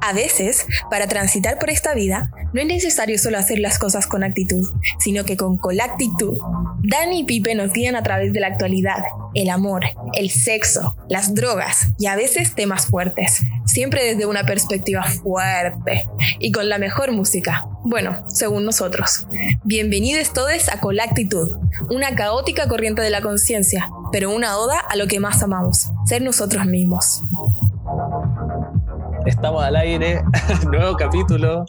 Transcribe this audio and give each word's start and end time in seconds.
A 0.00 0.12
veces, 0.12 0.66
para 0.90 1.06
transitar 1.06 1.58
por 1.58 1.70
esta 1.70 1.94
vida, 1.94 2.30
no 2.52 2.60
es 2.60 2.66
necesario 2.66 3.18
solo 3.18 3.38
hacer 3.38 3.58
las 3.58 3.78
cosas 3.78 4.06
con 4.06 4.24
actitud, 4.24 4.68
sino 4.98 5.24
que 5.24 5.36
con 5.36 5.56
colactitud. 5.56 6.38
Dani 6.82 7.20
y 7.20 7.24
Pipe 7.24 7.54
nos 7.54 7.72
guían 7.72 7.96
a 7.96 8.02
través 8.02 8.32
de 8.32 8.40
la 8.40 8.48
actualidad, 8.48 9.02
el 9.34 9.50
amor, 9.50 9.84
el 10.14 10.30
sexo, 10.30 10.96
las 11.08 11.34
drogas 11.34 11.88
y 11.98 12.06
a 12.06 12.16
veces 12.16 12.54
temas 12.54 12.86
fuertes, 12.86 13.42
siempre 13.66 14.04
desde 14.04 14.26
una 14.26 14.44
perspectiva 14.44 15.02
fuerte 15.02 16.08
y 16.38 16.50
con 16.52 16.68
la 16.68 16.78
mejor 16.78 17.12
música. 17.12 17.66
Bueno, 17.84 18.24
según 18.28 18.64
nosotros. 18.64 19.26
Bienvenidos 19.64 20.32
todos 20.32 20.68
a 20.68 20.80
Colactitud, 20.80 21.56
una 21.90 22.14
caótica 22.14 22.68
corriente 22.68 23.02
de 23.02 23.10
la 23.10 23.22
conciencia, 23.22 23.90
pero 24.12 24.34
una 24.34 24.58
oda 24.58 24.78
a 24.78 24.96
lo 24.96 25.06
que 25.06 25.20
más 25.20 25.42
amamos, 25.42 25.90
ser 26.06 26.22
nosotros 26.22 26.66
mismos. 26.66 27.22
Estamos 29.30 29.62
al 29.62 29.76
aire, 29.76 30.22
nuevo 30.70 30.96
capítulo. 30.96 31.64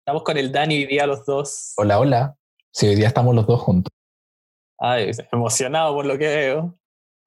Estamos 0.00 0.24
con 0.24 0.36
el 0.36 0.50
Dani 0.50 0.74
hoy 0.78 0.86
día 0.86 1.06
los 1.06 1.24
dos. 1.24 1.72
Hola, 1.76 2.00
hola. 2.00 2.36
Sí, 2.72 2.88
hoy 2.88 2.96
día 2.96 3.06
estamos 3.06 3.36
los 3.36 3.46
dos 3.46 3.60
juntos. 3.60 3.92
Ay, 4.76 5.12
emocionado 5.30 5.94
por 5.94 6.04
lo 6.04 6.18
que 6.18 6.26
veo. 6.26 6.76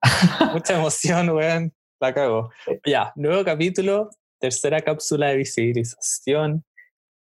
Mucha 0.53 0.77
emoción, 0.77 1.29
weón. 1.29 1.73
La 2.01 2.13
cago. 2.13 2.51
Ya, 2.85 3.13
nuevo 3.15 3.45
capítulo, 3.45 4.09
tercera 4.41 4.81
cápsula 4.81 5.27
de 5.27 5.37
visibilización. 5.37 6.65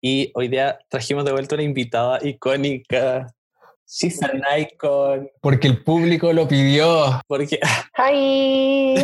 Y 0.02 0.32
hoy 0.36 0.48
día 0.48 0.80
trajimos 0.88 1.26
de 1.26 1.34
vuelta 1.34 1.56
una 1.56 1.64
invitada 1.64 2.20
icónica. 2.26 3.28
She's 3.88 4.22
an 4.24 4.42
icon. 4.58 5.30
Porque 5.42 5.68
el 5.68 5.84
público 5.84 6.34
lo 6.34 6.48
pidió. 6.48 7.22
Porque. 7.28 7.60
Hi. 7.98 8.96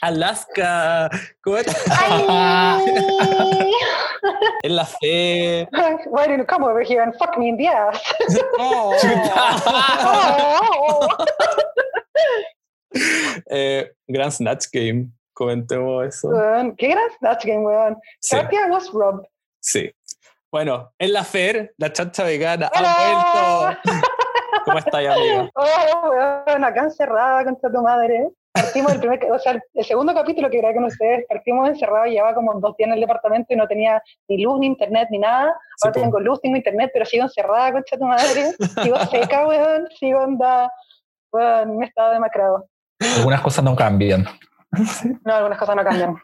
Alaska. 0.00 1.10
¿Cómo 1.42 1.56
estás? 1.58 2.82
en 4.62 4.76
la 4.76 4.84
fe. 4.86 5.68
Why 6.06 6.26
didn't 6.26 6.38
you 6.38 6.46
come 6.46 6.64
over 6.64 6.82
here 6.82 7.02
and 7.02 7.14
fuck 7.16 7.36
me 7.36 7.48
in 7.48 7.56
the 7.56 7.66
ass? 7.66 8.00
Oh. 8.58 8.96
Oh. 10.74 11.08
Eh, 13.48 13.90
gran 14.06 14.30
Snatch 14.30 14.66
Game. 14.70 15.12
Comentemos 15.32 16.06
eso. 16.06 16.30
Qué 16.76 16.88
gran 16.88 17.08
Snatch 17.18 17.44
Game, 17.46 17.64
weón. 17.64 17.96
Sí. 18.20 18.36
Katia 18.36 18.66
was 18.68 18.90
robbed. 18.92 19.26
Sí. 19.60 19.90
Bueno, 20.52 20.92
en 20.98 21.14
la 21.14 21.24
FER, 21.24 21.72
la 21.78 21.94
chacha 21.94 22.24
vegana 22.24 22.70
ha 22.74 22.78
Hola. 22.78 23.80
vuelto. 23.80 23.80
¿Cómo 24.66 24.78
estáis, 24.78 25.08
amiga? 25.08 25.50
Oh, 25.54 26.10
weón, 26.10 26.64
acá 26.64 26.82
encerrada 26.82 27.42
contra 27.44 27.72
tu 27.72 27.80
madre. 27.80 28.28
Partimos 28.52 28.92
el 28.92 29.00
primer, 29.00 29.32
o 29.32 29.38
sea, 29.38 29.58
el 29.72 29.84
segundo 29.84 30.12
capítulo 30.12 30.50
que 30.50 30.58
grabé 30.58 30.74
con 30.74 30.84
ustedes, 30.84 31.24
partimos 31.26 31.70
encerrados, 31.70 32.08
llevaba 32.08 32.34
como 32.34 32.60
dos 32.60 32.76
días 32.76 32.88
en 32.88 32.92
el 32.92 33.00
departamento 33.00 33.54
y 33.54 33.56
no 33.56 33.66
tenía 33.66 34.02
ni 34.28 34.42
luz, 34.42 34.60
ni 34.60 34.66
internet, 34.66 35.08
ni 35.10 35.20
nada. 35.20 35.56
Ahora 35.82 35.92
tengo 35.94 36.20
luz, 36.20 36.38
tengo 36.42 36.58
internet, 36.58 36.90
pero 36.92 37.06
sigo 37.06 37.24
encerrada 37.24 37.72
contra 37.72 37.96
tu 37.98 38.04
madre. 38.04 38.52
Sigo 38.82 38.98
seca, 39.06 39.48
weón, 39.48 39.88
sigo 39.98 40.18
onda. 40.18 40.70
Weón, 41.32 41.78
me 41.78 41.86
estaba 41.86 42.12
demacrado. 42.12 42.68
Algunas 43.16 43.40
cosas 43.40 43.64
no 43.64 43.74
cambian. 43.74 44.26
No, 45.24 45.34
algunas 45.34 45.58
cosas 45.58 45.76
no 45.76 45.82
cambian. 45.82 46.16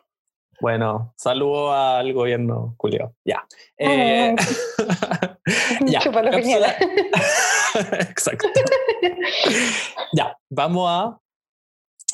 Bueno, 0.61 1.15
saludo 1.17 1.73
al 1.73 2.13
gobierno, 2.13 2.75
Julio. 2.79 3.15
Ya. 3.25 3.47
Eh, 3.77 4.35
ya. 5.87 6.01
Chúpalo, 6.01 6.31
cápsula-. 6.31 6.77
Exacto. 8.01 8.49
ya, 10.13 10.37
vamos 10.51 10.87
a, 10.91 11.21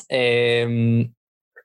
eh, 0.09 1.09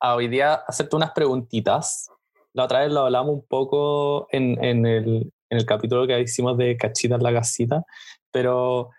a 0.00 0.14
hoy 0.14 0.28
día 0.28 0.54
hacerte 0.54 0.96
unas 0.96 1.10
preguntitas. 1.12 2.10
La 2.54 2.64
otra 2.64 2.80
vez 2.80 2.92
lo 2.92 3.00
hablamos 3.00 3.34
un 3.34 3.46
poco 3.46 4.26
en, 4.30 4.62
en 4.64 4.86
el, 4.86 5.32
en 5.50 5.58
el 5.58 5.66
capítulo 5.66 6.06
que 6.06 6.18
hicimos 6.18 6.56
de 6.56 6.76
Cachita 6.76 7.16
en 7.16 7.22
la 7.22 7.32
casita, 7.32 7.84
pero 8.32 8.90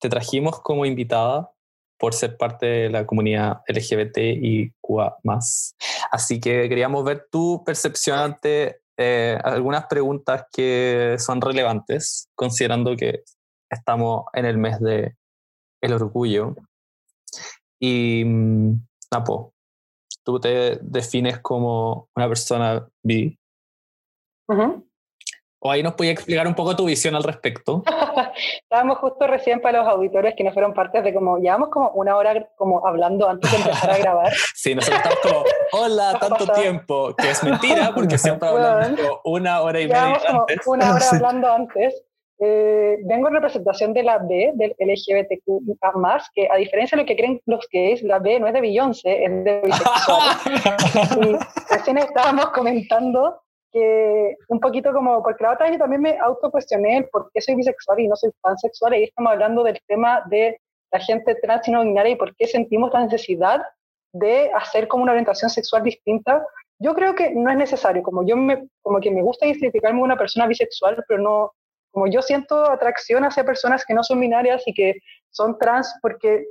te 0.00 0.08
trajimos 0.08 0.60
como 0.60 0.84
invitada 0.84 1.50
por 2.02 2.14
ser 2.14 2.36
parte 2.36 2.66
de 2.66 2.90
la 2.90 3.06
comunidad 3.06 3.62
LGBT 3.68 4.18
y 4.18 4.72
QA 4.80 5.18
Así 6.10 6.40
que 6.40 6.68
queríamos 6.68 7.04
ver 7.04 7.28
tu 7.30 7.62
percepción 7.64 8.18
ante 8.18 8.80
eh, 8.96 9.38
algunas 9.44 9.86
preguntas 9.86 10.46
que 10.52 11.14
son 11.20 11.40
relevantes, 11.40 12.28
considerando 12.34 12.96
que 12.96 13.22
estamos 13.70 14.24
en 14.32 14.46
el 14.46 14.58
mes 14.58 14.80
de 14.80 15.14
el 15.80 15.92
orgullo. 15.92 16.56
Y, 17.78 18.24
mm, 18.24 18.84
Napo, 19.12 19.54
tú 20.24 20.40
te 20.40 20.80
defines 20.82 21.38
como 21.38 22.08
una 22.16 22.26
persona 22.26 22.84
bi. 23.00 23.38
Ujú. 24.48 24.88
O 25.64 25.70
ahí 25.70 25.80
nos 25.82 25.94
puedes 25.94 26.12
explicar 26.14 26.46
un 26.48 26.54
poco 26.56 26.74
tu 26.74 26.86
visión 26.86 27.14
al 27.14 27.22
respecto. 27.22 27.84
Estábamos 28.62 28.98
justo 28.98 29.26
recién 29.28 29.60
para 29.60 29.78
los 29.82 29.88
auditores 29.88 30.34
que 30.36 30.42
no 30.42 30.52
fueron 30.52 30.74
partes 30.74 31.04
de 31.04 31.14
como, 31.14 31.38
llevamos 31.38 31.68
como 31.68 31.90
una 31.90 32.16
hora 32.16 32.48
como 32.56 32.84
hablando 32.84 33.28
antes 33.28 33.48
de 33.50 33.56
empezar 33.58 33.90
a 33.90 33.98
grabar. 33.98 34.32
Sí, 34.54 34.74
nosotros 34.74 34.98
estamos 35.04 35.18
como, 35.22 35.44
hola, 35.84 36.16
tanto 36.20 36.46
pasado. 36.46 36.60
tiempo, 36.60 37.14
que 37.16 37.30
es 37.30 37.42
mentira, 37.44 37.92
porque 37.94 38.18
siempre 38.18 38.48
hablamos 38.48 38.88
como 39.00 39.20
una 39.24 39.60
hora 39.60 39.80
y 39.80 39.86
media 39.86 40.20
como 40.26 40.40
antes. 40.40 40.66
una 40.66 40.90
hora 40.94 41.00
Sí. 41.00 41.16
hablando 41.16 41.52
antes. 41.52 42.02
Eh, 42.44 42.96
vengo 43.04 43.28
en 43.28 43.34
representación 43.34 43.92
de 43.94 44.02
la 44.02 44.18
B, 44.18 44.50
del 44.54 44.74
LGBTQ+, 44.78 45.62
que 46.34 46.48
a 46.50 46.56
diferencia 46.56 46.96
de 46.96 47.02
lo 47.02 47.06
que 47.06 47.16
creen 47.16 47.40
los 47.46 47.68
gays, 47.72 48.02
la 48.02 48.18
B 48.18 48.40
no 48.40 48.48
es 48.48 48.52
de 48.52 48.60
Beyoncé, 48.60 49.24
es 49.24 49.44
de 49.44 49.60
bisexual. 49.64 50.20
y 51.20 51.72
recién 51.72 51.98
estábamos 51.98 52.46
comentando 52.50 53.40
que 53.72 54.36
un 54.48 54.60
poquito 54.60 54.92
como, 54.92 55.22
porque 55.22 55.44
la 55.44 55.52
otra 55.52 55.66
vez 55.66 55.76
yo 55.76 55.78
también 55.78 56.02
me 56.02 56.18
autocuestioné 56.18 56.98
el 56.98 57.08
por 57.08 57.30
qué 57.32 57.40
soy 57.40 57.54
bisexual 57.54 58.00
y 58.00 58.08
no 58.08 58.16
soy 58.16 58.30
pansexual, 58.40 58.94
y 58.94 59.04
estamos 59.04 59.32
hablando 59.32 59.64
del 59.64 59.80
tema 59.86 60.22
de 60.28 60.60
la 60.92 61.00
gente 61.00 61.34
trans 61.36 61.66
y 61.68 61.70
no 61.70 61.82
binaria 61.82 62.12
y 62.12 62.16
por 62.16 62.36
qué 62.36 62.46
sentimos 62.46 62.92
la 62.92 63.04
necesidad 63.04 63.62
de 64.12 64.50
hacer 64.52 64.88
como 64.88 65.04
una 65.04 65.12
orientación 65.12 65.50
sexual 65.50 65.82
distinta. 65.82 66.46
Yo 66.78 66.94
creo 66.94 67.14
que 67.14 67.30
no 67.30 67.50
es 67.50 67.56
necesario, 67.56 68.02
como 68.02 68.26
yo 68.26 68.36
me, 68.36 68.68
como 68.82 69.00
que 69.00 69.10
me 69.10 69.22
gusta 69.22 69.46
identificarme 69.46 69.96
como 69.96 70.04
una 70.04 70.18
persona 70.18 70.46
bisexual, 70.46 71.02
pero 71.08 71.22
no, 71.22 71.52
como 71.92 72.06
yo 72.08 72.20
siento 72.20 72.70
atracción 72.70 73.24
hacia 73.24 73.44
personas 73.44 73.84
que 73.86 73.94
no 73.94 74.02
son 74.02 74.20
binarias 74.20 74.62
y 74.66 74.74
que 74.74 74.96
son 75.30 75.58
trans, 75.58 75.94
porque 76.02 76.44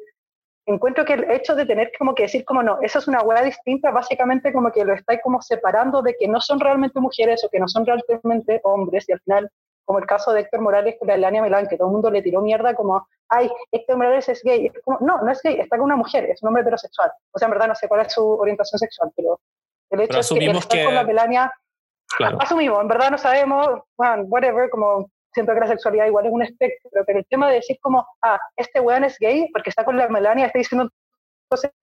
encuentro 0.66 1.04
que 1.06 1.14
el 1.14 1.30
hecho 1.32 1.56
de 1.56 1.66
tener 1.66 1.92
como 1.98 2.14
que 2.16 2.24
decir 2.24 2.46
como 2.46 2.62
no, 2.64 2.80
esa 2.82 3.00
es 3.00 3.08
una 3.08 3.22
hueá 3.24 3.42
distinta, 3.44 3.92
básicamente 3.92 4.54
como 4.54 4.72
que 4.72 4.86
lo 4.86 4.94
estáis 4.94 5.20
como 5.24 5.42
separando 5.42 6.02
de 6.02 6.16
que 6.20 6.28
no 6.28 6.40
son 6.40 6.60
realmente 6.60 7.00
mujeres 7.00 7.44
o 7.44 7.50
que 7.50 7.60
no 7.60 7.68
son 7.68 7.86
realmente 7.86 8.62
hombres 8.64 9.08
y 9.10 9.14
al 9.14 9.20
final, 9.22 9.50
como 9.86 10.00
el 10.00 10.06
caso 10.06 10.32
de 10.32 10.42
Héctor 10.42 10.62
Morales 10.62 10.96
con 11.00 11.08
la 11.08 11.16
Elania 11.16 11.42
Milán, 11.42 11.68
que 11.68 11.78
todo 11.78 11.88
el 11.88 11.94
mundo 11.94 12.12
le 12.12 12.22
tiró 12.22 12.42
mierda 12.42 12.76
como, 12.76 13.08
ay, 13.30 13.52
Héctor 13.72 13.98
Morales 13.98 14.30
es 14.30 14.42
gay. 14.44 14.68
Es 14.68 14.82
como, 14.84 15.00
no, 15.02 15.18
no 15.22 15.32
es 15.32 15.42
gay, 15.42 15.60
está 15.60 15.78
con 15.78 15.86
una 15.86 15.96
mujer, 15.96 16.26
es 16.26 16.42
un 16.44 16.48
hombre 16.50 16.62
heterosexual. 16.62 17.12
O 17.32 17.40
sea, 17.40 17.48
en 17.48 17.52
verdad 17.52 17.68
no 17.68 17.76
sé 17.76 17.88
cuál 17.88 18.02
es 18.02 18.14
su 18.14 18.26
orientación 18.30 18.78
sexual, 18.80 19.12
pero 19.16 19.40
el 19.90 20.02
hecho 20.02 20.10
Pero 20.10 20.20
es 20.22 20.30
que 20.30 20.46
el 20.46 20.56
estar 20.58 20.78
que- 20.78 20.86
con 20.86 20.96
la 20.96 21.04
Melania 21.04 21.54
Claro. 22.18 22.38
asumimos, 22.42 22.82
en 22.82 22.88
verdad 22.90 23.10
no 23.10 23.18
sabemos, 23.18 23.68
bueno, 23.98 24.24
whatever, 24.28 24.70
como 24.70 25.10
siento 25.34 25.54
que 25.54 25.60
la 25.60 25.68
sexualidad 25.68 26.08
igual 26.08 26.26
es 26.26 26.32
un 26.32 26.42
espectro, 26.42 26.90
pero 27.06 27.20
el 27.20 27.26
tema 27.28 27.50
de 27.50 27.56
decir 27.56 27.78
como, 27.82 28.06
ah, 28.22 28.40
este 28.56 28.80
weón 28.80 29.04
es 29.04 29.18
gay 29.20 29.50
porque 29.52 29.70
está 29.70 29.86
con 29.86 29.98
la 29.98 30.08
Melania, 30.10 30.48
está 30.48 30.60
diciendo 30.60 30.90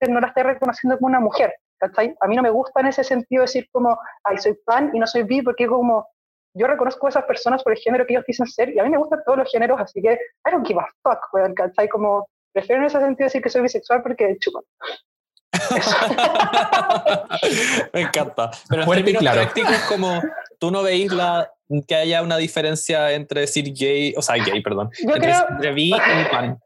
que 0.01 0.09
no 0.09 0.21
la 0.21 0.29
está 0.29 0.43
reconociendo 0.43 0.97
como 0.97 1.09
una 1.09 1.21
mujer, 1.21 1.55
¿cachai? 1.79 2.15
A 2.21 2.27
mí 2.27 2.37
no 2.37 2.43
me 2.43 2.51
gusta 2.51 2.81
en 2.81 2.87
ese 2.87 3.05
sentido 3.05 3.43
decir 3.43 3.69
como, 3.71 3.99
ay, 4.25 4.39
soy 4.39 4.55
pan 4.65 4.91
y 4.95 4.99
no 4.99 5.07
soy 5.07 5.25
bi, 5.25 5.43
porque 5.43 5.67
como, 5.67 6.09
yo 6.55 6.67
reconozco 6.67 7.07
a 7.07 7.11
esas 7.11 7.25
personas 7.25 7.63
por 7.63 7.73
el 7.73 7.79
género 7.79 8.07
que 8.07 8.15
ellos 8.15 8.25
dicen 8.27 8.47
ser, 8.47 8.71
y 8.71 8.79
a 8.79 8.85
mí 8.85 8.91
me 8.91 8.99
gustan 8.99 9.21
todos 9.25 9.39
los 9.39 9.51
géneros, 9.51 9.81
así 9.81 10.01
que, 10.01 10.13
I 10.13 10.51
don't 10.51 10.67
give 10.67 10.81
a 10.81 10.87
fuck, 11.03 11.21
weón, 11.33 11.55
¿cachai? 11.55 11.89
Como, 11.89 12.29
prefiero 12.53 12.83
en 12.83 12.87
ese 12.87 12.99
sentido 12.99 13.27
decir 13.27 13.43
que 13.43 13.51
soy 13.51 13.63
bisexual 13.63 14.03
porque 14.03 14.37
chupan. 14.39 14.63
Me 17.93 18.03
encanta. 18.03 18.51
Pero 18.69 18.83
en 18.83 18.91
términos 18.91 19.21
claro. 19.21 19.41
prácticos, 19.43 19.79
como 19.89 20.23
tú 20.59 20.71
no 20.71 20.83
veis 20.83 21.13
la, 21.13 21.51
que 21.87 21.95
haya 21.95 22.23
una 22.23 22.37
diferencia 22.37 23.13
entre 23.13 23.43
decir 23.43 23.73
gay, 23.75 24.15
o 24.17 24.23
sea, 24.23 24.37
gay, 24.37 24.63
perdón, 24.63 24.91
Yo 25.03 25.15
entre, 25.15 25.21
creo- 25.21 25.47
entre 25.51 25.73
bi 25.73 25.91
y 25.91 25.93
pan. 26.33 26.59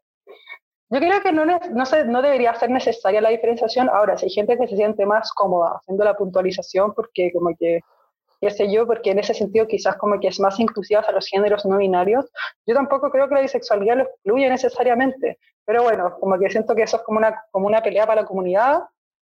Yo 0.90 0.99
creo 0.99 1.22
que 1.22 1.32
no, 1.32 1.46
no, 1.46 1.87
se- 1.87 2.04
no 2.04 2.20
debería 2.20 2.54
ser 2.54 2.69
necesaria 2.70 3.20
la 3.22 3.31
diferenciación. 3.31 3.88
Ahora, 3.88 4.19
si 4.19 4.26
hay 4.26 4.31
gente 4.31 4.58
que 4.58 4.69
se 4.69 4.76
siente 4.76 5.06
más 5.06 5.32
cómoda 5.32 5.78
haciendo 5.81 6.04
la 6.04 6.14
puntualización, 6.14 6.93
porque 6.94 7.32
como 7.32 7.56
que, 7.58 7.81
qué 8.43 8.50
sé 8.50 8.70
yo, 8.70 8.87
porque 8.87 9.10
en 9.12 9.19
ese 9.19 9.32
sentido 9.32 9.66
quizás 9.66 9.96
como 9.96 10.20
que 10.20 10.28
es 10.28 10.38
más 10.38 10.60
inclusiva 10.60 11.00
a 11.00 11.12
los 11.12 11.26
géneros 11.28 11.64
no 11.64 11.78
binarios, 11.78 12.31
yo 12.66 12.75
tampoco 12.75 13.10
creo 13.10 13.26
que 13.26 13.34
la 13.37 13.40
bisexualidad 13.40 13.96
lo 13.96 14.02
excluya 14.05 14.50
necesariamente. 14.50 15.38
Pero 15.64 15.82
bueno, 15.82 16.14
como 16.20 16.38
que 16.38 16.50
siento 16.50 16.75
que 16.75 16.82
eso 16.82 16.98
es 16.98 17.02
como 17.05 17.19
una, 17.19 17.43
como 17.50 17.66
una 17.69 17.82
pelea 17.82 18.06
para 18.06 18.20
la 18.22 18.26
comunidad. 18.28 18.81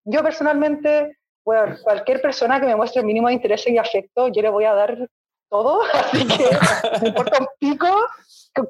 Yo 0.04 0.22
personalmente, 0.22 1.16
bueno, 1.44 1.74
cualquier 1.82 2.22
persona 2.22 2.60
que 2.60 2.66
me 2.66 2.76
muestre 2.76 3.00
el 3.00 3.06
mínimo 3.06 3.26
de 3.26 3.34
interés 3.34 3.66
y 3.66 3.76
afecto, 3.76 4.28
yo 4.28 4.40
le 4.40 4.50
voy 4.50 4.66
a 4.66 4.74
dar 4.74 5.08
todo, 5.48 5.82
así 5.94 6.26
que 6.26 6.48
me 7.02 7.08
importa 7.08 7.38
un 7.40 7.46
pico 7.58 7.86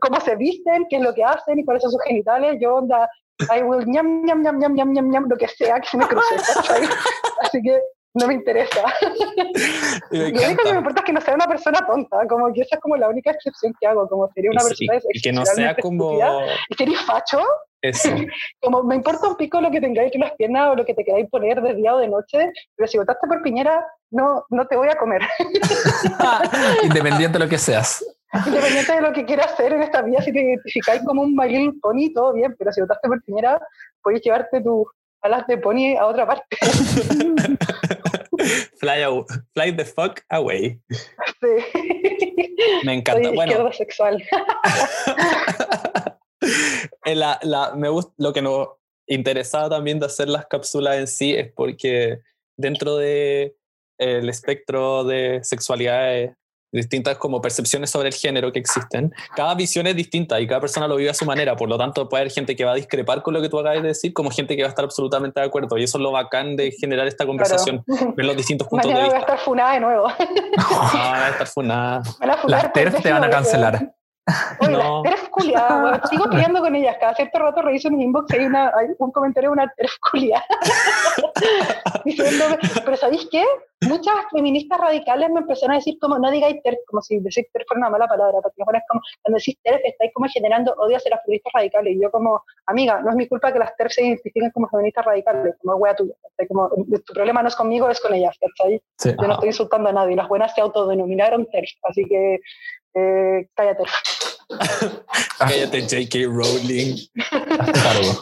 cómo 0.01 0.21
se 0.21 0.35
visten, 0.37 0.87
qué 0.91 0.97
es 0.97 1.03
lo 1.03 1.15
que 1.15 1.23
hacen 1.25 1.59
y 1.59 1.65
cuáles 1.65 1.83
son 1.83 1.93
sus 1.93 2.03
genitales. 2.03 2.57
Yo 2.61 2.75
onda, 2.77 3.09
I 3.55 3.63
will 3.63 3.87
ñam, 3.87 4.25
ñam, 4.25 4.43
ñam, 4.43 4.59
ñam, 4.59 4.75
ñam, 4.75 4.93
ñam, 4.93 5.11
ñam, 5.11 5.27
lo 5.29 5.37
que 5.37 5.49
sea 5.49 5.79
que 5.81 5.89
se 5.89 5.97
me 5.97 6.07
cruce, 6.07 6.35
¿cachai? 6.55 6.83
Así 7.43 7.63
que 7.63 7.81
no 8.15 8.27
me 8.27 8.35
interesa. 8.35 8.83
Me 10.11 10.31
Lo 10.31 10.47
único 10.47 10.63
que 10.65 10.73
me 10.73 10.79
importa 10.79 11.01
es 11.01 11.05
que 11.07 11.13
no 11.13 11.21
sea 11.21 11.35
una 11.35 11.47
persona 11.47 11.85
tonta, 11.87 12.27
como 12.29 12.53
que 12.53 12.63
esa 12.63 12.77
es 12.77 12.81
como 12.81 12.97
la 12.97 13.09
única 13.09 13.31
excepción 13.31 13.75
que 13.79 13.87
hago, 13.87 14.09
como 14.09 14.29
sería 14.33 14.51
una 14.51 14.63
Y- 14.63 14.87
persona 14.87 15.01
y, 15.13 15.19
y 15.19 15.21
que 15.21 15.33
no 15.33 15.45
sea 15.45 15.77
como. 15.77 16.19
Y 16.71 16.75
sería 16.77 16.99
facho, 17.01 17.41
eso. 17.83 18.09
como 18.61 18.83
me 18.85 18.95
importa 18.97 19.29
un 19.29 19.37
pico 19.37 19.61
lo 19.61 19.71
que 19.71 19.81
tengáis 19.81 20.15
en 20.15 20.23
las 20.23 20.33
piernas 20.33 20.71
o 20.71 20.77
lo 20.77 20.85
que 20.87 20.95
te 20.95 21.05
queráis 21.05 21.29
poner 21.29 21.61
de 21.61 21.75
día 21.75 21.95
o 21.95 21.99
de 21.99 22.09
noche, 22.09 22.53
pero 22.75 22.87
si 22.89 22.97
votaste 22.99 23.27
por 23.27 23.43
Piñera, 23.43 23.85
no, 24.11 24.45
no 24.51 24.67
te 24.67 24.77
voy 24.77 24.89
a 24.89 24.97
comer. 24.97 25.23
Independiente 26.83 27.39
de 27.39 27.45
lo 27.45 27.49
que 27.51 27.59
seas. 27.59 28.05
Independiente 28.47 28.93
de 28.95 29.01
lo 29.01 29.13
que 29.13 29.25
quieras 29.25 29.53
hacer 29.53 29.73
en 29.73 29.83
esta 29.83 30.03
vida, 30.03 30.21
si 30.23 30.33
te 30.33 30.41
identificáis 30.41 31.03
como 31.05 31.23
un 31.23 31.35
My 31.35 31.49
Little 31.49 31.79
Pony, 31.81 32.13
todo 32.15 32.33
bien, 32.35 32.55
pero 32.59 32.73
si 32.73 32.81
votaste 32.81 33.09
por 33.09 33.23
Piñera, 33.23 33.61
puedes 34.03 34.21
llevarte 34.23 34.61
tus 34.61 34.87
alas 35.23 35.47
de 35.47 35.59
pony 35.59 35.97
a 35.97 36.07
otra 36.07 36.27
parte. 36.27 36.57
Fly, 38.79 39.03
fly 39.55 39.73
the 39.75 39.85
fuck 39.85 40.21
away. 40.29 40.79
Sí. 41.41 41.81
Me 42.85 42.95
encanta. 42.95 43.25
Soy 43.29 43.35
Bueno, 43.37 43.73
sexual. 43.73 44.23
Eh, 47.05 47.15
la- 47.15 47.39
la- 47.43 47.75
me 47.75 47.89
gust- 47.89 48.13
lo 48.19 48.33
que 48.33 48.43
nos 48.43 48.69
interesaba 49.07 49.69
también 49.71 49.99
de 49.99 50.07
hacer 50.07 50.29
las 50.29 50.47
cápsulas 50.47 50.97
en 50.97 51.07
sí 51.07 51.35
es 51.35 51.51
porque 51.53 52.21
dentro 52.57 52.97
de 52.97 53.57
el 53.99 54.29
espectro 54.29 55.05
de 55.05 55.41
sexualidades 55.43 56.33
distintas 56.73 57.17
como 57.17 57.41
percepciones 57.41 57.89
sobre 57.89 58.09
el 58.09 58.15
género 58.15 58.53
que 58.53 58.59
existen, 58.59 59.11
cada 59.35 59.55
visión 59.55 59.87
es 59.87 59.97
distinta 59.97 60.39
y 60.41 60.47
cada 60.47 60.61
persona 60.61 60.87
lo 60.87 60.97
vive 60.97 61.09
a 61.09 61.15
su 61.15 61.25
manera, 61.25 61.57
por 61.57 61.69
lo 61.71 61.79
tanto 61.79 62.07
puede 62.07 62.23
haber 62.23 62.33
gente 62.33 62.55
que 62.55 62.65
va 62.67 62.73
a 62.73 62.75
discrepar 62.75 63.23
con 63.23 63.33
lo 63.33 63.41
que 63.41 63.49
tú 63.49 63.59
acabas 63.59 63.81
de 63.81 63.89
decir 63.89 64.13
como 64.13 64.31
gente 64.31 64.57
que 64.57 64.63
va 64.63 64.69
a 64.69 64.71
estar 64.71 64.85
absolutamente 64.85 65.41
de 65.41 65.47
acuerdo 65.47 65.79
y 65.79 65.85
eso 65.85 65.97
es 65.97 66.03
lo 66.03 66.11
bacán 66.13 66.55
de 66.57 66.73
generar 66.73 67.07
esta 67.07 67.25
conversación, 67.25 67.83
Claro. 67.87 68.13
ver 68.15 68.27
los 68.27 68.37
distintos 68.37 68.69
puntos 68.69 68.89
de 68.89 68.93
Mañana 68.95 69.09
voy 69.09 69.15
a 69.17 69.19
vista. 69.21 69.33
estar 69.35 69.45
funada 69.47 69.73
de 69.75 69.81
nuevo. 69.81 70.09
No, 70.59 70.99
van 70.99 71.23
a 71.23 71.29
estar 71.31 71.47
funadas. 71.47 72.21
Me 72.21 72.27
van 72.27 72.37
a 72.37 72.43
funar 72.43 72.63
Las 72.63 72.65
por 72.65 72.73
TERF 72.73 73.03
te 73.03 73.13
van 73.13 73.25
a 73.25 73.31
cancelar. 73.31 73.95
Oye, 74.61 74.73
No. 74.73 74.79
las 74.79 75.15
TERF 75.15 75.29
culiadas, 75.29 75.83
weón. 75.83 76.01
sigo 76.11 76.25
peleando 76.31 76.61
con 76.61 76.75
ellas. 76.75 76.97
Cada 76.99 77.15
cierto 77.15 77.39
rato 77.39 77.63
reviso 77.63 77.91
mi 77.91 78.03
inbox 78.03 78.33
y 78.35 78.39
hay, 78.39 78.47
una, 78.47 78.73
hay 78.77 78.89
un 78.99 79.13
comentario 79.13 79.51
de 79.51 79.53
una 79.53 79.73
TERF 79.77 79.93
culiada. 80.11 80.45
Diciéndome, 82.05 82.59
pero 82.85 82.97
¿sabéis 82.97 83.29
qué? 83.31 83.45
Muchas 83.83 84.15
feministas 84.33 84.81
radicales 84.81 85.31
me 85.31 85.41
empezaron 85.41 85.75
a 85.75 85.79
decir 85.79 85.99
como 86.01 86.19
no 86.19 86.31
digáis 86.31 86.61
TERF, 86.63 86.79
como 86.89 87.03
si 87.03 87.21
decir 87.21 87.47
TERF 87.53 87.67
fuera 87.69 87.81
una 87.81 87.91
mala 87.91 88.09
palabra, 88.09 88.41
porque 88.43 88.63
ahora 88.67 88.79
es 88.79 88.85
como, 88.89 89.01
cuando 89.23 89.37
decís 89.39 89.57
TERF 89.63 89.81
estáis 89.85 90.11
como 90.15 90.29
generando 90.29 90.75
odio 90.79 90.97
hacia 90.97 91.11
las 91.11 91.23
feministas 91.25 91.53
radicales. 91.55 91.95
Y 91.95 92.03
yo 92.03 92.11
como, 92.11 92.43
amiga, 92.67 93.01
no 93.03 93.11
es 93.11 93.17
mi 93.17 93.29
culpa 93.29 93.53
que 93.53 93.59
las 93.59 93.77
TERF 93.77 93.93
se 93.93 94.07
identifiquen 94.07 94.51
como 94.51 94.69
feministas 94.69 95.05
radicales, 95.05 95.55
como 95.63 95.77
wea 95.77 95.95
tuya. 95.95 96.15
Como, 96.49 96.69
tu 96.69 97.13
problema 97.15 97.43
no 97.43 97.49
es 97.49 97.57
conmigo, 97.57 97.89
es 97.91 98.01
con 98.01 98.13
ellas, 98.15 98.37
¿cachai? 98.41 98.83
Sí. 98.99 99.15
Yo 99.21 99.27
no 99.29 99.35
estoy 99.35 99.49
insultando 99.49 99.89
a 99.91 99.93
nadie. 99.93 100.17
Las 100.17 100.29
buenas 100.29 100.55
se 100.55 100.61
autodenominaron 100.61 101.47
TERF, 101.47 101.71
así 101.85 102.05
que 102.07 102.41
eh, 102.97 103.49
cállate. 103.55 103.85
Cállate, 105.39 105.83
J.K. 105.83 106.27
Rowling. 106.29 106.97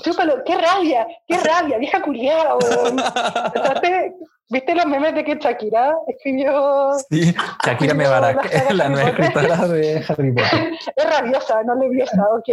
Chúpalo, 0.03 0.43
qué 0.45 0.57
rabia, 0.57 1.07
qué 1.29 1.37
rabia, 1.39 1.79
vieja 1.79 2.01
culiada, 2.03 2.57
weón. 2.57 2.97
¿Pensaste- 2.97 4.15
¿Viste 4.51 4.75
los 4.75 4.87
memes 4.87 5.15
de 5.15 5.25
que 5.25 5.37
Shakira 5.37 5.95
escribió? 6.07 6.93
Sí, 7.11 7.35
Shakira 7.65 7.95
me 7.95 8.05
no, 8.05 8.11
la, 8.11 8.89
nueva 8.89 9.09
escritora 9.09 9.69
de 9.69 10.05
Harry 10.07 10.33
Potter. 10.33 10.73
Es 10.97 11.05
rabiosa, 11.05 11.63
no 11.63 11.75
leviosa, 11.77 12.23
¿ok? 12.31 12.49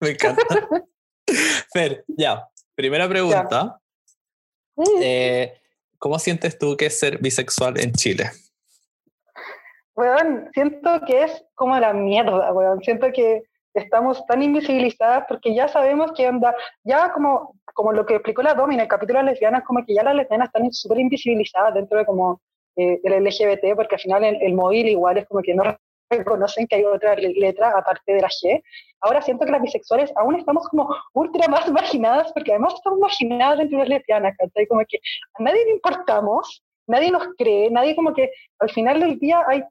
Me 0.00 0.10
encanta. 0.10 0.42
Fer, 1.72 2.04
ya. 2.08 2.46
Primera 2.74 3.08
pregunta. 3.08 3.80
Eh, 5.00 5.54
¿Cómo 5.98 6.18
sientes 6.18 6.58
tú 6.58 6.76
que 6.76 6.86
es 6.86 6.98
ser 6.98 7.18
bisexual 7.18 7.80
en 7.80 7.92
Chile? 7.92 8.30
Weón, 9.96 10.50
siento 10.52 11.00
que 11.06 11.22
es 11.24 11.44
como 11.54 11.78
la 11.78 11.92
mierda, 11.92 12.52
weón. 12.52 12.82
Siento 12.82 13.06
que 13.12 13.42
estamos 13.74 14.24
tan 14.26 14.42
invisibilizadas 14.42 15.24
porque 15.28 15.54
ya 15.54 15.68
sabemos 15.68 16.12
que 16.12 16.28
onda, 16.28 16.54
ya 16.84 17.12
como, 17.12 17.54
como 17.74 17.92
lo 17.92 18.04
que 18.06 18.14
explicó 18.14 18.42
la 18.42 18.54
Domi 18.54 18.74
en 18.74 18.80
el 18.82 18.88
capítulo 18.88 19.18
de 19.18 19.24
las 19.24 19.32
lesbianas, 19.34 19.64
como 19.64 19.84
que 19.84 19.94
ya 19.94 20.02
las 20.02 20.14
lesbianas 20.14 20.48
están 20.48 20.70
súper 20.72 20.98
invisibilizadas 20.98 21.74
dentro 21.74 21.98
de 21.98 22.04
como 22.06 22.40
eh, 22.76 23.00
el 23.04 23.12
LGBT, 23.14 23.74
porque 23.74 23.94
al 23.96 24.00
final 24.00 24.24
el, 24.24 24.42
el 24.42 24.54
móvil 24.54 24.88
igual 24.88 25.18
es 25.18 25.26
como 25.26 25.40
que 25.42 25.54
no 25.54 25.64
reconocen 26.10 26.66
que 26.66 26.76
hay 26.76 26.84
otra 26.84 27.14
le- 27.16 27.32
letra 27.34 27.70
aparte 27.76 28.12
de 28.14 28.20
la 28.20 28.28
G. 28.28 28.62
Ahora 29.00 29.22
siento 29.22 29.44
que 29.46 29.52
las 29.52 29.62
bisexuales 29.62 30.12
aún 30.16 30.36
estamos 30.36 30.68
como 30.68 30.88
ultra 31.14 31.48
más 31.48 31.70
marginadas, 31.72 32.32
porque 32.32 32.52
además 32.52 32.74
estamos 32.74 32.98
marginadas 32.98 33.58
dentro 33.58 33.78
de 33.78 33.84
las 33.84 33.88
lesbianas, 33.88 34.36
¿cachai? 34.38 34.66
Como 34.66 34.82
que 34.86 34.98
a 35.38 35.42
nadie 35.42 35.64
le 35.64 35.72
importamos, 35.72 36.62
nadie 36.86 37.10
nos 37.10 37.28
cree, 37.38 37.70
nadie 37.70 37.96
como 37.96 38.12
que 38.14 38.30
al 38.58 38.70
final 38.70 39.00
del 39.00 39.18
día 39.18 39.42
hay 39.46 39.62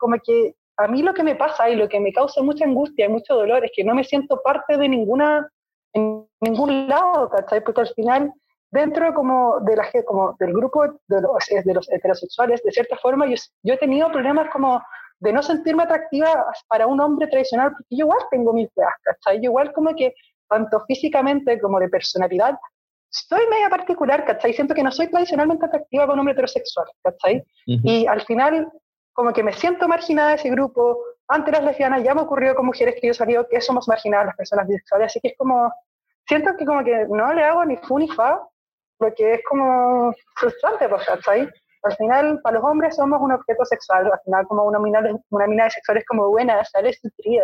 como 0.00 0.16
que 0.24 0.54
a 0.78 0.88
mí 0.88 1.02
lo 1.02 1.12
que 1.14 1.22
me 1.22 1.36
pasa 1.36 1.68
y 1.68 1.76
lo 1.76 1.88
que 1.88 2.00
me 2.00 2.12
causa 2.12 2.42
mucha 2.42 2.64
angustia 2.64 3.06
y 3.06 3.10
mucho 3.10 3.34
dolor 3.34 3.64
es 3.64 3.70
que 3.74 3.84
no 3.84 3.94
me 3.94 4.02
siento 4.02 4.40
parte 4.42 4.78
de 4.78 4.88
ninguna, 4.88 5.48
en 5.92 6.26
ningún 6.40 6.88
lado, 6.88 7.28
¿cachai? 7.28 7.62
Porque 7.62 7.82
al 7.82 7.88
final, 7.88 8.32
dentro 8.70 9.12
como, 9.12 9.60
de 9.60 9.76
la, 9.76 9.86
como 10.06 10.34
del 10.40 10.52
grupo 10.54 10.86
de 11.06 11.20
los, 11.20 11.64
de 11.64 11.74
los 11.74 11.90
heterosexuales, 11.92 12.62
de 12.62 12.72
cierta 12.72 12.96
forma, 12.96 13.26
yo, 13.26 13.36
yo 13.62 13.74
he 13.74 13.78
tenido 13.78 14.10
problemas 14.10 14.48
como 14.50 14.82
de 15.18 15.32
no 15.34 15.42
sentirme 15.42 15.82
atractiva 15.82 16.46
para 16.68 16.86
un 16.86 16.98
hombre 16.98 17.26
tradicional, 17.26 17.72
porque 17.72 17.96
yo 17.96 18.06
igual 18.06 18.20
tengo 18.30 18.54
mis 18.54 18.72
feas, 18.74 18.94
¿cachai? 19.04 19.36
Yo 19.36 19.50
igual 19.50 19.72
como 19.74 19.94
que, 19.94 20.14
tanto 20.48 20.80
físicamente 20.86 21.60
como 21.60 21.78
de 21.78 21.90
personalidad, 21.90 22.58
soy 23.10 23.46
media 23.50 23.68
particular, 23.68 24.24
¿cachai? 24.24 24.54
Siento 24.54 24.74
que 24.74 24.82
no 24.82 24.90
soy 24.90 25.08
tradicionalmente 25.08 25.66
atractiva 25.66 26.04
para 26.04 26.14
un 26.14 26.20
hombre 26.20 26.32
heterosexual, 26.32 26.86
¿cachai? 27.02 27.44
Y 27.66 28.06
al 28.06 28.22
final, 28.22 28.70
como 29.12 29.32
que 29.32 29.42
me 29.42 29.52
siento 29.52 29.88
marginada 29.88 30.30
de 30.30 30.34
ese 30.36 30.50
grupo. 30.50 30.98
Antes 31.28 31.52
las 31.52 31.64
lesbianas 31.64 32.02
ya 32.02 32.14
me 32.14 32.22
ocurrió 32.22 32.54
con 32.54 32.66
mujeres 32.66 32.96
que 33.00 33.08
yo 33.08 33.14
salió 33.14 33.46
que 33.48 33.60
somos 33.60 33.86
marginadas 33.88 34.26
las 34.26 34.36
personas 34.36 34.66
bisexuales, 34.66 35.06
así 35.06 35.20
que 35.20 35.28
es 35.28 35.34
como, 35.36 35.72
siento 36.26 36.56
que 36.56 36.64
como 36.64 36.84
que 36.84 37.06
no 37.08 37.32
le 37.32 37.44
hago 37.44 37.64
ni 37.64 37.76
fu 37.76 37.98
ni 37.98 38.08
fa, 38.08 38.40
lo 39.00 39.14
que 39.14 39.34
es 39.34 39.40
como 39.48 40.12
frustrante, 40.36 40.88
pues, 40.88 41.06
¿cachai? 41.06 41.48
Al 41.82 41.96
final, 41.96 42.40
para 42.42 42.58
los 42.58 42.64
hombres 42.64 42.96
somos 42.96 43.20
un 43.22 43.32
objeto 43.32 43.64
sexual, 43.64 44.10
al 44.12 44.20
final 44.24 44.46
como 44.46 44.64
una 44.64 44.78
mina, 44.78 45.02
una 45.30 45.46
mina 45.46 45.64
de 45.64 45.70
sexuales 45.70 46.04
como 46.06 46.28
buena, 46.28 46.62
sale 46.64 46.92
su 46.92 47.08
trío. 47.16 47.42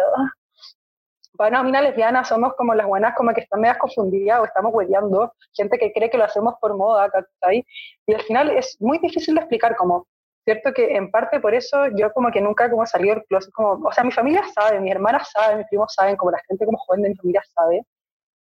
Para 1.36 1.50
una 1.50 1.62
mina 1.62 1.82
lesbiana 1.82 2.24
somos 2.24 2.54
como 2.54 2.74
las 2.74 2.86
buenas 2.86 3.14
como 3.14 3.32
que 3.32 3.42
están 3.42 3.60
medias 3.60 3.78
confundidas 3.78 4.40
o 4.40 4.44
estamos 4.44 4.72
hueveando, 4.74 5.32
gente 5.52 5.78
que 5.78 5.92
cree 5.92 6.10
que 6.10 6.18
lo 6.18 6.24
hacemos 6.24 6.54
por 6.60 6.76
moda, 6.76 7.10
¿cachai? 7.10 7.64
Y 8.06 8.14
al 8.14 8.22
final 8.22 8.50
es 8.50 8.76
muy 8.80 8.98
difícil 8.98 9.34
de 9.34 9.40
explicar 9.40 9.76
como, 9.76 10.06
cierto 10.46 10.72
que 10.72 10.96
en 10.96 11.10
parte 11.10 11.40
por 11.40 11.54
eso 11.54 11.88
yo 11.96 12.12
como 12.12 12.30
que 12.30 12.40
nunca 12.40 12.70
como 12.70 12.86
salí 12.86 13.08
del 13.08 13.24
closet, 13.24 13.52
como, 13.52 13.88
o 13.88 13.92
sea, 13.92 14.04
mi 14.04 14.12
familia 14.12 14.44
sabe, 14.54 14.80
mis 14.80 14.92
hermanas 14.92 15.28
saben, 15.32 15.58
mis 15.58 15.66
primos 15.66 15.92
saben, 15.92 16.16
como 16.16 16.30
la 16.30 16.40
gente 16.48 16.64
como 16.64 16.78
joven 16.78 17.02
de 17.02 17.08
mi 17.10 17.16
familia 17.16 17.42
sabe, 17.54 17.82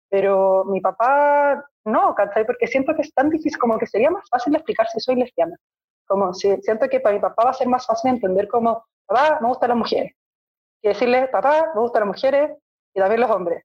pero 0.08 0.64
mi 0.66 0.80
papá 0.80 1.66
no, 1.84 2.14
¿cachai? 2.14 2.46
Porque 2.46 2.68
siento 2.68 2.94
que 2.94 3.02
es 3.02 3.12
tan 3.12 3.28
difícil, 3.28 3.58
como 3.58 3.76
que 3.76 3.86
sería 3.86 4.10
más 4.10 4.28
fácil 4.30 4.54
explicar 4.54 4.86
si 4.88 5.00
soy 5.00 5.16
lesbiana. 5.16 5.56
Como 6.06 6.32
si, 6.32 6.56
siento 6.62 6.88
que 6.88 7.00
para 7.00 7.16
mi 7.16 7.20
papá 7.20 7.44
va 7.44 7.50
a 7.50 7.54
ser 7.54 7.68
más 7.68 7.84
fácil 7.84 8.10
entender 8.12 8.46
como, 8.48 8.84
papá, 9.06 9.38
me 9.40 9.48
gustan 9.48 9.70
las 9.70 9.78
mujeres. 9.78 10.12
Que 10.80 10.90
decirle, 10.90 11.28
papá, 11.28 11.72
me 11.74 11.80
gustan 11.80 12.00
las 12.02 12.08
mujeres 12.08 12.56
y 12.94 13.00
también 13.00 13.20
los 13.20 13.30
hombres. 13.30 13.64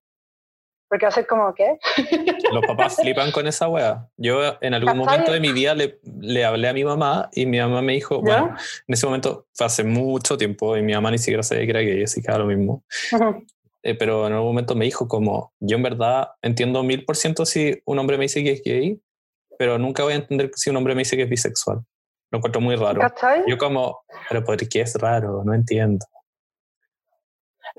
Porque 0.91 1.05
va 1.05 1.07
a 1.07 1.13
ser 1.13 1.25
como, 1.25 1.55
¿qué? 1.55 1.79
Los 2.51 2.65
papás 2.65 2.97
flipan 3.01 3.31
con 3.31 3.47
esa 3.47 3.69
wea. 3.69 4.09
Yo 4.17 4.57
en 4.59 4.73
algún 4.73 4.99
¿Cachai? 4.99 5.05
momento 5.05 5.31
de 5.31 5.39
mi 5.39 5.53
vida 5.53 5.73
le, 5.73 6.01
le 6.19 6.43
hablé 6.43 6.67
a 6.67 6.73
mi 6.73 6.83
mamá 6.83 7.29
y 7.31 7.45
mi 7.45 7.59
mamá 7.59 7.81
me 7.81 7.93
dijo, 7.93 8.15
¿Ya? 8.15 8.41
bueno, 8.41 8.57
en 8.87 8.93
ese 8.93 9.05
momento 9.05 9.47
fue 9.53 9.67
hace 9.67 9.85
mucho 9.85 10.37
tiempo 10.37 10.75
y 10.75 10.81
mi 10.81 10.91
mamá 10.93 11.09
ni 11.09 11.17
siquiera 11.17 11.43
sabía 11.43 11.63
que 11.63 11.69
era 11.69 11.79
gay, 11.79 12.03
así 12.03 12.21
que 12.21 12.29
era 12.29 12.39
lo 12.39 12.45
mismo. 12.45 12.83
Ujú. 13.13 13.45
Eh, 13.83 13.95
pero 13.95 14.27
en 14.27 14.33
algún 14.33 14.49
momento 14.49 14.75
me 14.75 14.83
dijo 14.83 15.07
como, 15.07 15.53
yo 15.61 15.77
en 15.77 15.83
verdad 15.83 16.31
entiendo 16.41 16.83
mil 16.83 17.05
por 17.05 17.15
ciento 17.15 17.45
si 17.45 17.81
un 17.85 17.97
hombre 17.97 18.17
me 18.17 18.23
dice 18.23 18.43
que 18.43 18.51
es 18.51 18.61
gay, 18.61 19.01
pero 19.57 19.77
nunca 19.77 20.03
voy 20.03 20.11
a 20.11 20.17
entender 20.17 20.51
si 20.55 20.71
un 20.71 20.75
hombre 20.75 20.93
me 20.93 21.03
dice 21.03 21.15
que 21.15 21.23
es 21.23 21.29
bisexual. 21.29 21.85
Lo 22.31 22.39
encuentro 22.39 22.59
muy 22.59 22.75
raro. 22.75 22.99
¿Cachai? 22.99 23.43
Yo 23.47 23.57
como, 23.57 24.01
pero 24.27 24.43
¿por 24.43 24.57
qué 24.57 24.81
es 24.81 24.93
raro? 24.95 25.41
No 25.45 25.53
entiendo. 25.53 26.05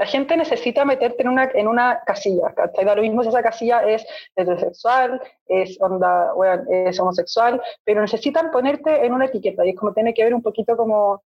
La 0.02 0.08
gente 0.08 0.36
necesita 0.36 0.84
meterte 0.84 1.22
en 1.22 1.28
una, 1.28 1.48
en 1.54 1.68
una 1.68 2.00
casilla, 2.04 2.52
¿cachai? 2.56 2.84
Da 2.84 2.96
lo 2.96 3.02
mismo 3.02 3.22
si 3.22 3.28
esa 3.28 3.40
casilla 3.40 3.84
es 3.84 4.04
heterosexual, 4.34 5.22
es 5.46 5.80
onda, 5.80 6.34
weón, 6.34 6.66
es 6.68 6.98
homosexual, 6.98 7.62
pero 7.84 8.00
necesitan 8.00 8.50
ponerte 8.50 9.06
en 9.06 9.14
una 9.14 9.26
etiqueta 9.26 9.64
y 9.64 9.70
es 9.70 9.76
como 9.76 9.94
tiene 9.94 10.12
que 10.12 10.24
ver 10.24 10.34
un 10.34 10.42
poquito 10.42 10.76
como 10.76 11.22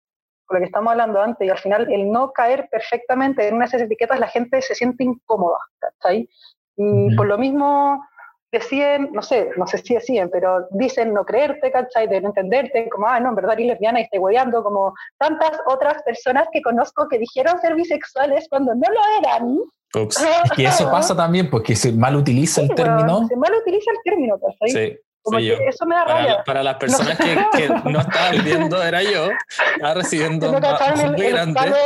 con 0.46 0.54
lo 0.54 0.60
que 0.60 0.66
estamos 0.66 0.92
hablando 0.92 1.20
antes 1.20 1.44
y 1.44 1.50
al 1.50 1.58
final 1.58 1.92
el 1.92 2.12
no 2.12 2.30
caer 2.30 2.68
perfectamente 2.70 3.48
en 3.48 3.54
una 3.54 3.64
de 3.64 3.70
esas 3.70 3.82
etiquetas 3.82 4.20
la 4.20 4.28
gente 4.28 4.62
se 4.62 4.76
siente 4.76 5.02
incómoda, 5.02 5.58
¿cachai? 5.80 6.28
Y 6.76 7.16
por 7.16 7.26
lo 7.26 7.38
mismo 7.38 8.06
deciden, 8.52 9.10
no 9.12 9.22
sé, 9.22 9.50
no 9.56 9.66
sé 9.66 9.78
si 9.78 9.94
deciden, 9.94 10.28
pero 10.30 10.66
dicen 10.72 11.14
no 11.14 11.24
creerte, 11.24 11.70
¿cachai? 11.70 12.08
De 12.08 12.20
no 12.20 12.28
entenderte, 12.28 12.88
como, 12.88 13.06
ah, 13.06 13.20
no, 13.20 13.28
en 13.30 13.34
verdad 13.36 13.52
eres 13.54 13.66
lesbiana 13.68 14.00
y 14.00 14.04
estoy 14.04 14.18
hueveando, 14.18 14.62
como 14.64 14.92
tantas 15.18 15.52
otras 15.66 16.02
personas 16.02 16.48
que 16.52 16.60
conozco 16.60 17.06
que 17.08 17.18
dijeron 17.18 17.60
ser 17.60 17.74
bisexuales 17.74 18.46
cuando 18.48 18.74
no 18.74 18.88
lo 18.90 19.00
eran. 19.20 19.58
Ups. 19.94 20.24
Y 20.56 20.64
eso 20.66 20.90
pasa 20.90 21.16
también 21.16 21.48
porque 21.50 21.74
se 21.76 21.92
mal 21.92 22.16
utiliza 22.16 22.60
el 22.62 22.68
Sí, 22.68 22.74
término. 22.74 23.16
weón, 23.18 23.28
Se 23.28 23.36
mal 23.36 23.52
utiliza 23.54 23.90
el 23.92 23.98
término, 24.04 24.36
¿cachai? 24.38 24.70
Sí. 24.70 24.98
Como 25.22 25.36
que 25.38 25.52
eso 25.68 25.84
me 25.86 25.94
da 25.94 26.04
Para, 26.06 26.18
rabia. 26.20 26.42
para 26.46 26.62
las 26.62 26.76
personas 26.76 27.18
que, 27.18 27.36
que 27.56 27.68
no 27.68 28.00
estaban 28.00 28.42
viendo, 28.42 28.82
era 28.82 29.02
yo. 29.02 29.28
Estaba 29.76 29.94
recibiendo 29.94 30.50
Que 30.52 30.60
no 30.60 31.02
el, 31.04 31.12
muy 31.12 31.26
el 31.26 31.32
grande. 31.32 31.54
palo 31.60 31.76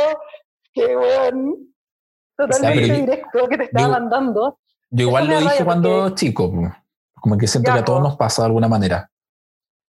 que, 0.73 0.95
weón, 0.95 1.55
totalmente 2.37 2.81
pero 2.81 2.87
yo- 2.95 3.05
directo 3.05 3.47
que 3.49 3.57
te 3.57 3.63
estaba 3.65 3.85
yo- 3.87 3.91
mandando. 3.91 4.57
Yo 4.89 5.07
igual 5.07 5.27
lo 5.27 5.39
dije 5.39 5.65
cuando 5.65 6.09
chico, 6.15 6.51
como 7.19 7.37
que 7.37 7.47
siento 7.47 7.73
que 7.73 7.79
a 7.79 7.85
todos 7.85 8.01
nos 8.01 8.15
pasa 8.17 8.43
de 8.43 8.47
alguna 8.47 8.67
manera. 8.67 9.09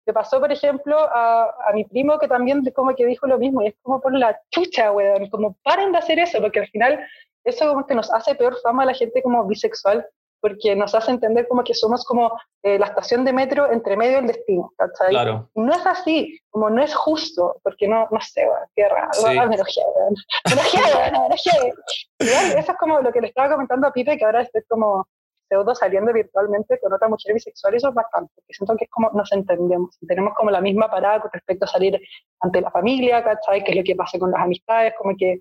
Le 0.04 0.12
pasó, 0.12 0.40
por 0.40 0.50
ejemplo, 0.50 0.98
a, 0.98 1.44
a 1.68 1.72
mi 1.72 1.84
primo 1.84 2.18
que 2.18 2.26
también 2.26 2.64
como 2.74 2.94
que 2.94 3.06
dijo 3.06 3.26
lo 3.26 3.38
mismo, 3.38 3.62
y 3.62 3.68
es 3.68 3.74
como 3.82 4.00
por 4.00 4.12
la 4.12 4.38
chucha, 4.50 4.90
weón, 4.90 5.30
como 5.30 5.56
paren 5.62 5.92
de 5.92 5.98
hacer 5.98 6.18
eso, 6.18 6.40
porque 6.40 6.60
al 6.60 6.68
final 6.68 6.98
eso 7.44 7.68
como 7.68 7.86
que 7.86 7.94
nos 7.94 8.12
hace 8.12 8.34
peor 8.34 8.56
fama 8.62 8.82
a 8.82 8.86
la 8.86 8.94
gente 8.94 9.22
como 9.22 9.46
bisexual, 9.46 10.06
porque 10.42 10.74
nos 10.74 10.92
hace 10.94 11.12
entender 11.12 11.46
como 11.46 11.62
que 11.62 11.72
somos 11.72 12.04
como 12.04 12.36
eh, 12.64 12.76
la 12.76 12.86
estación 12.86 13.24
de 13.24 13.32
metro 13.32 13.70
entre 13.72 13.96
medio 13.96 14.16
del 14.16 14.26
destino, 14.26 14.72
¿cachai? 14.76 15.10
Claro. 15.10 15.48
No 15.54 15.72
es 15.72 15.86
así, 15.86 16.36
como 16.50 16.68
no 16.68 16.82
es 16.82 16.92
justo, 16.94 17.60
porque 17.62 17.86
no, 17.86 18.08
no 18.10 18.20
sé, 18.20 18.44
qué 18.74 18.88
raro, 18.88 19.12
Sí. 19.12 19.38
Ah, 19.38 19.46
me 19.46 19.54
enojé, 19.54 19.80
weón, 19.94 20.14
me 20.46 20.52
enojé, 20.52 20.78
weón, 20.78 21.12
me 21.12 21.26
enojé. 21.26 21.74
Igual, 22.18 22.58
eso 22.58 22.72
es 22.72 22.78
como 22.78 23.00
lo 23.00 23.12
que 23.12 23.20
le 23.20 23.28
estaba 23.28 23.52
comentando 23.52 23.86
a 23.86 23.92
Pipe, 23.92 24.18
que 24.18 24.24
ahora 24.24 24.42
estoy 24.42 24.62
como 24.68 25.06
pseudo 25.48 25.74
saliendo 25.76 26.12
virtualmente 26.12 26.80
con 26.80 26.92
otra 26.92 27.08
mujer 27.08 27.34
bisexual, 27.34 27.74
y 27.74 27.76
eso 27.76 27.90
es 27.90 27.94
bastante, 27.94 28.32
porque 28.34 28.52
siento 28.52 28.76
que 28.76 28.84
es 28.86 28.90
como 28.90 29.10
nos 29.10 29.30
entendemos, 29.30 29.96
tenemos 30.08 30.34
como 30.34 30.50
la 30.50 30.60
misma 30.60 30.90
parada 30.90 31.20
con 31.20 31.30
respecto 31.32 31.66
a 31.66 31.68
salir 31.68 32.00
ante 32.40 32.60
la 32.60 32.70
familia, 32.72 33.22
¿cachai? 33.22 33.62
Que 33.62 33.70
es 33.70 33.76
lo 33.76 33.84
que 33.84 33.94
pasa 33.94 34.18
con 34.18 34.32
las 34.32 34.40
amistades, 34.40 34.92
como 34.98 35.14
que 35.16 35.38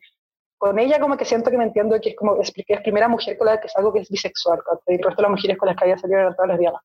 con 0.62 0.78
ella 0.78 1.00
como 1.00 1.18
que 1.18 1.26
siento 1.26 1.50
que 1.50 1.58
me 1.58 1.64
entiendo 1.64 2.00
que 2.00 2.10
es 2.10 2.16
como, 2.16 2.40
es, 2.40 2.52
que 2.52 2.64
es 2.68 2.82
primera 2.82 3.08
mujer 3.08 3.36
con 3.36 3.48
la 3.48 3.60
que 3.60 3.68
salgo 3.68 3.92
que 3.92 4.02
es 4.02 4.10
bisexual, 4.10 4.60
¿cachai? 4.60 4.84
Y 4.90 4.94
el 4.94 5.04
resto 5.04 5.16
de 5.16 5.22
las 5.24 5.32
mujeres 5.32 5.58
con 5.58 5.68
las 5.68 5.76
que 5.76 5.86
había 5.86 5.98
salido 5.98 6.20
eran 6.20 6.36
todas 6.36 6.50
lesbianas. 6.52 6.82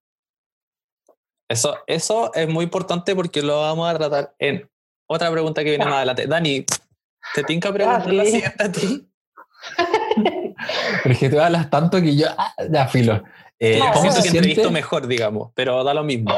Eso, 1.47 1.77
eso 1.87 2.33
es 2.33 2.49
muy 2.49 2.65
importante 2.65 3.15
porque 3.15 3.43
lo 3.43 3.61
vamos 3.61 3.87
a 3.91 3.99
tratar 3.99 4.35
en 4.39 4.67
otra 5.07 5.31
pregunta 5.31 5.63
que 5.63 5.69
viene 5.69 5.85
más 5.85 5.97
adelante. 5.97 6.27
Dani, 6.27 6.65
¿te 7.35 7.45
tinca 7.45 7.71
preguntar 7.71 8.11
la 8.11 8.25
sí. 8.25 8.31
siguiente 8.31 8.65
a 8.65 8.73
ti? 8.73 9.11
Pero 11.03 11.13
es 11.13 11.19
que 11.19 11.29
tú 11.29 11.39
hablas 11.39 11.69
tanto 11.69 12.01
que 12.01 12.17
yo, 12.17 12.29
ah, 12.35 12.55
ya 12.71 12.89
filo. 12.89 13.23
Eh, 13.59 13.79
No, 13.79 13.93
¿Cómo 13.93 14.01
Siento 14.01 14.17
se 14.17 14.23
que 14.23 14.31
siente? 14.31 14.39
entrevisto 14.39 14.71
mejor, 14.71 15.07
digamos, 15.07 15.51
pero 15.55 15.85
da 15.85 15.93
lo 15.93 16.03
mismo. 16.03 16.33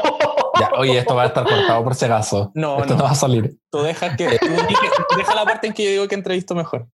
Ya, 0.59 0.71
oye, 0.77 0.97
esto 0.97 1.15
va 1.15 1.23
a 1.23 1.27
estar 1.27 1.45
cortado 1.45 1.85
por 1.85 1.95
si 1.95 2.03
acaso. 2.03 2.51
No, 2.53 2.79
esto 2.81 2.95
no. 2.95 2.99
no. 2.99 3.05
va 3.05 3.11
a 3.11 3.15
salir. 3.15 3.57
Tú 3.69 3.81
dejas 3.81 4.17
que, 4.17 4.27
tú 4.27 4.45
deja 5.17 5.35
la 5.35 5.45
parte 5.45 5.67
en 5.67 5.73
que 5.73 5.85
yo 5.85 5.91
digo 5.91 6.07
que 6.09 6.15
entrevisto 6.15 6.53
mejor. 6.53 6.89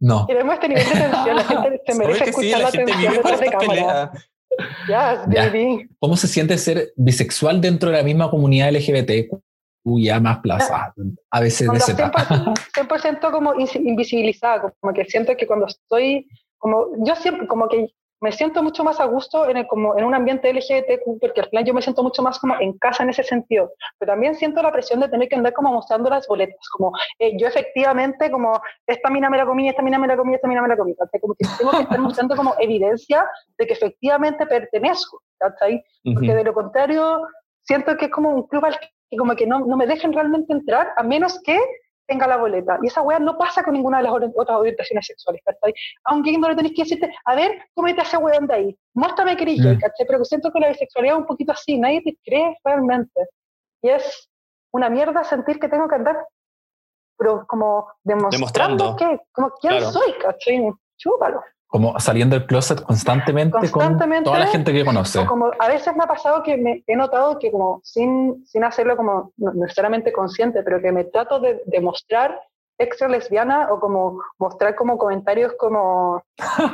No. 0.00 0.26
Queremos 0.26 0.54
este 0.54 0.68
nivel 0.68 0.84
de 0.84 0.90
tensión, 0.92 1.36
la 1.36 1.44
gente 1.44 1.82
se 1.86 1.94
merece 1.98 2.24
que 2.24 2.32
sí, 2.32 2.50
escuchar 2.50 2.60
la 2.60 2.70
gente 2.70 2.96
vive 2.96 3.20
por 3.20 3.30
detrás 3.30 3.40
de 3.40 3.50
cámara. 3.50 4.12
Ya. 4.88 5.24
baby. 5.26 5.88
¿Cómo 5.98 6.16
se 6.16 6.26
siente 6.26 6.58
ser 6.58 6.92
bisexual 6.96 7.60
dentro 7.60 7.90
de 7.90 7.98
la 7.98 8.02
misma 8.02 8.30
comunidad 8.30 8.72
LGBT? 8.72 9.30
ya 9.84 10.20
más 10.20 10.38
plaza. 10.40 10.92
A 11.30 11.40
veces 11.40 11.60
de 11.60 11.66
Cuando 11.66 11.86
Z. 11.86 12.12
100%, 12.12 13.20
100% 13.20 13.30
como 13.32 13.54
invisibilizada, 13.54 14.72
como 14.80 14.92
que 14.92 15.04
siento 15.06 15.36
que 15.36 15.46
cuando 15.46 15.66
estoy, 15.66 16.28
como 16.58 16.88
yo 17.04 17.14
siempre, 17.16 17.46
como 17.46 17.68
que 17.68 17.92
me 18.20 18.32
siento 18.32 18.62
mucho 18.62 18.84
más 18.84 19.00
a 19.00 19.06
gusto 19.06 19.48
en, 19.48 19.56
el, 19.56 19.66
como 19.66 19.96
en 19.98 20.04
un 20.04 20.14
ambiente 20.14 20.52
LGBTQ, 20.52 21.20
porque 21.20 21.40
al 21.40 21.48
final 21.48 21.64
yo 21.64 21.74
me 21.74 21.82
siento 21.82 22.02
mucho 22.02 22.22
más 22.22 22.38
como 22.38 22.54
en 22.60 22.76
casa 22.78 23.02
en 23.02 23.10
ese 23.10 23.22
sentido, 23.22 23.72
pero 23.98 24.12
también 24.12 24.34
siento 24.34 24.62
la 24.62 24.72
presión 24.72 25.00
de 25.00 25.08
tener 25.08 25.28
que 25.28 25.36
andar 25.36 25.52
como 25.52 25.72
mostrando 25.72 26.10
las 26.10 26.26
boletas, 26.26 26.68
como 26.70 26.92
eh, 27.18 27.36
yo 27.38 27.46
efectivamente, 27.46 28.30
como 28.30 28.60
esta 28.86 29.10
mina 29.10 29.30
me 29.30 29.38
la 29.38 29.46
comí, 29.46 29.68
esta 29.68 29.82
mina 29.82 29.98
me 29.98 30.06
la 30.06 30.16
comí, 30.16 30.34
esta 30.34 30.48
mina 30.48 30.62
me 30.62 30.68
la 30.68 30.76
comí, 30.76 30.94
¿cachai? 30.94 31.20
como 31.20 31.34
que 31.34 31.46
tengo 31.58 31.70
que 31.70 31.82
estar 31.82 31.98
mostrando 31.98 32.36
como 32.36 32.54
evidencia 32.58 33.26
de 33.58 33.66
que 33.66 33.72
efectivamente 33.72 34.46
pertenezco, 34.46 35.22
¿cachai? 35.38 35.82
porque 36.14 36.34
de 36.34 36.44
lo 36.44 36.52
contrario 36.52 37.22
siento 37.62 37.96
que 37.96 38.06
es 38.06 38.10
como 38.10 38.30
un 38.30 38.46
club 38.46 38.64
al 38.64 38.78
que 38.78 39.16
como 39.16 39.34
que 39.34 39.46
no, 39.46 39.60
no 39.60 39.76
me 39.76 39.86
dejan 39.86 40.12
realmente 40.12 40.52
entrar 40.52 40.92
a 40.96 41.02
menos 41.02 41.40
que 41.42 41.58
tenga 42.10 42.26
la 42.26 42.36
boleta. 42.36 42.78
Y 42.82 42.88
esa 42.88 43.02
weá 43.02 43.18
no 43.20 43.38
pasa 43.38 43.62
con 43.62 43.72
ninguna 43.74 43.98
de 43.98 44.02
las 44.04 44.12
otras 44.12 44.58
orientaciones 44.58 45.06
sexuales, 45.06 45.40
¿cachai? 45.44 45.72
A 46.04 46.14
un 46.14 46.22
gay 46.22 46.36
no 46.36 46.48
le 46.48 46.56
tenés 46.56 46.72
que 46.74 46.82
decirte, 46.82 47.08
a 47.24 47.34
ver, 47.36 47.62
cómete 47.74 48.00
a 48.00 48.04
ese 48.04 48.16
weón 48.18 48.46
de 48.48 48.54
ahí, 48.54 48.78
muéstrame 48.94 49.36
que 49.36 49.44
eres 49.44 49.62
gay, 49.62 49.76
Mm. 49.76 49.80
¿cachai? 49.80 50.06
Pero 50.06 50.18
que 50.18 50.24
siento 50.24 50.50
que 50.52 50.60
la 50.60 50.68
bisexualidad 50.68 51.14
es 51.16 51.20
un 51.20 51.26
poquito 51.26 51.52
así, 51.52 51.78
nadie 51.78 52.02
te 52.02 52.16
cree 52.24 52.56
realmente. 52.64 53.20
Y 53.82 53.88
es 53.90 54.28
una 54.72 54.90
mierda 54.90 55.22
sentir 55.24 55.58
que 55.60 55.68
tengo 55.68 55.88
que 55.88 55.94
andar, 55.94 56.16
pero 57.16 57.46
como 57.46 57.86
demostrando, 58.02 58.36
Demostrando. 58.94 58.96
que, 58.96 59.20
como 59.32 59.50
quién 59.60 59.74
Claro. 59.78 59.92
soy, 59.92 60.12
¿cachai? 60.20 60.70
Chúpalo. 60.96 61.42
Como 61.72 61.98
saliendo 62.00 62.36
del 62.36 62.46
closet 62.46 62.82
constantemente, 62.82 63.56
Constantemente. 63.56 64.24
con 64.24 64.34
toda 64.34 64.40
la 64.44 64.50
gente 64.50 64.72
que 64.72 64.84
conoce. 64.84 65.24
Como 65.24 65.52
a 65.56 65.68
veces 65.68 65.94
me 65.94 66.02
ha 66.02 66.08
pasado 66.08 66.42
que 66.42 66.56
me 66.56 66.82
he 66.84 66.96
notado 66.96 67.38
que 67.38 67.52
como 67.52 67.80
sin, 67.84 68.44
sin 68.44 68.64
hacerlo 68.64 68.96
como 68.96 69.30
no 69.36 69.52
necesariamente 69.54 70.12
consciente, 70.12 70.64
pero 70.64 70.82
que 70.82 70.90
me 70.90 71.04
trato 71.04 71.38
de, 71.38 71.62
de 71.64 71.80
mostrar 71.80 72.40
extra 72.76 73.06
lesbiana 73.06 73.68
o 73.70 73.78
como 73.78 74.20
mostrar 74.38 74.74
como 74.74 74.98
comentarios 74.98 75.52
como, 75.60 76.20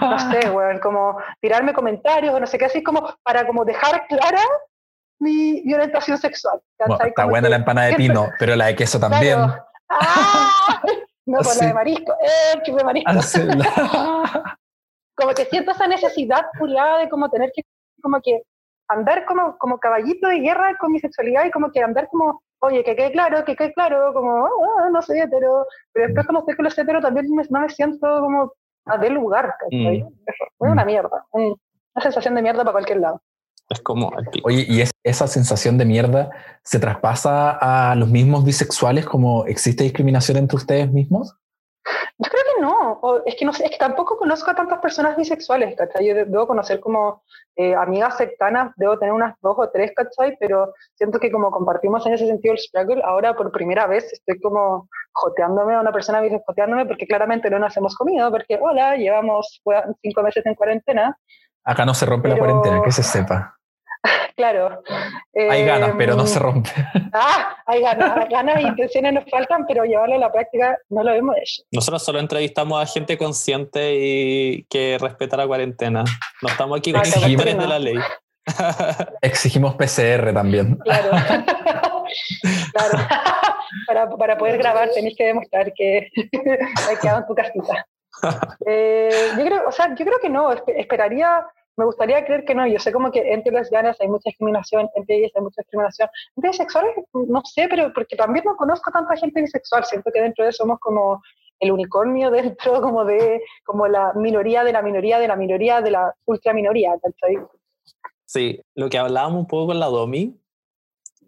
no 0.00 0.18
sé, 0.30 0.48
weón, 0.50 0.78
como 0.78 1.18
tirarme 1.42 1.74
comentarios 1.74 2.34
o 2.34 2.40
no 2.40 2.46
sé 2.46 2.56
qué, 2.56 2.64
así 2.64 2.82
como 2.82 3.06
para 3.22 3.46
como 3.46 3.66
dejar 3.66 4.06
clara 4.06 4.40
mi, 5.20 5.60
mi 5.64 5.74
orientación 5.74 6.16
sexual. 6.16 6.58
Bueno, 6.78 6.94
está 7.04 7.12
Como 7.22 7.28
buena 7.30 7.46
que 7.46 7.50
la 7.50 7.56
empanada 7.56 7.88
de 7.88 7.96
pino, 7.96 8.28
pero 8.38 8.56
la 8.56 8.66
de 8.66 8.76
queso 8.76 8.98
también. 8.98 9.34
Claro. 9.34 9.64
¡Ah! 9.90 10.80
No, 11.28 11.38
por 11.38 11.46
Sí. 11.46 11.60
la 11.62 11.66
de 11.66 11.74
marisco. 11.74 12.12
¡Eh, 12.22 12.62
chupe 12.64 12.84
marisco! 12.84 13.10
Hazla. 13.10 14.56
como 15.16 15.32
que 15.34 15.44
siento 15.46 15.72
esa 15.72 15.86
necesidad 15.86 16.46
furiada 16.58 16.98
de 16.98 17.08
como 17.08 17.28
tener 17.30 17.50
que 17.54 17.62
como 18.02 18.20
que 18.22 18.42
andar 18.88 19.24
como, 19.24 19.56
como 19.58 19.78
caballito 19.78 20.28
de 20.28 20.38
guerra 20.40 20.76
con 20.78 20.92
mi 20.92 21.00
sexualidad 21.00 21.44
y 21.46 21.50
como 21.50 21.72
que 21.72 21.82
andar 21.82 22.06
como, 22.08 22.42
oye, 22.60 22.84
que 22.84 22.94
quede 22.94 23.10
claro, 23.10 23.44
que 23.44 23.56
quede 23.56 23.72
claro, 23.72 24.12
como, 24.14 24.46
"Ah, 24.46 24.88
no 24.92 25.02
soy 25.02 25.18
hetero, 25.20 25.66
pero 25.92 26.06
después 26.06 26.24
cuando 26.26 26.40
estoy 26.40 26.54
con 26.56 26.64
los 26.66 26.78
heteros 26.78 27.02
también 27.02 27.26
me- 27.34 27.42
no 27.50 27.60
me 27.60 27.68
siento 27.68 28.06
como 28.20 28.52
a 28.84 28.98
del 28.98 29.14
lugar, 29.14 29.54
¿cachai? 29.58 30.02
Mm. 30.04 30.08
Es 30.26 30.36
una 30.58 30.84
mierda, 30.84 31.24
un- 31.32 31.56
una 31.94 32.02
sensación 32.02 32.34
de 32.36 32.42
mierda 32.42 32.60
para 32.62 32.72
cualquier 32.72 33.00
lado. 33.00 33.20
Es 33.68 33.80
como. 33.80 34.12
Oye, 34.44 34.64
¿y 34.68 34.80
es- 34.82 34.92
esa 35.02 35.26
sensación 35.26 35.76
de 35.78 35.84
mierda 35.86 36.30
se 36.62 36.78
traspasa 36.78 37.50
a 37.90 37.96
los 37.96 38.08
mismos 38.08 38.44
bisexuales 38.44 39.04
como 39.06 39.44
existe 39.46 39.82
discriminación 39.82 40.36
entre 40.36 40.56
ustedes 40.56 40.92
mismos? 40.92 41.34
Yo 42.18 42.30
creo 42.30 42.42
que 42.54 42.60
no, 42.62 42.92
o 43.02 43.22
es 43.26 43.36
que 43.36 43.44
no 43.44 43.52
sé, 43.52 43.64
es 43.66 43.70
que 43.70 43.76
tampoco 43.78 44.16
conozco 44.16 44.50
a 44.50 44.54
tantas 44.54 44.78
personas 44.80 45.16
bisexuales, 45.16 45.76
¿cachai? 45.76 46.06
Yo 46.06 46.14
de- 46.14 46.24
debo 46.24 46.46
conocer 46.46 46.80
como 46.80 47.22
eh, 47.56 47.74
amigas 47.74 48.16
cercanas, 48.16 48.72
debo 48.76 48.98
tener 48.98 49.12
unas 49.12 49.34
dos 49.40 49.56
o 49.58 49.70
tres, 49.70 49.92
¿cachai? 49.94 50.36
Pero 50.40 50.72
siento 50.94 51.18
que 51.18 51.30
como 51.30 51.50
compartimos 51.50 52.06
en 52.06 52.14
ese 52.14 52.26
sentido 52.26 52.52
el 52.54 52.58
struggle, 52.58 53.02
ahora 53.04 53.34
por 53.34 53.52
primera 53.52 53.86
vez 53.86 54.12
estoy 54.12 54.40
como 54.40 54.88
joteándome 55.12 55.74
a 55.74 55.80
una 55.80 55.92
persona 55.92 56.22
joteándome 56.46 56.86
porque 56.86 57.06
claramente 57.06 57.50
no 57.50 57.58
nos 57.58 57.76
hemos 57.76 57.94
comido, 57.96 58.30
porque 58.30 58.58
hola, 58.60 58.96
llevamos 58.96 59.62
cinco 60.02 60.22
meses 60.22 60.44
en 60.46 60.54
cuarentena, 60.54 61.16
Acá 61.68 61.84
no 61.84 61.94
se 61.94 62.06
rompe 62.06 62.28
la 62.28 62.38
cuarentena, 62.38 62.80
que 62.84 62.92
se 62.92 63.02
sepa. 63.02 63.55
claro. 64.36 64.82
Hay 65.34 65.64
ganas, 65.64 65.92
pero 65.98 66.14
no 66.14 66.22
Em, 66.22 66.28
se 66.28 66.38
rompe. 66.38 66.70
Ah, 67.12 67.56
hay 67.66 67.80
ganas, 67.80 68.28
ganas 68.28 68.56
e 68.58 68.62
intenciones 68.62 69.12
nos 69.14 69.24
faltan, 69.30 69.64
pero 69.66 69.84
llevarlo 69.84 70.16
a 70.16 70.18
la 70.18 70.30
práctica 70.32 70.76
no 70.90 71.02
lo 71.02 71.12
hemos 71.12 71.34
hecho. 71.36 71.62
Nosotros 71.72 72.04
solo 72.04 72.18
entrevistamos 72.18 72.82
a 72.82 72.86
gente 72.86 73.16
consciente 73.16 73.94
y 73.98 74.64
que 74.68 74.98
respeta 75.00 75.36
la 75.38 75.46
cuarentena. 75.46 76.04
No 76.42 76.48
estamos 76.48 76.78
aquí 76.78 76.92
con 76.92 77.00
Ah, 77.00 77.06
infractores 77.06 77.54
bueno. 77.56 77.62
de 77.62 77.68
la 77.68 77.78
ley. 77.78 77.96
Exigimos 79.22 79.74
PCR 79.76 80.32
también. 80.34 80.76
Claro. 80.76 81.10
claro. 82.72 82.98
para, 83.86 84.10
para 84.10 84.38
poder 84.38 84.58
grabar 84.58 84.90
tenéis 84.90 85.16
que 85.16 85.24
demostrar 85.26 85.72
que 85.72 86.08
hay 86.88 86.96
quedado 87.00 87.20
en 87.20 87.26
tu 87.26 87.34
casita. 87.34 87.86
Eh, 88.66 89.10
yo, 89.38 89.44
creo, 89.44 89.68
o 89.68 89.72
sea, 89.72 89.88
yo 89.94 90.04
creo 90.04 90.18
que 90.20 90.28
no, 90.28 90.50
espe- 90.52 90.74
esperaría, 90.76 91.44
me 91.76 91.84
gustaría 91.84 92.24
creer 92.24 92.44
que 92.44 92.54
no. 92.54 92.66
Yo 92.66 92.78
sé 92.78 92.92
como 92.92 93.10
que 93.10 93.20
entre 93.32 93.52
lesbianas 93.52 94.00
hay 94.00 94.08
mucha 94.08 94.30
discriminación, 94.30 94.88
entre 94.94 95.16
ellas 95.16 95.32
hay 95.34 95.42
mucha 95.42 95.62
discriminación. 95.62 96.08
Entre 96.36 96.50
bisexuales, 96.50 96.94
no 97.12 97.42
sé, 97.44 97.68
pero 97.68 97.92
porque 97.92 98.16
también 98.16 98.44
no 98.44 98.56
conozco 98.56 98.90
tanta 98.90 99.16
gente 99.16 99.40
bisexual. 99.40 99.84
Siento 99.84 100.10
que 100.12 100.20
dentro 100.20 100.44
de 100.44 100.50
eso 100.50 100.64
somos 100.64 100.78
como 100.80 101.22
el 101.60 101.72
unicornio 101.72 102.30
dentro 102.32 102.80
como 102.80 103.04
de 103.04 103.42
como 103.64 103.86
la 103.88 104.12
minoría 104.14 104.64
de 104.64 104.72
la 104.72 104.82
minoría 104.82 105.18
de 105.18 105.28
la 105.28 105.36
minoría 105.36 105.80
de 105.80 105.90
la 105.90 106.14
ultra 106.24 106.52
minoría. 106.52 106.94
Sí, 108.24 108.60
lo 108.74 108.88
que 108.88 108.98
hablábamos 108.98 109.40
un 109.40 109.46
poco 109.46 109.68
con 109.68 109.78
la 109.78 109.86
Domi, 109.86 110.36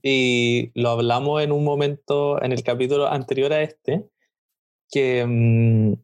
y 0.03 0.71
lo 0.75 0.91
hablamos 0.91 1.43
en 1.43 1.53
un 1.53 1.65
momento 1.65 2.43
en 2.43 2.53
el 2.53 2.63
capítulo 2.63 3.07
anterior 3.07 3.53
a 3.53 3.63
este, 3.63 4.05
que 4.91 5.25
mm, 5.27 5.95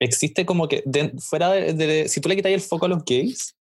existe 0.00 0.44
como 0.46 0.66
que 0.68 0.82
de- 0.86 1.12
fuera 1.18 1.50
de, 1.50 1.72
de- 1.74 2.08
si 2.08 2.20
tú 2.20 2.28
le 2.28 2.36
quitas 2.36 2.52
el 2.52 2.60
foco 2.60 2.86
a 2.86 2.88
los 2.88 3.04
gays, 3.04 3.54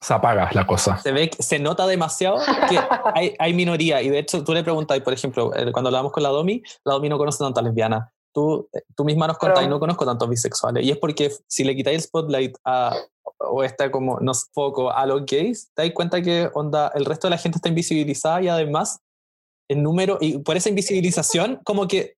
Se 0.00 0.12
apaga 0.14 0.50
la 0.52 0.66
cosa. 0.66 0.98
se 0.98 1.12
ve, 1.12 1.30
se 1.38 1.58
nota 1.58 1.86
demasiado 1.86 2.38
que 2.68 2.78
hay, 3.14 3.34
hay 3.38 3.54
minoría. 3.54 4.02
Y 4.02 4.08
de 4.10 4.18
hecho, 4.18 4.42
tú 4.44 4.52
le 4.52 4.62
preguntas, 4.64 4.98
por 5.00 5.12
ejemplo, 5.12 5.54
eh, 5.54 5.70
cuando 5.72 5.88
hablamos 5.88 6.12
con 6.12 6.22
la 6.22 6.28
Domi, 6.30 6.62
la 6.84 6.94
Domi 6.94 7.08
no 7.08 7.18
conoce 7.18 7.38
tantas 7.38 7.62
lesbianas. 7.64 8.08
Tú, 8.32 8.68
eh, 8.72 8.82
tú 8.96 9.04
misma 9.04 9.26
nos 9.26 9.38
contáis, 9.38 9.60
Claro. 9.60 9.74
no 9.76 9.80
conozco 9.80 10.04
tantos 10.06 10.28
bisexuales. 10.28 10.84
Y 10.84 10.90
es 10.90 10.98
porque 10.98 11.32
si 11.48 11.64
le 11.64 11.74
quitáis 11.76 11.96
el 11.96 12.02
spotlight 12.02 12.56
a 12.64 12.96
o 13.42 13.64
esta 13.64 13.90
como 13.90 14.20
no 14.20 14.32
foco 14.52 14.90
a 14.92 15.06
los 15.06 15.24
gays, 15.24 15.70
te 15.74 15.82
das 15.82 15.92
cuenta 15.94 16.20
que 16.20 16.50
onda, 16.52 16.92
el 16.94 17.04
resto 17.06 17.26
de 17.26 17.30
la 17.30 17.38
gente 17.38 17.56
está 17.56 17.68
invisibilizada 17.70 18.42
y 18.42 18.48
además 18.48 19.00
el 19.68 19.82
número, 19.82 20.18
y 20.20 20.38
por 20.38 20.56
esa 20.56 20.68
invisibilización, 20.68 21.58
como 21.64 21.88
que 21.88 22.16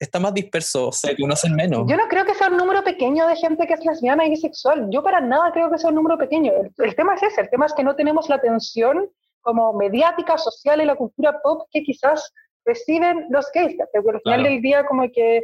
está 0.00 0.18
más 0.20 0.32
disperso, 0.34 0.92
se 0.92 1.16
conocen 1.16 1.54
menos. 1.54 1.84
Yo 1.88 1.96
no 1.96 2.06
creo 2.08 2.24
que 2.24 2.34
sea 2.34 2.48
un 2.48 2.56
número 2.56 2.82
pequeño 2.84 3.26
de 3.26 3.36
gente 3.36 3.66
que 3.66 3.74
es 3.74 3.84
lesbiana 3.84 4.26
y 4.26 4.30
bisexual. 4.30 4.88
Yo 4.90 5.02
para 5.02 5.20
nada 5.20 5.50
creo 5.52 5.70
que 5.70 5.78
sea 5.78 5.90
un 5.90 5.96
número 5.96 6.16
pequeño. 6.18 6.52
El, 6.52 6.72
el 6.84 6.94
tema 6.94 7.14
es 7.14 7.22
ese, 7.22 7.40
el 7.40 7.50
tema 7.50 7.66
es 7.66 7.74
que 7.74 7.82
no 7.84 7.96
tenemos 7.96 8.28
la 8.28 8.36
atención 8.36 9.10
como 9.40 9.72
mediática, 9.72 10.36
social 10.38 10.80
y 10.80 10.84
la 10.84 10.96
cultura 10.96 11.40
pop 11.42 11.68
que 11.72 11.82
quizás 11.82 12.32
reciben 12.64 13.26
los 13.30 13.50
gays. 13.52 13.76
Porque 13.92 14.16
al 14.16 14.20
final 14.22 14.40
Claro. 14.40 14.42
del 14.44 14.62
día 14.62 14.86
como 14.86 15.02
que, 15.12 15.42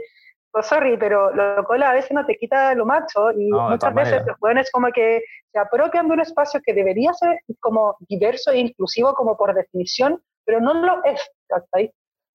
pues 0.52 0.66
sorry, 0.66 0.96
pero 0.98 1.34
lo 1.34 1.64
cola 1.64 1.90
a 1.90 1.94
veces 1.94 2.12
no 2.12 2.24
te 2.26 2.36
quita 2.36 2.74
lo 2.74 2.84
macho 2.86 3.32
y 3.32 3.48
No, 3.48 3.70
muchas 3.70 3.94
veces 3.94 4.22
los 4.26 4.36
jóvenes 4.38 4.70
como 4.70 4.88
que 4.92 5.22
se 5.52 5.58
apropian 5.58 6.06
de 6.08 6.14
un 6.14 6.20
espacio 6.20 6.60
que 6.64 6.74
debería 6.74 7.12
ser 7.14 7.40
como 7.60 7.96
diverso 8.08 8.50
e 8.52 8.58
inclusivo 8.58 9.14
como 9.14 9.36
por 9.36 9.54
definición, 9.54 10.22
pero 10.44 10.60
no 10.60 10.74
lo 10.74 11.02
es, 11.04 11.20
¿cachai? 11.48 11.92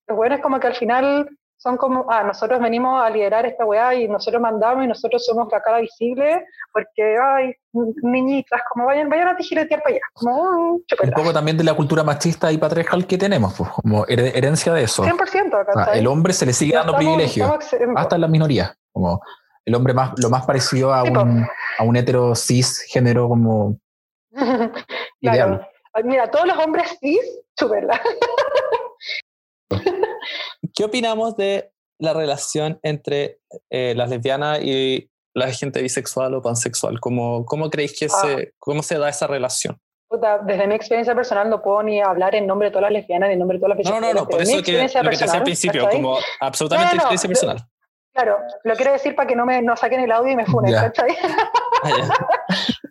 Los 0.08 0.18
jóvenes 0.18 0.42
como 0.42 0.60
que 0.60 0.68
al 0.68 0.76
final 0.76 1.30
son 1.62 1.76
como, 1.76 2.06
ah, 2.10 2.24
nosotros 2.24 2.58
venimos 2.62 3.04
a 3.04 3.10
liderar 3.10 3.46
esta 3.46 3.66
weá 3.66 3.94
y 3.94 4.08
nosotros 4.08 4.42
mandamos 4.42 4.86
y 4.86 4.88
nosotros 4.88 5.26
somos 5.26 5.50
la 5.52 5.62
cara 5.62 5.80
visible 5.80 6.46
porque, 6.72 7.18
ay, 7.22 7.54
niñitas, 8.02 8.62
como 8.72 8.86
vayan, 8.86 9.10
vayan 9.10 9.28
a 9.28 9.36
tijiretear 9.36 9.82
para 9.84 9.96
allá. 9.96 10.02
Como, 10.14 10.76
Un 10.76 11.12
poco 11.14 11.34
también 11.34 11.58
de 11.58 11.66
la 11.66 11.74
cultura 11.74 12.02
machista 12.04 12.50
y 12.50 12.58
patriarcal 12.58 13.06
que 13.06 13.18
tenemos, 13.18 13.54
pues, 13.58 13.70
como 13.72 14.06
her- 14.06 14.32
herencia 14.34 14.72
de 14.72 14.84
eso. 14.84 15.04
100%, 15.04 15.58
O 15.58 15.92
el 15.94 16.08
hombre 16.08 16.32
se 16.32 16.46
le 16.46 16.54
sigue 16.54 16.76
dando 16.76 16.94
estamos- 16.94 17.14
privilegio, 17.14 17.44
estamos 17.44 17.64
excedendo. 17.66 18.00
hasta 18.00 18.16
en 18.16 18.22
las 18.22 18.30
minorías. 18.30 18.74
Como 18.94 19.22
el 19.66 19.76
hombre 19.76 19.94
más, 19.94 20.14
lo 20.18 20.30
más 20.30 20.46
parecido 20.46 20.94
a 20.94 21.04
un, 21.04 21.46
a 21.78 21.84
un 21.84 21.96
hetero 21.98 22.36
cis 22.36 22.80
género 22.90 23.28
como 23.28 23.78
ideal. 25.20 25.60
claro. 25.60 25.68
Mira, 26.06 26.32
todos 26.32 26.48
los 26.48 26.58
hombres 26.58 26.98
cis, 27.02 27.20
chúpenla. 27.60 28.00
¿Qué 30.74 30.84
opinamos 30.86 31.36
de 31.38 31.72
la 32.00 32.14
relación 32.14 32.80
entre 32.84 33.40
eh, 33.70 33.94
las 33.96 34.10
lesbianas 34.10 34.60
y 34.62 35.10
la 35.34 35.52
gente 35.52 35.82
bisexual 35.82 36.34
o 36.36 36.42
pansexual? 36.42 37.00
¿Cómo, 37.00 37.46
cómo 37.46 37.70
creéis 37.70 37.98
que 37.98 38.06
Ah. 38.06 38.10
se, 38.22 38.54
cómo 38.60 38.84
se 38.84 38.98
da 38.98 39.10
esa 39.10 39.28
relación? 39.28 39.78
Desde 40.46 40.66
mi 40.66 40.74
experiencia 40.74 41.14
personal 41.14 41.50
no 41.52 41.62
puedo 41.62 41.84
ni 41.84 42.02
hablar 42.02 42.34
en 42.34 42.48
nombre 42.48 42.70
de 42.70 42.72
todas 42.72 42.84
las 42.84 42.92
lesbianas 42.94 43.28
ni 43.30 43.34
en 43.34 43.40
nombre 43.40 43.58
de 43.60 43.62
todas 43.64 43.78
las 43.78 43.86
No, 43.88 44.00
no, 44.02 44.08
no, 44.14 44.26
bisexuales, 44.26 44.30
por 44.32 44.42
eso 44.42 44.52
que 44.52 44.58
lo 44.58 44.64
que 44.64 44.72
te 44.72 44.82
decía 44.82 45.02
al 45.02 45.08
personal, 45.08 45.44
principio, 45.44 45.90
como 45.90 46.18
absolutamente 46.40 46.96
No, 46.96 47.04
no, 47.04 47.10
no, 47.10 47.14
experiencia 47.16 47.28
yo- 47.28 47.30
personal. 47.56 47.70
Claro, 48.12 48.38
lo 48.64 48.76
quiero 48.76 48.92
decir 48.94 49.16
para 49.16 49.28
que 49.28 49.36
no 49.36 49.46
me 49.46 49.62
no 49.62 49.78
saquen 49.78 50.00
el 50.00 50.12
audio 50.12 50.32
y 50.32 50.36
me 50.36 50.46
funen, 50.48 50.72
Ya. 50.72 50.82
¿cachai? 50.92 51.16
Ah, 51.84 51.90
ya. 51.98 52.10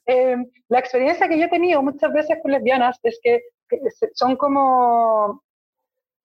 Eh, 0.07 0.37
la 0.69 0.79
experiencia 0.79 1.29
que 1.29 1.39
yo 1.39 1.47
he 1.47 1.49
tenido 1.51 1.83
muchas 1.83 2.11
veces 2.13 2.39
con 2.41 2.53
lesbianas 2.53 2.99
es 3.03 3.19
que, 3.23 3.41
que 3.69 3.79
son 4.15 4.37
como, 4.37 5.43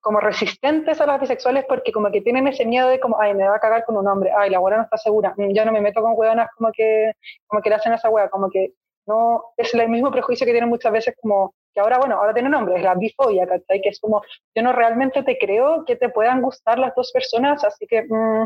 como 0.04 0.20
resistentes 0.20 1.00
a 1.00 1.06
las 1.06 1.20
bisexuales 1.20 1.64
porque 1.68 1.94
como 1.94 2.12
que 2.12 2.22
tienen 2.22 2.46
ese 2.48 2.66
miedo 2.66 2.90
de 2.90 3.00
como, 3.00 3.20
ay, 3.20 3.34
me 3.34 3.48
va 3.48 3.56
a 3.56 3.60
cagar 3.60 3.86
con 3.86 3.96
un 3.96 4.06
hombre, 4.06 4.32
ay, 4.38 4.50
la 4.50 4.58
abuela 4.58 4.78
no 4.78 4.84
está 4.84 4.98
segura, 4.98 5.34
mm, 5.38 5.54
yo 5.54 5.64
no 5.64 5.72
me 5.72 5.80
meto 5.80 6.02
con 6.02 6.14
hueonas 6.16 6.50
como 6.58 6.72
que, 6.74 7.14
como 7.48 7.62
que 7.62 7.70
le 7.70 7.76
hacen 7.76 7.94
esa 7.94 8.10
hueá, 8.10 8.30
como 8.30 8.50
que 8.50 8.74
no, 9.08 9.46
es 9.56 9.74
el 9.74 9.88
mismo 9.90 10.12
prejuicio 10.12 10.46
que 10.46 10.52
tienen 10.52 10.70
muchas 10.70 10.92
veces 10.92 11.16
como, 11.22 11.56
que 11.74 11.80
ahora, 11.80 12.00
bueno, 12.00 12.18
ahora 12.18 12.34
tiene 12.34 12.50
nombre, 12.50 12.76
es 12.76 12.84
la 12.84 12.96
bifobia, 12.96 13.48
¿cachai? 13.48 13.82
Que 13.82 13.90
es 13.90 14.00
como, 14.00 14.22
yo 14.54 14.62
no 14.62 14.74
realmente 14.74 15.24
te 15.24 15.38
creo 15.38 15.86
que 15.86 15.96
te 15.96 16.10
puedan 16.10 16.42
gustar 16.42 16.78
las 16.80 16.94
dos 16.96 17.12
personas, 17.14 17.64
así 17.64 17.88
que, 17.88 18.04
mm, 18.04 18.46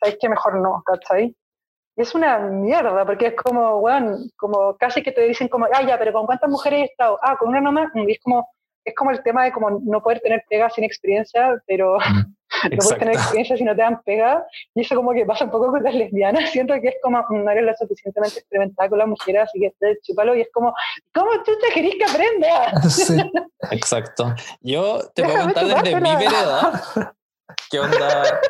sabéis 0.00 0.18
que 0.20 0.28
mejor 0.28 0.60
no, 0.60 0.82
¿cachai? 0.84 1.36
Es 1.96 2.14
una 2.14 2.38
mierda, 2.38 3.06
porque 3.06 3.28
es 3.28 3.36
como, 3.36 3.78
weón, 3.78 4.30
como 4.36 4.76
casi 4.76 5.02
que 5.02 5.12
te 5.12 5.22
dicen 5.22 5.48
como, 5.48 5.66
ah, 5.72 5.82
ya, 5.86 5.98
pero 5.98 6.12
¿con 6.12 6.26
cuántas 6.26 6.50
mujeres 6.50 6.80
he 6.80 6.84
estado? 6.84 7.18
Ah, 7.22 7.36
con 7.38 7.48
una 7.48 7.60
nomás. 7.60 7.90
Y 7.94 8.12
es 8.12 8.20
como, 8.20 8.46
es 8.86 8.94
como 8.94 9.10
el 9.10 9.22
tema 9.22 9.44
de 9.44 9.52
como 9.52 9.82
no 9.84 10.02
poder 10.02 10.20
tener 10.20 10.44
pega 10.48 10.70
sin 10.70 10.84
experiencia, 10.84 11.60
pero 11.66 11.98
no 12.70 12.76
puedes 12.78 12.98
tener 12.98 13.14
experiencia 13.14 13.56
si 13.56 13.64
no 13.64 13.74
te 13.74 13.82
dan 13.82 14.00
pega. 14.04 14.46
Y 14.74 14.82
eso 14.82 14.94
como 14.94 15.12
que 15.12 15.26
pasa 15.26 15.44
un 15.44 15.50
poco 15.50 15.70
con 15.72 15.82
las 15.82 15.94
lesbianas. 15.94 16.50
Siento 16.52 16.72
que 16.80 16.88
es 16.88 16.94
como, 17.02 17.18
mm, 17.18 17.44
no 17.44 17.50
eres 17.50 17.64
lo 17.64 17.74
suficientemente 17.74 18.38
experimentada 18.38 18.88
con 18.88 18.98
las 18.98 19.08
mujeres, 19.08 19.42
así 19.42 19.58
que 19.58 19.66
eh, 19.66 19.98
chúpalo. 20.02 20.36
Y 20.36 20.42
es 20.42 20.48
como, 20.52 20.72
¿cómo 21.12 21.30
tú 21.44 21.52
te 21.60 21.74
querés 21.74 21.94
que 21.96 22.04
aprenda? 22.04 22.72
Sí. 22.88 23.20
Exacto. 23.72 24.34
Yo 24.60 25.00
te 25.14 25.22
puedo 25.22 25.36
Déjame 25.36 25.54
contar 25.54 25.84
desde 25.84 26.00
mi 26.00 26.16
vereda 26.16 27.14
qué 27.70 27.80
onda, 27.80 28.40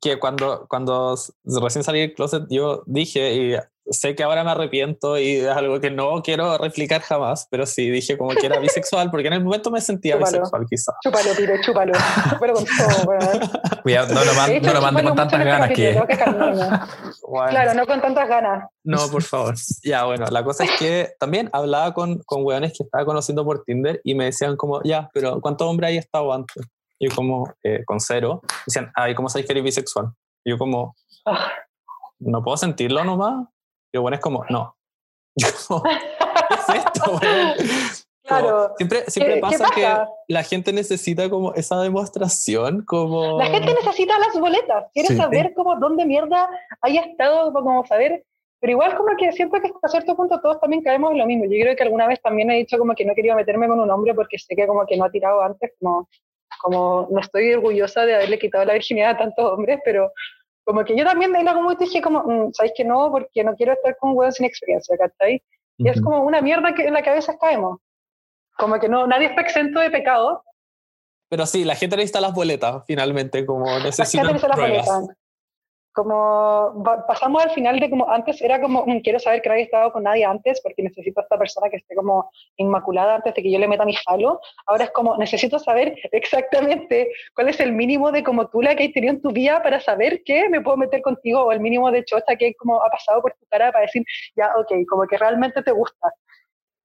que 0.00 0.18
cuando, 0.18 0.66
cuando 0.68 1.16
recién 1.44 1.84
salí 1.84 2.00
del 2.00 2.14
closet 2.14 2.44
yo 2.48 2.82
dije, 2.86 3.34
y 3.34 3.56
sé 3.90 4.14
que 4.14 4.22
ahora 4.22 4.44
me 4.44 4.50
arrepiento 4.52 5.18
y 5.18 5.36
es 5.36 5.48
algo 5.48 5.80
que 5.80 5.90
no 5.90 6.22
quiero 6.22 6.56
replicar 6.58 7.00
jamás, 7.02 7.46
pero 7.50 7.66
sí 7.66 7.90
dije 7.90 8.16
como 8.16 8.30
que 8.30 8.46
era 8.46 8.58
bisexual, 8.60 9.10
porque 9.10 9.26
en 9.28 9.34
el 9.34 9.44
momento 9.44 9.70
me 9.70 9.80
sentía 9.80 10.14
Chúpalo. 10.14 10.32
bisexual 10.38 10.66
quizá. 10.70 10.92
Chúpalo, 11.04 11.34
piro, 11.36 11.54
chúpalo. 11.62 11.92
Chúpalo 12.30 12.54
con 12.54 12.64
todo, 12.64 13.04
weón. 13.06 13.40
Cuidado, 13.82 14.14
no 14.14 14.24
lo, 14.24 14.34
man- 14.34 14.50
hecho, 14.50 14.66
no 14.66 14.74
lo 14.74 14.80
mande 14.82 15.02
con 15.04 15.14
tantas 15.16 15.38
este 15.40 15.50
ganas 15.50 15.68
capítulo, 15.68 16.06
que... 16.06 16.16
que. 16.16 16.24
Bueno. 17.28 17.50
Claro, 17.50 17.74
no 17.74 17.86
con 17.86 18.00
tantas 18.00 18.28
ganas. 18.28 18.68
No, 18.84 19.08
por 19.10 19.22
favor. 19.22 19.54
Ya, 19.84 20.04
bueno, 20.04 20.26
la 20.30 20.42
cosa 20.44 20.64
es 20.64 20.70
que 20.78 21.10
también 21.18 21.48
hablaba 21.52 21.92
con, 21.94 22.18
con 22.24 22.44
weones 22.44 22.72
que 22.76 22.84
estaba 22.84 23.04
conociendo 23.04 23.44
por 23.44 23.62
Tinder 23.64 24.00
y 24.04 24.14
me 24.14 24.26
decían 24.26 24.56
como, 24.56 24.82
ya, 24.82 25.08
pero 25.12 25.40
¿cuántos 25.40 25.66
hombres 25.68 25.88
hay 25.88 25.98
estado 25.98 26.32
antes? 26.32 26.64
Y 26.98 27.08
yo 27.08 27.14
como, 27.16 27.52
eh, 27.62 27.82
con 27.86 27.98
cero. 28.00 28.42
Decían, 28.66 28.90
ay, 28.94 29.14
¿cómo 29.14 29.28
sabes 29.28 29.46
que 29.46 29.52
eres 29.52 29.64
bisexual? 29.64 30.08
Y 30.44 30.50
yo 30.50 30.58
como, 30.58 30.94
Ah. 31.24 31.48
¿no 32.18 32.42
puedo 32.42 32.56
sentirlo 32.56 33.04
nomás? 33.04 33.46
Y 33.92 33.96
el 33.96 34.00
weón 34.02 34.14
es 34.14 34.20
como, 34.20 34.44
no. 34.50 34.76
Yo 35.36 35.48
como, 35.68 35.82
¿qué 35.82 35.90
es 36.54 36.84
esto? 36.84 37.20
Como, 38.22 38.40
Claro. 38.42 38.74
siempre 38.76 39.02
siempre 39.08 39.34
¿Qué- 39.34 39.40
qué 39.40 39.58
pasa 39.58 39.70
que 39.74 39.82
pasa? 39.82 40.08
la 40.28 40.42
gente 40.44 40.72
necesita 40.72 41.28
como 41.28 41.52
esa 41.54 41.80
demostración, 41.82 42.84
como... 42.84 43.38
La 43.40 43.46
gente 43.46 43.74
necesita 43.74 44.16
las 44.20 44.38
boletas, 44.38 44.84
quiere 44.92 45.08
Sí. 45.08 45.16
saber 45.16 45.52
cómo, 45.56 45.74
dónde 45.80 46.04
mierda 46.04 46.48
haya 46.80 47.00
estado, 47.00 47.52
como 47.52 47.84
saber, 47.86 48.24
pero 48.60 48.72
igual 48.72 48.96
como 48.96 49.16
que 49.16 49.32
siento 49.32 49.60
que 49.60 49.68
hasta 49.74 49.88
cierto 49.88 50.14
punto 50.14 50.40
todos 50.40 50.60
también 50.60 50.80
caemos 50.84 51.10
en 51.10 51.18
lo 51.18 51.26
mismo. 51.26 51.44
Yo 51.46 51.60
creo 51.60 51.74
que 51.74 51.82
alguna 51.82 52.06
vez 52.06 52.22
también 52.22 52.48
he 52.52 52.56
dicho 52.58 52.78
como 52.78 52.94
que 52.94 53.04
no 53.04 53.14
quería 53.16 53.34
meterme 53.34 53.66
con 53.66 53.80
un 53.80 53.90
hombre 53.90 54.14
porque 54.14 54.38
sé 54.38 54.54
que 54.54 54.66
como 54.68 54.86
que 54.86 54.96
no 54.96 55.06
ha 55.06 55.10
tirado 55.10 55.42
antes, 55.42 55.72
como, 55.80 56.08
como 56.60 57.08
no 57.10 57.18
estoy 57.20 57.52
orgullosa 57.54 58.04
de 58.06 58.14
haberle 58.14 58.38
quitado 58.38 58.64
la 58.64 58.74
virginidad 58.74 59.10
a 59.12 59.18
tantos 59.18 59.44
hombres, 59.44 59.80
pero 59.84 60.12
como 60.70 60.84
que 60.84 60.96
yo 60.96 61.04
también 61.04 61.34
algún 61.34 61.64
momento 61.64 61.82
dije 61.82 62.00
como, 62.00 62.22
mm, 62.22 62.52
¿sabéis 62.52 62.74
que 62.76 62.84
no? 62.84 63.10
Porque 63.10 63.42
no 63.42 63.56
quiero 63.56 63.72
estar 63.72 63.96
con 63.96 64.10
un 64.10 64.16
weón 64.18 64.30
sin 64.30 64.46
experiencia, 64.46 64.96
¿cachai? 64.96 65.42
Y 65.78 65.88
es 65.88 65.96
Ujú. 65.96 66.04
como 66.04 66.22
una 66.22 66.40
mierda 66.40 66.72
que, 66.72 66.84
en 66.86 66.94
la 66.94 67.02
que 67.02 67.10
a 67.10 67.14
veces 67.14 67.36
caemos. 67.40 67.80
Como 68.56 68.78
que 68.78 68.88
no, 68.88 69.04
nadie 69.04 69.26
está 69.26 69.40
exento 69.40 69.80
de 69.80 69.90
pecado, 69.90 70.44
Pero 71.28 71.44
sí, 71.46 71.64
la 71.64 71.74
gente 71.74 71.96
necesita 71.96 72.20
las 72.20 72.32
boletas, 72.34 72.84
finalmente, 72.86 73.44
como 73.44 73.66
la 73.66 73.82
necesitan 73.82 74.28
las 74.28 74.44
pruebas. 74.44 74.86
boletas. 74.86 75.16
Como 75.92 76.84
pasamos 77.08 77.42
al 77.44 77.50
final 77.50 77.80
de 77.80 77.90
como 77.90 78.08
antes 78.08 78.40
era 78.42 78.60
como 78.60 78.84
"Mm, 78.86 79.00
quiero 79.00 79.18
saber 79.18 79.42
que 79.42 79.48
no 79.48 79.54
haya 79.56 79.64
estado 79.64 79.92
con 79.92 80.04
nadie 80.04 80.24
antes 80.24 80.60
porque 80.62 80.82
necesito 80.82 81.20
a 81.20 81.24
esta 81.24 81.36
persona 81.36 81.68
que 81.68 81.76
esté 81.78 81.96
como 81.96 82.30
inmaculada 82.56 83.16
antes 83.16 83.34
de 83.34 83.42
que 83.42 83.50
yo 83.50 83.58
le 83.58 83.66
meta 83.66 83.84
mi 83.84 83.96
falo. 83.96 84.40
Ahora 84.66 84.84
es 84.84 84.90
como 84.92 85.16
necesito 85.16 85.58
saber 85.58 85.96
exactamente 86.12 87.10
cuál 87.34 87.48
es 87.48 87.58
el 87.60 87.72
mínimo 87.72 88.12
de 88.12 88.22
como 88.22 88.48
tú 88.48 88.62
la 88.62 88.76
que 88.76 88.84
has 88.84 88.92
tenido 88.92 89.14
en 89.14 89.20
tu 89.22 89.32
vida 89.32 89.62
para 89.62 89.80
saber 89.80 90.22
que 90.24 90.48
me 90.48 90.60
puedo 90.60 90.76
meter 90.76 91.02
contigo 91.02 91.42
o 91.44 91.52
el 91.52 91.60
mínimo 91.60 91.90
de 91.90 92.04
chocha 92.04 92.36
que 92.38 92.54
como 92.54 92.80
ha 92.82 92.88
pasado 92.90 93.20
por 93.22 93.32
tu 93.32 93.44
cara 93.50 93.72
para 93.72 93.82
decir 93.86 94.04
ya 94.36 94.52
ok 94.58 94.72
como 94.88 95.06
que 95.08 95.16
realmente 95.18 95.60
te 95.62 95.72
gusta. 95.72 96.12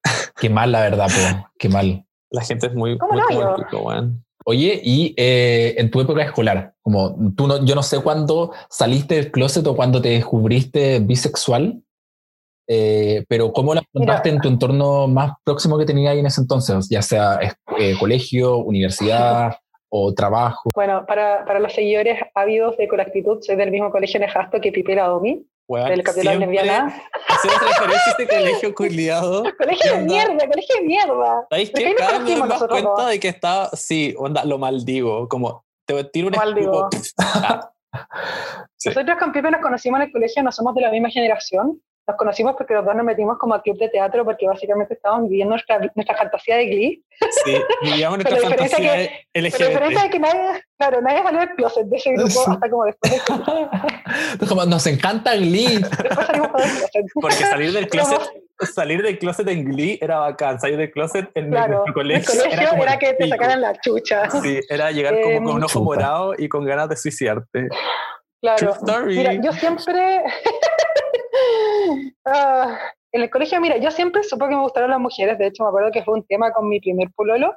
Qué 0.41 0.49
mal, 0.49 0.71
la 0.71 0.81
verdad, 0.81 1.07
po. 1.07 1.49
Qué 1.59 1.69
mal. 1.69 2.05
La 2.31 2.41
gente 2.41 2.67
es 2.67 2.73
muy, 2.73 2.97
¿Cómo 2.97 3.13
muy 3.13 3.21
no, 3.21 3.27
como 3.27 3.41
el 3.41 3.47
yo? 3.47 3.55
pico, 3.55 3.81
weón. 3.83 4.24
Oye, 4.47 4.79
y 4.83 5.15
eh, 5.17 5.73
en 5.77 5.89
tu 5.89 5.99
época 6.01 6.21
escolar, 6.21 6.75
como 6.83 7.15
tú 7.35 7.47
no, 7.47 7.65
yo 7.65 7.73
no 7.73 7.81
sé 7.81 7.99
cuándo 8.01 8.51
saliste 8.69 9.15
del 9.15 9.31
closet 9.31 9.65
o 9.65 9.75
cuándo 9.75 9.99
te 9.99 10.09
descubriste 10.09 10.99
bisexual, 10.99 11.81
eh, 12.67 13.25
pero 13.27 13.51
¿cómo 13.51 13.73
lo 13.73 13.79
afrontaste 13.79 14.29
en 14.29 14.39
tu 14.39 14.47
entorno 14.47 15.07
más 15.07 15.33
próximo 15.43 15.79
que 15.79 15.85
tenías 15.85 16.13
ahí 16.13 16.19
en 16.19 16.27
ese 16.27 16.41
entonces? 16.41 16.87
Ya 16.89 17.01
sea 17.01 17.39
eh, 17.79 17.95
colegio, 17.99 18.57
universidad 18.57 19.57
o 19.89 20.13
trabajo. 20.13 20.69
Bueno, 20.75 21.05
para, 21.07 21.43
para 21.45 21.59
los 21.59 21.73
seguidores 21.73 22.19
ávidos 22.35 22.77
de 22.77 22.87
Colactitud, 22.87 23.39
soy 23.41 23.55
del 23.55 23.71
mismo 23.71 23.89
colegio 23.89 24.19
nefasto 24.19 24.61
que 24.61 24.71
Pipera 24.71 25.07
Domi, 25.07 25.43
Weón, 25.67 25.89
del 25.89 26.03
siempre 26.05 26.37
lesbiana. 26.37 27.03
hacemos 27.27 27.59
referencia 27.59 28.03
a 28.05 28.11
este 28.11 28.27
colegio 28.37 28.75
culiado. 28.75 29.43
Colegio 29.57 29.91
de 29.93 30.03
mierda, 30.03 30.47
colegio 30.47 30.75
de 30.75 30.81
mierda. 30.83 31.47
¿Sabéis 31.49 31.73
¿De 31.73 31.83
qué? 31.83 31.95
Cada 31.95 32.19
vez 32.19 32.39
me 32.39 32.47
nosotros 32.47 32.81
cuenta 32.81 33.07
de 33.07 33.19
que 33.19 33.27
está, 33.29 33.69
sí, 33.73 34.13
onda, 34.17 34.45
lo 34.45 34.57
maldigo, 34.59 35.27
como 35.27 35.65
te 35.85 36.03
tiro 36.05 36.27
un 36.27 36.33
Maldigo. 36.35 36.89
escupo. 36.91 37.15
Sí. 38.77 38.89
Nosotros 38.89 39.17
con 39.17 39.31
Pipe 39.31 39.49
nos 39.49 39.61
conocimos 39.61 39.99
en 40.01 40.07
el 40.07 40.11
colegio, 40.11 40.43
no 40.43 40.51
somos 40.51 40.75
de 40.75 40.81
la 40.81 40.91
misma 40.91 41.09
generación, 41.09 41.81
nos 42.07 42.17
conocimos 42.17 42.55
porque 42.55 42.73
los 42.75 42.85
dos 42.85 42.95
nos 42.95 43.03
metimos 43.05 43.37
como 43.39 43.55
a 43.55 43.61
club 43.63 43.77
de 43.79 43.89
teatro 43.89 44.23
porque 44.23 44.45
básicamente 44.47 44.93
estábamos 44.93 45.27
viviendo 45.29 45.51
nuestra, 45.55 45.79
nuestra 45.95 46.15
fantasía 46.15 46.57
de 46.57 46.65
Glee. 46.67 47.03
Sí, 47.43 47.57
vivíamos 47.81 48.17
nuestra 48.23 48.35
Pero 48.37 48.49
la 48.49 48.55
diferencia 48.55 48.77
fantasía 48.77 49.09
que- 49.09 49.27
Pero 49.33 49.41
la 49.41 49.47
diferencia 49.49 49.79
LGBT. 49.89 50.05
es 50.05 50.11
que 50.11 50.19
nadie, 50.19 50.61
claro, 50.77 51.01
nadie 51.01 51.23
salió 51.23 51.39
del 51.39 51.49
closet 51.55 51.85
de 51.87 51.97
ese 51.97 52.11
grupo 52.13 52.29
Sí. 52.29 52.39
hasta 52.47 52.69
como 52.69 52.85
después 52.85 53.11
de 53.11 54.45
Como, 54.47 54.65
Nos 54.65 54.85
encanta 54.87 55.35
Glee. 55.35 55.77
después 56.03 56.25
salimos 56.27 56.51
todos 56.51 56.63
del 56.63 56.89
closet. 56.91 57.05
Porque 57.15 57.35
salir 57.35 57.71
del 57.73 57.87
closet, 57.89 58.21
salir 58.73 59.01
del 59.01 59.17
closet 59.19 59.47
en 59.47 59.65
Glee 59.65 59.97
era 59.99 60.19
bacán. 60.19 60.59
Salir 60.59 60.77
del 60.77 60.91
closet 60.91 61.29
en 61.33 61.49
Claro, 61.49 61.83
el 61.87 61.93
colegio, 61.93 62.33
era, 62.45 62.99
que 62.99 63.13
te 63.13 63.27
sacaran 63.27 63.61
la 63.61 63.73
chucha. 63.81 64.29
Sí, 64.29 64.59
era 64.69 64.91
llegar 64.91 65.19
como 65.21 65.37
con 65.43 65.55
un 65.55 65.63
ojo 65.63 65.73
Chupa. 65.73 65.83
morado 65.85 66.33
y 66.37 66.47
con 66.47 66.63
ganas 66.65 66.87
de 66.89 66.97
suicidarte. 66.97 67.67
Claro. 68.41 68.57
True 68.57 68.71
story. 68.73 69.17
Mira, 69.17 69.33
yo 69.33 69.51
siempre. 69.53 70.21
Ah, 72.25 72.77
en 73.11 73.21
el 73.21 73.29
colegio, 73.29 73.59
mira, 73.61 73.77
yo 73.77 73.91
siempre 73.91 74.23
supe 74.23 74.45
que 74.47 74.55
me 74.55 74.61
gustaron 74.61 74.89
las 74.91 74.99
mujeres. 74.99 75.37
De 75.37 75.47
hecho, 75.47 75.63
me 75.63 75.69
acuerdo 75.69 75.91
que 75.91 76.03
fue 76.03 76.15
un 76.15 76.25
tema 76.25 76.51
con 76.51 76.67
mi 76.67 76.79
primer 76.79 77.09
pololo, 77.15 77.53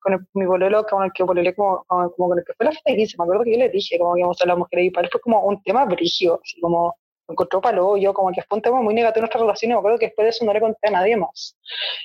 con 0.00 0.14
el- 0.14 0.20
mi 0.34 0.46
pololo 0.46 0.84
con 0.86 1.04
el 1.04 1.12
que 1.12 1.24
pololé 1.24 1.54
como, 1.54 1.84
como, 1.88 2.28
con 2.28 2.38
el 2.38 2.44
que 2.44 2.52
fue 2.54 2.66
la 2.66 2.72
fiesta 2.72 2.90
de 2.92 2.96
15. 2.96 3.16
Me 3.18 3.24
acuerdo 3.24 3.44
que 3.44 3.52
yo 3.52 3.58
le 3.58 3.68
dije 3.68 3.98
como 3.98 4.14
que 4.14 4.20
me 4.22 4.26
gustan 4.28 4.48
las 4.48 4.58
mujeres 4.58 4.86
y 4.86 4.90
para 4.90 5.06
él 5.06 5.10
fue 5.12 5.20
como 5.20 5.44
un 5.46 5.62
tema 5.62 5.84
brígido, 5.84 6.40
así 6.42 6.60
como 6.60 6.96
encontró 7.32 7.60
palo 7.60 7.96
yo, 7.96 8.14
como 8.14 8.30
que 8.32 8.42
fue 8.42 8.56
un 8.58 8.62
tema 8.62 8.80
muy 8.80 8.94
negativo 8.94 9.20
en 9.20 9.22
nuestra 9.24 9.40
relación 9.40 9.70
y 9.70 9.74
me 9.74 9.78
acuerdo 9.78 9.98
que 9.98 10.06
después 10.06 10.24
de 10.24 10.30
eso 10.30 10.44
no 10.44 10.52
le 10.52 10.60
conté 10.60 10.88
a 10.88 10.90
nadie 10.92 11.16
más. 11.16 11.56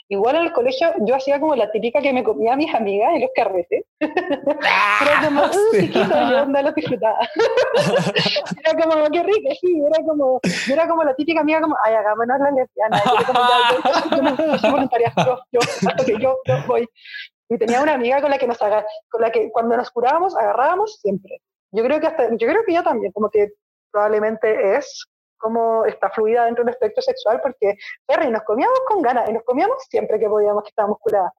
Igual 0.10 0.38
en 0.38 0.42
el 0.44 0.54
colegio 0.54 0.92
yo 1.02 1.16
hacía 1.16 1.40
como 1.40 1.56
la 1.56 1.72
típica 1.72 2.02
que 2.02 2.12
me 2.14 2.24
comía 2.24 2.54
a 2.54 2.56
mis 2.58 2.74
amigas 2.74 3.12
en 3.14 3.22
los 3.22 3.30
carretes. 3.36 3.84
Era 4.00 5.22
como, 5.26 5.42
uh, 5.44 5.50
Sí. 5.72 5.82
chiquito, 5.88 6.16
yo 6.30 6.42
onda 6.44 6.62
lo 6.62 6.72
disfrutaba. 6.74 7.20
era 8.66 8.84
como, 8.84 9.10
qué 9.12 9.24
rico, 9.24 9.50
sí, 9.62 9.82
era 9.86 10.04
como, 10.06 10.40
yo 10.68 10.74
era 10.74 10.88
como 10.88 11.04
la 11.04 11.14
típica 11.16 11.42
amiga 11.42 11.62
como, 11.62 11.76
ay, 11.84 11.94
hagámonos 11.94 12.40
la 12.40 12.52
lesbiana. 12.52 13.02
Yo 13.06 13.26
como, 13.26 13.40
yo, 13.40 14.18
yo, 14.18 14.36
yo, 14.38 14.52
yo 14.52 14.58
soy 14.58 14.72
voluntaria, 14.72 15.14
yo, 15.26 15.40
yo, 15.52 15.60
yo, 16.20 16.38
yo 16.46 16.56
voy. 16.68 16.88
Y 17.50 17.58
tenía 17.58 17.82
una 17.82 17.94
amiga 17.94 18.22
con 18.22 18.30
la 18.32 18.38
que 18.38 18.48
nos 18.48 18.62
aga- 18.62 18.86
con 19.10 19.22
la 19.22 19.32
que 19.32 19.50
cuando 19.52 19.78
nos 19.78 19.90
curábamos, 19.92 20.36
agarrábamos 20.36 21.00
siempre. 21.02 21.42
Yo 21.72 21.84
creo 21.84 22.00
que 22.00 22.08
hasta, 22.08 22.30
yo 22.32 22.48
creo 22.48 22.64
que 22.66 22.72
ella 22.72 22.84
también, 22.84 23.12
como 23.12 23.30
que 23.30 23.50
probablemente 23.92 24.76
es 24.78 25.06
como 25.38 25.86
está 25.86 26.10
fluida 26.10 26.46
dentro 26.46 26.64
del 26.64 26.74
aspecto 26.74 27.02
sexual, 27.02 27.40
porque, 27.42 27.76
Ferry, 28.06 28.30
nos 28.30 28.44
comíamos 28.44 28.80
con 28.88 29.02
ganas, 29.02 29.30
y 29.30 29.34
nos 29.34 29.44
comíamos 29.44 29.78
siempre 29.90 30.20
que 30.20 30.28
podíamos, 30.28 30.64
que 30.64 30.70
estábamos 30.70 31.00
curadas. 31.00 31.32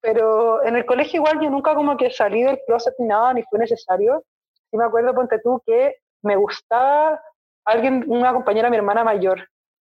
Pero 0.00 0.62
en 0.64 0.76
el 0.76 0.86
colegio 0.86 1.18
igual 1.18 1.40
yo 1.40 1.50
nunca 1.50 1.74
como 1.74 1.96
que 1.96 2.10
salí 2.10 2.42
del 2.42 2.60
closet 2.66 2.94
ni 2.98 3.06
nada, 3.06 3.32
ni 3.34 3.42
fue 3.44 3.58
necesario. 3.58 4.22
Y 4.70 4.76
me 4.76 4.84
acuerdo, 4.84 5.14
ponte 5.14 5.40
tú, 5.40 5.60
que 5.66 5.96
me 6.22 6.36
gustaba 6.36 7.20
alguien, 7.64 8.04
una 8.06 8.32
compañera 8.32 8.70
mi 8.70 8.76
hermana 8.76 9.02
mayor. 9.02 9.48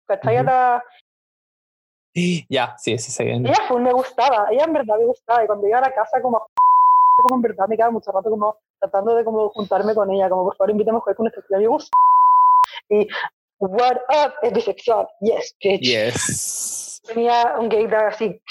¿Cachai? 0.07 0.37
A 0.37 0.41
Ujú. 0.41 0.45
la- 0.49 0.83
ya, 2.49 2.75
sí, 2.77 2.97
sí, 2.97 3.23
viene. 3.23 3.49
ella 3.49 3.61
full 3.67 3.81
me 3.81 3.91
gustaba, 3.91 4.47
ella 4.51 4.63
en 4.63 4.73
verdad 4.73 4.97
me 4.97 5.05
gustaba. 5.05 5.43
Y 5.43 5.47
cuando 5.47 5.67
iba 5.67 5.79
a 5.79 5.81
la 5.81 5.93
casa, 5.93 6.21
como, 6.21 6.45
como 7.17 7.35
en 7.35 7.41
verdad 7.41 7.67
me 7.67 7.75
quedaba 7.75 7.91
mucho 7.91 8.11
rato 8.11 8.29
como 8.29 8.57
tratando 8.79 9.15
de 9.15 9.25
como 9.25 9.49
juntarme 9.49 9.93
con 9.95 10.09
ella, 10.11 10.29
como 10.29 10.43
por 10.45 10.55
favor 10.55 10.71
invítame 10.71 10.97
a 10.97 11.01
jugar 11.01 11.15
con 11.15 11.23
nuestros 11.25 11.51
amigos. 11.51 11.89
Y 12.89 13.07
what 13.69 13.97
up, 14.09 14.33
es 14.41 14.53
bisexual, 14.53 15.07
yes, 15.21 15.55
bitch. 15.61 15.81
Yes. 15.81 17.01
Tenía 17.07 17.55
un 17.59 17.69
gay 17.69 17.87
tag 17.87 18.07
así, 18.07 18.41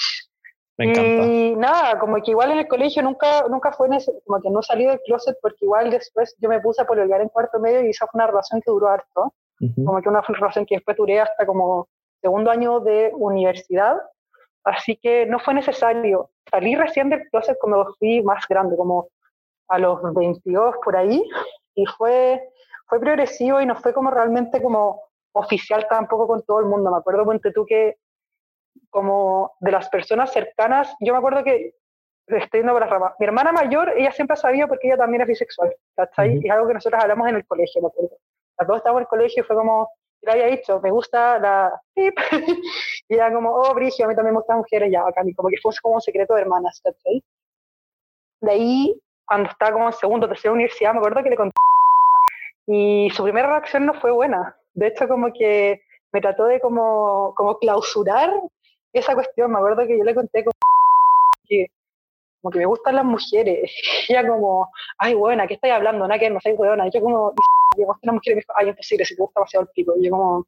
Me 0.78 0.86
encanta. 0.90 1.26
Y 1.26 1.56
nada, 1.56 1.98
como 1.98 2.22
que 2.22 2.30
igual 2.32 2.52
en 2.52 2.58
el 2.58 2.68
colegio 2.68 3.02
nunca, 3.02 3.46
nunca 3.48 3.72
fue 3.72 3.88
nece- 3.88 4.12
como 4.26 4.40
que 4.40 4.50
no 4.50 4.62
salí 4.62 4.84
del 4.86 5.00
closet 5.06 5.36
porque 5.42 5.64
igual 5.64 5.90
después 5.90 6.34
yo 6.38 6.48
me 6.48 6.60
puse 6.60 6.82
a 6.82 6.86
pololear 6.86 7.20
en 7.20 7.28
cuarto 7.28 7.58
medio 7.60 7.82
y 7.84 7.90
esa 7.90 8.06
fue 8.06 8.18
una 8.18 8.26
relación 8.28 8.60
que 8.60 8.70
duró 8.70 8.88
harto. 8.88 9.34
Ujú. 9.60 9.84
Como 9.84 10.02
que 10.02 10.08
una 10.08 10.20
relación 10.20 10.66
que 10.66 10.76
después 10.76 10.96
duré 10.96 11.20
hasta 11.20 11.46
como 11.46 11.88
segundo 12.20 12.50
año 12.50 12.80
de 12.80 13.12
universidad. 13.14 13.96
Así 14.64 14.96
que 14.96 15.26
no 15.26 15.38
fue 15.40 15.54
necesario. 15.54 16.30
Salí 16.50 16.74
recién 16.74 17.10
del 17.10 17.28
closet 17.30 17.56
cuando 17.60 17.94
fui 17.98 18.22
más 18.22 18.44
grande, 18.48 18.76
como 18.76 19.08
a 19.68 19.78
los 19.78 20.00
22 20.14 20.76
por 20.84 20.96
ahí. 20.96 21.22
Y 21.74 21.86
fue, 21.86 22.40
fue 22.86 23.00
progresivo 23.00 23.60
y 23.60 23.66
no 23.66 23.76
fue 23.76 23.92
como 23.92 24.10
realmente 24.10 24.62
como 24.62 25.02
oficial 25.32 25.86
tampoco 25.88 26.26
con 26.26 26.42
todo 26.42 26.60
el 26.60 26.66
mundo. 26.66 26.90
Me 26.90 26.98
acuerdo, 26.98 27.24
ponte 27.24 27.52
tú, 27.52 27.64
que 27.66 27.96
como 28.90 29.52
de 29.60 29.72
las 29.72 29.88
personas 29.88 30.32
cercanas, 30.32 30.94
yo 31.00 31.12
me 31.12 31.18
acuerdo 31.18 31.44
que 31.44 31.74
estoy 32.26 32.60
yendo 32.60 32.72
por 32.72 32.82
las 32.82 32.90
ramas. 32.90 33.14
Mi 33.18 33.26
hermana 33.26 33.52
mayor, 33.52 33.92
ella 33.96 34.12
siempre 34.12 34.34
ha 34.34 34.36
sabido 34.36 34.68
porque 34.68 34.88
ella 34.88 34.96
también 34.96 35.22
es 35.22 35.28
bisexual, 35.28 35.74
¿cachai? 35.96 36.30
Ujú. 36.30 36.40
Y 36.42 36.48
es 36.48 36.52
algo 36.52 36.68
que 36.68 36.74
nosotros 36.74 37.02
hablamos 37.02 37.28
en 37.28 37.36
el 37.36 37.46
colegio, 37.46 37.82
me 37.82 37.88
acuerdo. 37.88 38.16
Las 38.58 38.68
dos 38.68 38.76
estábamos 38.78 39.00
en 39.00 39.02
el 39.02 39.08
colegio 39.08 39.42
y 39.42 39.46
fue 39.46 39.56
como, 39.56 39.90
le 40.22 40.32
había 40.32 40.46
dicho, 40.46 40.80
me 40.80 40.90
gusta 40.90 41.38
la 41.38 41.80
y 41.96 43.14
ella 43.14 43.32
como, 43.32 43.50
oh, 43.50 43.74
Brigio, 43.74 44.06
a 44.06 44.08
mí 44.08 44.14
también 44.14 44.34
me 44.34 44.40
gustan 44.40 44.58
mujeres, 44.58 44.90
ya, 44.90 45.02
bacán. 45.02 45.28
Y 45.28 45.34
como 45.34 45.48
que 45.48 45.56
fue 45.62 45.72
como 45.82 45.96
un 45.96 46.00
secreto 46.00 46.34
de 46.34 46.42
hermanas, 46.42 46.80
¿cachai? 46.82 47.22
De 48.40 48.50
ahí, 48.50 49.00
cuando 49.26 49.50
estaba 49.50 49.72
como 49.72 49.86
en 49.86 49.92
segundo, 49.92 50.28
tercera 50.28 50.52
universidad, 50.52 50.92
me 50.92 50.98
acuerdo 50.98 51.22
que 51.22 51.30
le 51.30 51.36
conté. 51.36 51.54
Y 52.66 53.10
su 53.14 53.22
primera 53.22 53.48
reacción 53.48 53.86
no 53.86 53.94
fue 53.94 54.10
buena. 54.10 54.56
De 54.74 54.88
hecho, 54.88 55.06
como 55.08 55.32
que 55.32 55.82
me 56.12 56.20
trató 56.20 56.44
de 56.44 56.60
como, 56.60 57.34
como 57.36 57.58
clausurar 57.58 58.30
esa 58.92 59.14
cuestión. 59.14 59.50
Me 59.52 59.58
acuerdo 59.58 59.86
que 59.86 59.98
yo 59.98 60.04
le 60.04 60.14
conté 60.14 60.44
como 60.44 60.52
que, 61.48 61.66
como 62.40 62.52
que 62.52 62.58
me 62.60 62.66
gustan 62.66 62.96
las 62.96 63.04
mujeres. 63.04 63.70
Y 64.08 64.12
ella 64.12 64.26
como, 64.26 64.70
ay, 64.98 65.14
buena, 65.14 65.46
¿qué 65.46 65.54
estáis 65.54 65.74
hablando? 65.74 66.06
Nada 66.06 66.18
que 66.18 66.30
no 66.30 66.40
soy 66.40 66.52
huevona. 66.52 66.86
Y 66.88 66.90
yo 66.92 67.00
como, 67.02 67.32
"Y 67.76 67.80
me 67.80 67.86
gustan 67.86 68.06
las 68.08 68.14
mujeres. 68.14 68.32
Y 68.32 68.36
me 68.36 68.40
dijo, 68.40 68.52
ay, 68.56 68.68
imposible, 68.68 69.04
si 69.04 69.16
te 69.16 69.22
gusta 69.22 69.40
demasiado 69.40 69.62
el 69.64 69.68
pico. 69.74 69.94
Y 69.98 70.04
yo 70.06 70.10
como, 70.12 70.46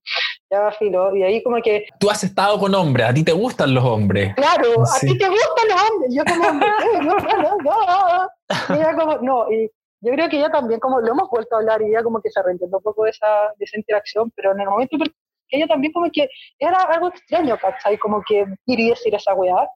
ya, 0.51 0.71
filo. 0.73 1.15
Y 1.17 1.23
ahí 1.23 1.43
como 1.43 1.61
que, 1.61 1.87
Tú 1.99 2.09
has 2.11 2.23
estado 2.25 2.59
con 2.59 2.75
hombres, 2.75 3.09
a 3.09 3.15
ti 3.15 3.25
te 3.25 3.33
gustan 3.33 3.75
los 3.75 3.85
hombres. 3.85 4.35
claro, 4.37 4.83
a 4.83 4.87
Sí. 4.87 5.09
ti 5.09 5.19
te 5.19 5.29
gustan 5.29 5.69
los 5.69 5.83
hombres. 5.91 6.13
Y 6.13 6.17
yo 6.17 6.25
como, 6.25 6.65
"Eh, 6.65 7.03
no, 7.03 7.15
no, 7.17 7.57
no". 7.63 8.29
Y 8.75 8.79
ella 8.79 8.95
como, 8.95 9.17
no. 9.19 9.53
Y 9.53 9.71
yo 10.07 10.13
creo 10.13 10.29
que 10.29 10.37
ella 10.37 10.51
también, 10.51 10.79
como 10.79 11.01
lo 11.01 11.09
hemos 11.11 11.29
vuelto 11.29 11.57
a 11.57 11.59
hablar, 11.59 11.83
y 11.83 11.87
ella 11.87 12.05
como 12.05 12.21
que 12.21 12.31
se 12.31 12.41
reentendió 12.41 12.77
un 12.79 12.83
poco 12.83 13.05
de 13.05 13.11
esa, 13.11 13.53
de 13.59 13.65
esa 13.65 13.77
interacción, 13.77 14.31
pero 14.37 14.53
en 14.53 14.61
el 14.61 14.69
momento 14.69 14.97
porque 14.99 15.15
ella 15.51 15.67
también 15.67 15.93
como 15.93 16.09
que 16.13 16.29
era 16.61 16.79
algo 16.83 17.09
extraño, 17.09 17.59
¿cachai? 17.59 17.99
Como 17.99 18.23
que 18.23 18.47
y 18.67 18.89
decir 18.89 19.15
esa 19.15 19.35
weá. 19.35 19.69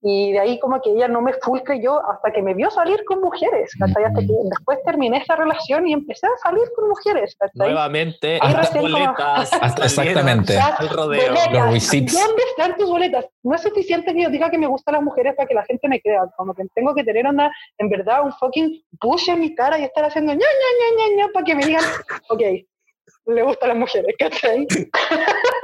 Y 0.00 0.30
de 0.30 0.38
ahí 0.38 0.60
como 0.60 0.80
que 0.80 0.90
ella 0.92 1.08
no 1.08 1.20
me 1.20 1.32
full 1.42 1.58
creyó 1.64 2.00
hasta 2.08 2.30
que 2.32 2.40
me 2.40 2.54
vio 2.54 2.70
salir 2.70 3.04
con 3.04 3.20
mujeres, 3.20 3.72
¿cachai? 3.76 4.04
Hasta 4.04 4.20
que 4.20 4.28
después 4.44 4.78
terminé 4.84 5.18
esa 5.18 5.34
relación 5.34 5.88
y 5.88 5.92
empecé 5.92 6.26
a 6.28 6.36
salir 6.40 6.62
con 6.76 6.88
mujeres, 6.88 7.34
¿cachai? 7.36 7.54
Nuevamente, 7.72 8.38
Ahí 8.40 8.52
las 8.52 8.72
recién 8.72 8.82
como- 8.92 9.04
boletas. 9.04 9.52
Hasta- 9.60 9.88
salieron 9.88 10.28
exactamente. 10.28 10.56
al 10.56 10.88
rodeo. 10.88 11.28
Boletas. 11.32 11.90
¿Dónde 11.90 12.42
están 12.50 12.76
tus 12.76 12.88
boletas? 12.88 13.26
No 13.42 13.56
es 13.56 13.60
suficiente 13.62 14.14
que 14.14 14.22
yo 14.22 14.30
diga 14.30 14.48
que 14.50 14.58
me 14.58 14.68
gustan 14.68 14.92
las 14.94 15.02
mujeres 15.02 15.34
para 15.34 15.48
que 15.48 15.54
la 15.54 15.64
gente 15.64 15.88
me 15.88 16.00
crea. 16.00 16.22
Como 16.36 16.54
que 16.54 16.62
tengo 16.74 16.94
que 16.94 17.02
tener 17.02 17.26
una, 17.26 17.50
en 17.78 17.88
verdad, 17.88 18.22
un 18.24 18.32
fucking 18.34 18.80
push 19.00 19.28
en 19.30 19.40
mi 19.40 19.52
cara 19.56 19.80
y 19.80 19.84
estar 19.84 20.04
haciendo 20.04 20.32
ña, 20.32 20.38
ña, 20.38 20.44
ña, 20.46 20.96
ña, 20.96 21.16
ña, 21.26 21.32
para 21.32 21.44
que 21.44 21.54
me 21.56 21.66
digan, 21.66 21.84
ok, 22.28 22.42
le 23.26 23.42
gustan 23.42 23.70
las 23.70 23.78
mujeres, 23.78 24.14
¿cachai? 24.16 24.64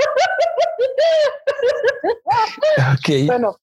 Ok. 2.95 3.27
Bueno, 3.27 3.57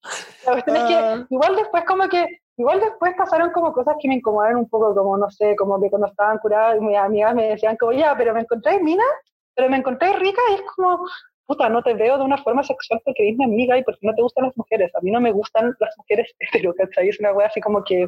la 0.45 0.51
cuestión 0.53 0.75
es 0.77 0.83
Ah. 0.83 0.87
que 1.27 1.33
igual 1.35 1.55
después 1.55 1.83
como 1.85 2.07
que, 2.09 2.25
igual 2.57 2.79
después 2.79 3.13
pasaron 3.17 3.51
como 3.51 3.73
cosas 3.73 3.95
que 3.99 4.07
me 4.07 4.15
incomodaron 4.15 4.57
un 4.57 4.69
poco, 4.69 4.93
como 4.95 5.17
no 5.17 5.29
sé, 5.29 5.55
como 5.55 5.79
que 5.81 5.89
cuando 5.89 6.07
estaban 6.07 6.37
curadas 6.39 6.79
mis 6.79 6.97
amigas 6.97 7.35
me 7.35 7.49
decían 7.49 7.77
como, 7.77 7.91
ya, 7.93 8.15
pero 8.17 8.33
me 8.33 8.41
encontré 8.41 8.79
mina, 8.81 9.03
pero 9.55 9.69
me 9.69 9.77
encontré 9.77 10.13
rica 10.13 10.41
y 10.51 10.53
es 10.55 10.61
como, 10.75 10.99
puta, 11.45 11.69
no 11.69 11.81
te 11.83 11.93
veo 11.93 12.17
de 12.17 12.23
una 12.23 12.37
forma 12.37 12.63
sexual 12.63 13.01
porque 13.03 13.23
eres 13.27 13.37
mi 13.37 13.45
amiga 13.45 13.77
y 13.77 13.83
porque 13.83 13.99
no 14.07 14.13
te 14.15 14.21
gustan 14.21 14.45
las 14.45 14.57
mujeres. 14.57 14.91
A 14.95 15.01
mí 15.01 15.11
no 15.11 15.19
me 15.19 15.31
gustan 15.31 15.75
las 15.79 15.97
mujeres 15.97 16.33
hetero, 16.39 16.73
¿cachai? 16.75 17.09
Es 17.09 17.19
una 17.19 17.33
wea 17.33 17.47
así 17.47 17.59
como 17.61 17.83
que, 17.83 18.07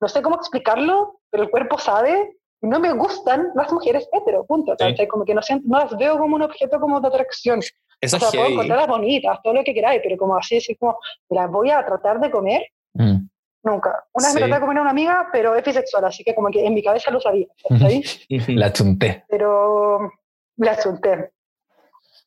no 0.00 0.08
sé 0.08 0.22
cómo 0.22 0.36
explicarlo, 0.36 1.20
pero 1.30 1.44
el 1.44 1.50
cuerpo 1.50 1.78
sabe. 1.78 2.36
No 2.62 2.78
me 2.80 2.92
gustan 2.92 3.48
las 3.54 3.72
mujeres 3.72 4.08
hetero, 4.12 4.44
punto. 4.46 4.74
Sí. 4.78 5.06
Como 5.08 5.24
que 5.24 5.34
no, 5.34 5.42
siento, 5.42 5.64
no 5.68 5.78
las 5.80 5.96
veo 5.96 6.16
como 6.18 6.36
un 6.36 6.42
objeto 6.42 6.80
como 6.80 7.00
de 7.00 7.08
atracción. 7.08 7.60
Eso 8.00 8.16
O 8.16 8.20
sea, 8.20 8.30
puedo 8.30 8.46
encontrarlas 8.46 8.88
bonitas, 8.88 9.38
todo 9.42 9.54
lo 9.54 9.62
que 9.64 9.74
queráis, 9.74 10.00
pero 10.02 10.16
como 10.16 10.36
así, 10.36 10.56
así 10.56 10.74
como, 10.76 10.96
las 11.28 11.50
voy 11.50 11.70
a 11.70 11.84
tratar 11.84 12.18
de 12.20 12.30
comer, 12.30 12.62
Mm. 12.94 13.26
nunca. 13.64 14.04
Una 14.12 14.26
vez 14.28 14.34
me 14.34 14.40
Sí. 14.40 14.46
traté 14.46 14.54
de 14.54 14.60
comer 14.60 14.78
a 14.78 14.82
una 14.82 14.90
amiga, 14.90 15.28
pero 15.32 15.54
es 15.54 15.64
bisexual, 15.64 16.04
así 16.04 16.22
que 16.24 16.34
como 16.34 16.50
que 16.50 16.64
en 16.66 16.74
mi 16.74 16.82
cabeza 16.82 17.10
lo 17.10 17.20
sabía. 17.20 17.46
La 18.48 18.72
chunté. 18.72 19.24
pero 19.28 20.10
le 20.56 20.70
asunté. 20.70 21.32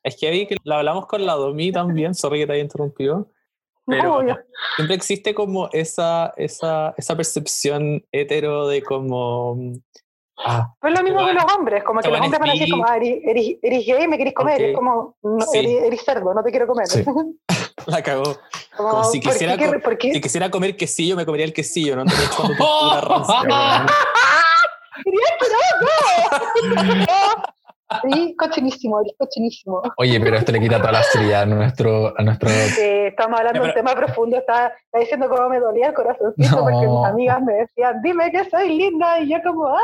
Es 0.04 0.18
heavy 0.20 0.48
que 0.48 0.56
lo 0.64 0.76
hablamos 0.76 1.08
con 1.08 1.26
la 1.26 1.34
Domi 1.34 1.72
también, 1.72 2.14
sorry 2.14 2.40
que 2.40 2.48
te 2.48 2.54
haya 2.54 2.62
interrumpido. 2.64 3.30
Pero 3.88 4.04
No, 4.04 4.16
obvio. 4.18 4.40
siempre 4.76 4.96
existe 4.96 5.34
como 5.36 5.70
esa, 5.72 6.34
esa, 6.38 6.94
esa 6.98 7.16
percepción 7.16 8.04
hetero 8.12 8.68
de 8.68 8.82
como. 8.82 9.58
Ah, 10.38 10.70
Pero 10.82 10.94
es 10.94 11.00
lo 11.00 11.04
mismo 11.06 11.26
que 11.26 11.34
los 11.34 11.44
hombres, 11.56 11.84
como 11.84 12.02
que 12.02 12.10
los 12.10 12.20
hombres 12.20 12.40
van 12.40 12.50
a 12.50 12.54
decir 12.54 12.70
como, 12.70 12.86
ah, 12.88 12.98
eres, 12.98 13.20
eres, 13.24 13.56
eres 13.62 13.86
gay, 13.86 14.08
me 14.08 14.18
querés 14.18 14.34
comer, 14.34 14.62
es 14.62 14.76
como, 14.76 15.16
no, 15.24 15.46
Sí. 15.46 15.60
eres, 15.60 15.84
eres 15.84 16.04
cerdo, 16.04 16.34
no 16.34 16.44
te 16.44 16.52
quiero 16.52 16.68
comer. 16.68 16.88
Sí. 16.88 17.04
la 17.88 18.02
cagó. 18.04 18.36
Como, 18.76 18.90
Como 18.90 19.04
si 19.06 19.20
¿por 19.20 19.32
qué 19.32 19.40
quisiera 19.40 19.58
qué- 19.58 20.12
Si 20.14 20.22
quisiera 20.22 20.52
comer 20.52 20.76
quesillo, 20.76 21.16
me 21.16 21.26
comería 21.26 21.46
el 21.46 21.54
quesillo, 21.54 21.96
no 21.96 22.02
andaría 22.02 22.26
echando 22.26 22.50
textura 22.50 23.02
rancia. 23.02 23.36
¡Quería 25.04 25.22
asqueroso! 25.40 27.44
Sí, 28.02 28.36
cochinísimo, 28.36 29.00
eres 29.02 29.14
cochinísimo. 29.18 29.82
Oye, 29.98 30.20
pero 30.20 30.38
esto 30.38 30.52
le 30.52 30.60
quita 30.60 30.80
toda 30.80 30.94
la 30.94 31.04
seriedad 31.04 31.44
a 31.44 31.46
nuestro... 31.46 32.14
A 32.18 32.24
nuestro... 32.24 32.50
Eh, 32.50 33.08
estamos 33.08 33.40
hablando 33.40 33.62
de 33.62 33.68
un 33.68 33.74
tema 33.76 33.94
profundo, 33.94 34.38
está, 34.38 34.68
está, 34.86 35.00
diciendo 35.00 35.30
cómo 35.30 35.50
me 35.50 35.60
dolía 35.60 35.88
el 35.90 35.94
corazoncito 35.94 36.56
No. 36.56 36.64
porque 36.64 36.88
mis 36.88 37.06
amigas 37.06 37.42
me 37.44 37.54
decían, 37.54 38.02
dime 38.02 38.32
que 38.32 38.50
soy 38.50 38.70
linda, 38.76 39.20
y 39.20 39.30
yo 39.30 39.38
como, 39.44 39.68
ah, 39.68 39.80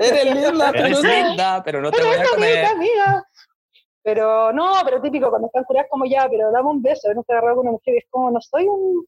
Eres 0.00 0.34
linda, 0.34 0.72
pero 0.72 0.86
Eres 0.86 1.02
no. 1.02 1.08
linda, 1.08 1.62
pero 1.64 1.80
no 1.80 1.90
te 1.92 1.98
pero 1.98 2.08
voy 2.08 2.18
a 2.18 2.22
es 2.22 2.30
comer. 2.30 2.54
bonita, 2.54 2.70
amiga. 2.72 3.24
Pero 4.02 4.52
no, 4.52 4.72
pero 4.84 5.00
típico, 5.00 5.30
cuando 5.30 5.46
están 5.46 5.64
curadas 5.64 5.88
como 5.90 6.06
ya, 6.06 6.26
pero 6.28 6.50
dame 6.50 6.70
un 6.70 6.82
beso, 6.82 7.12
no 7.14 7.22
te 7.22 7.32
agarrado 7.32 7.56
con 7.56 7.66
una 7.68 7.72
mujer, 7.72 7.94
es 7.98 8.04
como, 8.10 8.30
no 8.30 8.40
soy 8.40 8.66
un, 8.66 9.06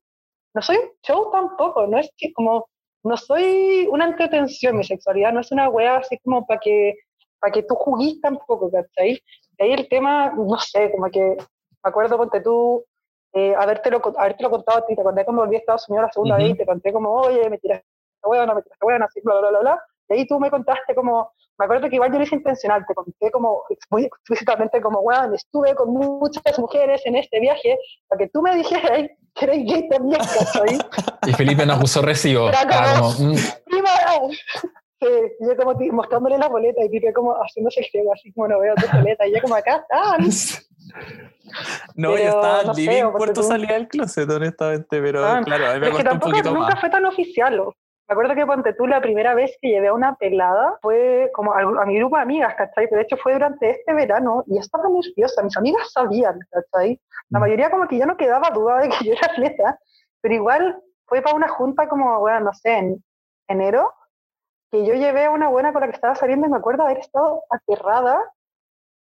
no 0.54 0.62
soy 0.62 0.76
un 0.76 0.90
show 1.02 1.30
tampoco, 1.32 1.86
no 1.86 1.98
es 1.98 2.10
que 2.16 2.32
como, 2.32 2.68
no 3.02 3.16
soy 3.16 3.88
una 3.90 4.04
entretención, 4.04 4.76
mi 4.76 4.84
sexualidad 4.84 5.32
no 5.32 5.40
es 5.40 5.50
una 5.52 5.68
wea 5.68 5.96
así 5.96 6.18
como 6.18 6.46
para 6.46 6.60
que, 6.60 6.94
para 7.40 7.52
que 7.52 7.62
tú 7.62 7.74
juguís 7.74 8.20
tampoco, 8.20 8.70
¿cachai? 8.70 9.22
Y 9.58 9.62
ahí 9.62 9.72
el 9.72 9.88
tema, 9.88 10.30
no 10.36 10.58
sé, 10.58 10.90
como 10.92 11.10
que, 11.10 11.20
me 11.20 11.88
acuerdo, 11.90 12.16
ponte 12.16 12.40
tú, 12.40 12.84
eh, 13.32 13.54
habértelo, 13.56 14.00
habértelo 14.16 14.50
contado 14.50 14.78
a 14.78 14.86
ti, 14.86 14.94
te 14.94 15.02
conté 15.02 15.24
cuando 15.24 15.42
volví 15.42 15.56
a 15.56 15.58
Estados 15.58 15.88
Unidos 15.88 16.08
la 16.08 16.12
segunda 16.12 16.34
Ujú. 16.36 16.44
vez 16.44 16.52
y 16.52 16.56
te 16.58 16.66
conté 16.66 16.92
como, 16.92 17.12
oye, 17.12 17.48
me 17.48 17.58
tiraste 17.58 17.86
esta 18.16 18.28
hueá, 18.28 18.46
me 18.46 18.62
tiraste 18.62 18.84
hueá, 18.86 18.98
así, 19.04 19.20
bla, 19.22 19.40
bla, 19.40 19.50
bla, 19.50 19.60
bla. 19.60 19.82
Y 20.08 20.14
ahí 20.14 20.26
tú 20.26 20.40
me 20.40 20.50
contaste 20.50 20.94
como, 20.94 21.30
me 21.56 21.64
acuerdo 21.64 21.88
que 21.88 21.94
igual 21.94 22.10
yo 22.10 22.18
lo 22.18 22.24
hice 22.24 22.34
intencional, 22.34 22.84
te 22.86 22.94
conté 22.94 23.30
como 23.30 23.62
muy 23.90 24.04
explícitamente 24.04 24.80
como, 24.80 25.00
weón, 25.00 25.34
estuve 25.34 25.74
con 25.74 25.92
muchas 25.92 26.58
mujeres 26.58 27.00
en 27.06 27.16
este 27.16 27.38
viaje, 27.38 27.78
para 28.08 28.18
que 28.18 28.28
tú 28.28 28.42
me 28.42 28.56
dijeras 28.56 29.08
que 29.34 29.44
eres 29.44 29.64
gay 29.64 29.88
también, 29.88 30.20
¿cachai? 30.20 30.78
Y 31.26 31.32
Felipe 31.34 31.64
nos 31.66 31.78
puso 31.78 32.02
recibo. 32.02 32.46
Pero 32.46 32.58
acá 32.58 32.82
Ah, 32.82 32.94
no. 32.98 33.12
como, 33.14 33.32
mm, 33.32 33.36
¡Prima! 33.66 33.90
Sí, 35.00 35.06
yo 35.40 35.56
como 35.56 35.72
mostrándole 35.92 36.36
la 36.38 36.48
boleta 36.48 36.84
y 36.84 36.88
Pipe 36.90 37.12
como 37.14 37.32
haciéndose 37.34 37.80
el 37.80 37.86
ciego, 37.86 38.12
así 38.12 38.32
como 38.32 38.48
no 38.48 38.60
veo 38.60 38.74
tu 38.74 38.86
boleta, 38.96 39.26
y 39.26 39.32
yo 39.34 39.40
como 39.40 39.54
acá 39.54 39.76
están. 39.76 40.20
No, 41.96 42.10
yo 42.10 42.16
Pero, 42.16 42.28
estaba 42.30 42.62
no 42.62 42.74
sé, 42.74 42.80
living 42.80 43.02
ponte 43.04 43.18
Puerto 43.18 43.40
tú. 43.40 43.46
Salida 43.46 43.74
del 43.74 43.88
closet, 43.88 44.30
honestamente, 44.30 45.00
pero 45.02 45.24
Ah, 45.24 45.40
claro, 45.44 45.66
a 45.68 45.74
mí 45.74 45.80
me 45.80 45.88
Es 45.88 45.92
que 45.94 46.02
un 46.02 46.08
tampoco 46.08 46.30
poquito 46.30 46.52
nunca 46.54 46.70
más. 46.70 46.80
fue 46.80 46.90
tan 46.90 47.04
oficial. 47.06 47.56
Me 47.60 48.12
acuerdo 48.12 48.34
que 48.34 48.46
ponte 48.46 48.72
tú 48.74 48.86
la 48.86 49.00
primera 49.00 49.34
vez 49.34 49.56
que 49.60 49.68
llevé 49.68 49.88
a 49.88 49.94
una 49.94 50.14
pelada 50.16 50.78
fue 50.82 51.30
como 51.34 51.52
a, 51.52 51.60
a 51.60 51.86
mi 51.86 51.96
grupo 51.98 52.16
de 52.16 52.22
amigas, 52.22 52.54
¿cachai? 52.56 52.86
Pero 52.88 52.96
de 52.98 53.02
hecho 53.02 53.16
fue 53.16 53.32
durante 53.34 53.70
este 53.70 53.92
verano 53.94 54.44
y 54.46 54.54
yo 54.54 54.60
estaba 54.60 54.84
nerviosa, 54.88 55.42
mis 55.42 55.56
amigas 55.56 55.92
sabían, 55.92 56.38
¿cachai? 56.50 57.00
La 57.30 57.38
Mm. 57.38 57.42
mayoría 57.42 57.70
como 57.70 57.86
que 57.88 57.98
ya 57.98 58.06
no 58.06 58.16
quedaba 58.16 58.50
duda 58.50 58.78
de 58.80 58.88
que 58.90 59.04
yo 59.04 59.12
era 59.12 59.26
atleta, 59.32 59.78
pero 60.20 60.34
igual 60.34 60.80
fue 61.06 61.22
para 61.22 61.36
una 61.36 61.48
junta 61.48 61.88
como, 61.88 62.18
bueno, 62.20 62.40
no 62.40 62.52
sé, 62.52 62.76
en 62.78 63.04
enero, 63.48 63.92
que 64.70 64.86
yo 64.86 64.94
llevé 64.94 65.24
a 65.24 65.30
una 65.30 65.48
buena 65.48 65.72
con 65.72 65.80
la 65.80 65.88
que 65.88 65.94
estaba 65.94 66.14
saliendo 66.14 66.46
y 66.46 66.50
me 66.50 66.58
acuerdo 66.58 66.84
haber 66.84 66.98
estado 66.98 67.42
aterrada 67.50 68.20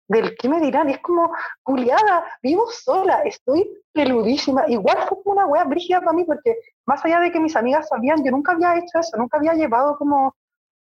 del 0.08 0.36
qué 0.36 0.50
me 0.50 0.60
dirán, 0.60 0.90
y 0.90 0.94
es 0.94 1.00
como, 1.00 1.32
culiada, 1.64 2.26
vivo 2.42 2.68
sola, 2.70 3.22
estoy 3.24 3.82
peludísima, 3.94 4.66
igual 4.68 4.98
fue 5.08 5.24
como 5.24 5.32
una 5.32 5.46
wea 5.48 5.64
brígida 5.64 6.02
para 6.02 6.14
mí, 6.14 6.26
porque 6.26 6.58
más 6.86 7.04
allá 7.06 7.22
de 7.22 7.32
que 7.32 7.40
mis 7.40 7.56
amigas 7.56 7.88
sabían, 7.88 8.24
yo 8.24 8.32
nunca 8.32 8.52
había 8.52 8.78
hecho 8.78 9.00
eso, 9.00 9.18
nunca 9.18 9.38
había 9.38 9.54
llevado 9.54 9.98
como 9.98 10.36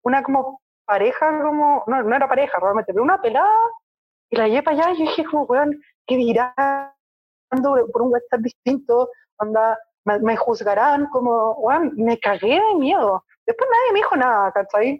una 0.02 0.22
como 0.22 0.60
pareja, 0.84 1.42
como, 1.42 1.82
no, 1.86 2.02
no 2.02 2.16
era 2.16 2.28
pareja 2.28 2.58
realmente, 2.60 2.92
pero 2.92 3.02
una 3.02 3.20
pelada, 3.20 3.50
y 4.30 4.36
la 4.36 4.46
llevé 4.46 4.62
para 4.62 4.76
allá 4.76 4.92
y 4.92 4.98
yo 4.98 5.04
dije 5.10 5.24
como, 5.24 5.44
weón, 5.44 5.80
¿qué 6.06 6.16
dirán? 6.16 6.92
Por 7.50 8.02
un 8.02 8.12
WhatsApp 8.12 8.40
distinto, 8.40 9.10
onda, 9.38 9.78
me, 10.08 10.18
me 10.20 10.36
juzgarán, 10.36 11.06
como, 11.10 11.52
weón, 11.64 11.92
me 11.96 12.18
cagué 12.18 12.60
de 12.68 12.74
miedo. 12.78 13.24
Después 13.46 13.68
nadie 13.70 13.92
me 13.92 13.98
dijo 14.00 14.16
nada, 14.16 14.50
¿cachai? 14.52 14.98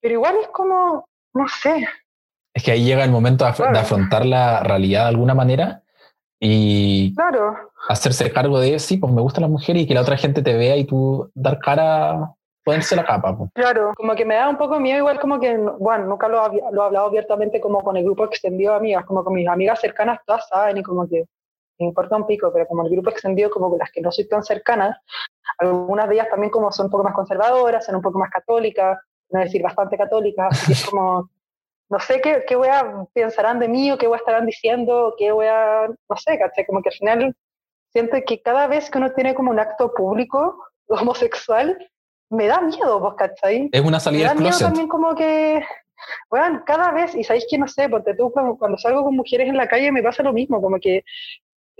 Pero 0.00 0.14
igual 0.14 0.36
es 0.42 0.48
como, 0.48 1.04
no 1.34 1.46
sé, 1.48 1.86
Es 2.54 2.62
que 2.64 2.72
ahí 2.72 2.84
llega 2.84 3.04
el 3.04 3.10
momento 3.12 3.44
de, 3.44 3.50
af- 3.50 3.56
de 3.58 3.62
Claro. 3.64 3.78
afrontar 3.78 4.26
la 4.26 4.62
realidad 4.62 5.02
de 5.04 5.08
alguna 5.10 5.34
manera 5.34 5.82
y 6.42 7.14
claro, 7.14 7.70
hacerse 7.88 8.32
cargo 8.32 8.58
de, 8.60 8.78
sí, 8.78 8.96
pues 8.96 9.12
me 9.12 9.20
gustan 9.20 9.42
las 9.42 9.50
mujeres 9.50 9.82
y 9.82 9.86
que 9.86 9.94
la 9.94 10.00
otra 10.02 10.16
gente 10.16 10.42
te 10.42 10.56
vea 10.56 10.76
y 10.76 10.84
tú 10.84 11.30
dar 11.34 11.58
cara, 11.58 12.32
ponerse 12.64 12.96
la 12.96 13.04
capa. 13.04 13.36
pues. 13.36 13.50
Claro, 13.54 13.92
como 13.96 14.14
que 14.14 14.24
me 14.24 14.34
da 14.36 14.48
un 14.48 14.56
poco 14.56 14.80
miedo, 14.80 14.98
igual 14.98 15.20
como 15.20 15.38
que, 15.38 15.56
bueno, 15.56 16.06
nunca 16.06 16.28
lo, 16.28 16.40
había- 16.40 16.70
lo 16.70 16.82
he 16.82 16.86
hablado 16.86 17.06
abiertamente 17.06 17.60
como 17.60 17.82
con 17.82 17.96
el 17.96 18.04
grupo 18.04 18.24
extendido 18.24 18.72
de 18.72 18.78
amigas, 18.78 19.04
como 19.04 19.22
con 19.22 19.34
mis 19.34 19.46
amigas 19.48 19.80
cercanas 19.80 20.18
todas 20.26 20.48
saben 20.48 20.78
y 20.78 20.82
como 20.82 21.06
que 21.08 21.24
me 21.80 21.86
importa 21.86 22.16
un 22.16 22.26
pico, 22.26 22.52
pero 22.52 22.66
como 22.66 22.84
el 22.84 22.90
grupo 22.90 23.10
extendido, 23.10 23.50
como 23.50 23.76
las 23.76 23.90
que 23.90 24.00
no 24.00 24.12
soy 24.12 24.28
tan 24.28 24.42
cercanas, 24.44 24.98
algunas 25.58 26.08
de 26.08 26.14
ellas 26.14 26.28
también 26.30 26.50
como 26.50 26.70
son 26.70 26.86
un 26.86 26.90
poco 26.92 27.04
más 27.04 27.14
conservadoras, 27.14 27.84
son 27.84 27.96
un 27.96 28.02
poco 28.02 28.18
más 28.18 28.30
católicas, 28.30 28.98
no 29.30 29.40
decir 29.40 29.62
bastante 29.62 29.96
católicas, 29.96 30.48
así 30.50 30.66
que 30.66 30.72
es 30.72 30.86
como, 30.86 31.28
no 31.88 31.98
sé 31.98 32.20
qué, 32.20 32.44
qué 32.46 32.56
wea 32.56 33.06
pensarán 33.12 33.58
de 33.58 33.68
mí 33.68 33.90
o 33.90 33.98
qué 33.98 34.08
wea 34.08 34.18
estarán 34.18 34.46
diciendo, 34.46 35.14
qué 35.18 35.32
wea, 35.32 35.88
no 35.88 36.16
sé, 36.16 36.38
¿cachai? 36.38 36.66
Como 36.66 36.82
que 36.82 36.90
al 36.90 36.94
final 36.94 37.36
siento 37.92 38.16
que 38.26 38.42
cada 38.42 38.66
vez 38.66 38.90
que 38.90 38.98
uno 38.98 39.12
tiene 39.12 39.34
como 39.34 39.50
un 39.50 39.58
acto 39.58 39.92
público 39.94 40.62
homosexual, 40.88 41.78
me 42.30 42.46
da 42.46 42.60
miedo, 42.60 43.00
¿vos 43.00 43.14
cachai? 43.14 43.68
Es 43.72 43.80
una 43.80 43.96
Me 43.96 44.00
salida 44.00 44.26
da 44.28 44.34
del 44.34 44.42
miedo 44.42 44.50
closet. 44.50 44.66
también 44.66 44.88
como 44.88 45.14
que, 45.14 45.64
bueno, 46.30 46.62
cada 46.64 46.92
vez, 46.92 47.14
y 47.14 47.24
sabéis 47.24 47.46
que 47.50 47.58
no 47.58 47.66
sé, 47.66 47.88
porque 47.88 48.14
tú 48.14 48.30
cuando, 48.30 48.56
cuando 48.56 48.78
salgo 48.78 49.02
con 49.02 49.16
mujeres 49.16 49.48
en 49.48 49.56
la 49.56 49.66
calle 49.68 49.90
me 49.92 50.02
pasa 50.02 50.22
lo 50.22 50.32
mismo, 50.32 50.60
como 50.62 50.78
que 50.78 51.02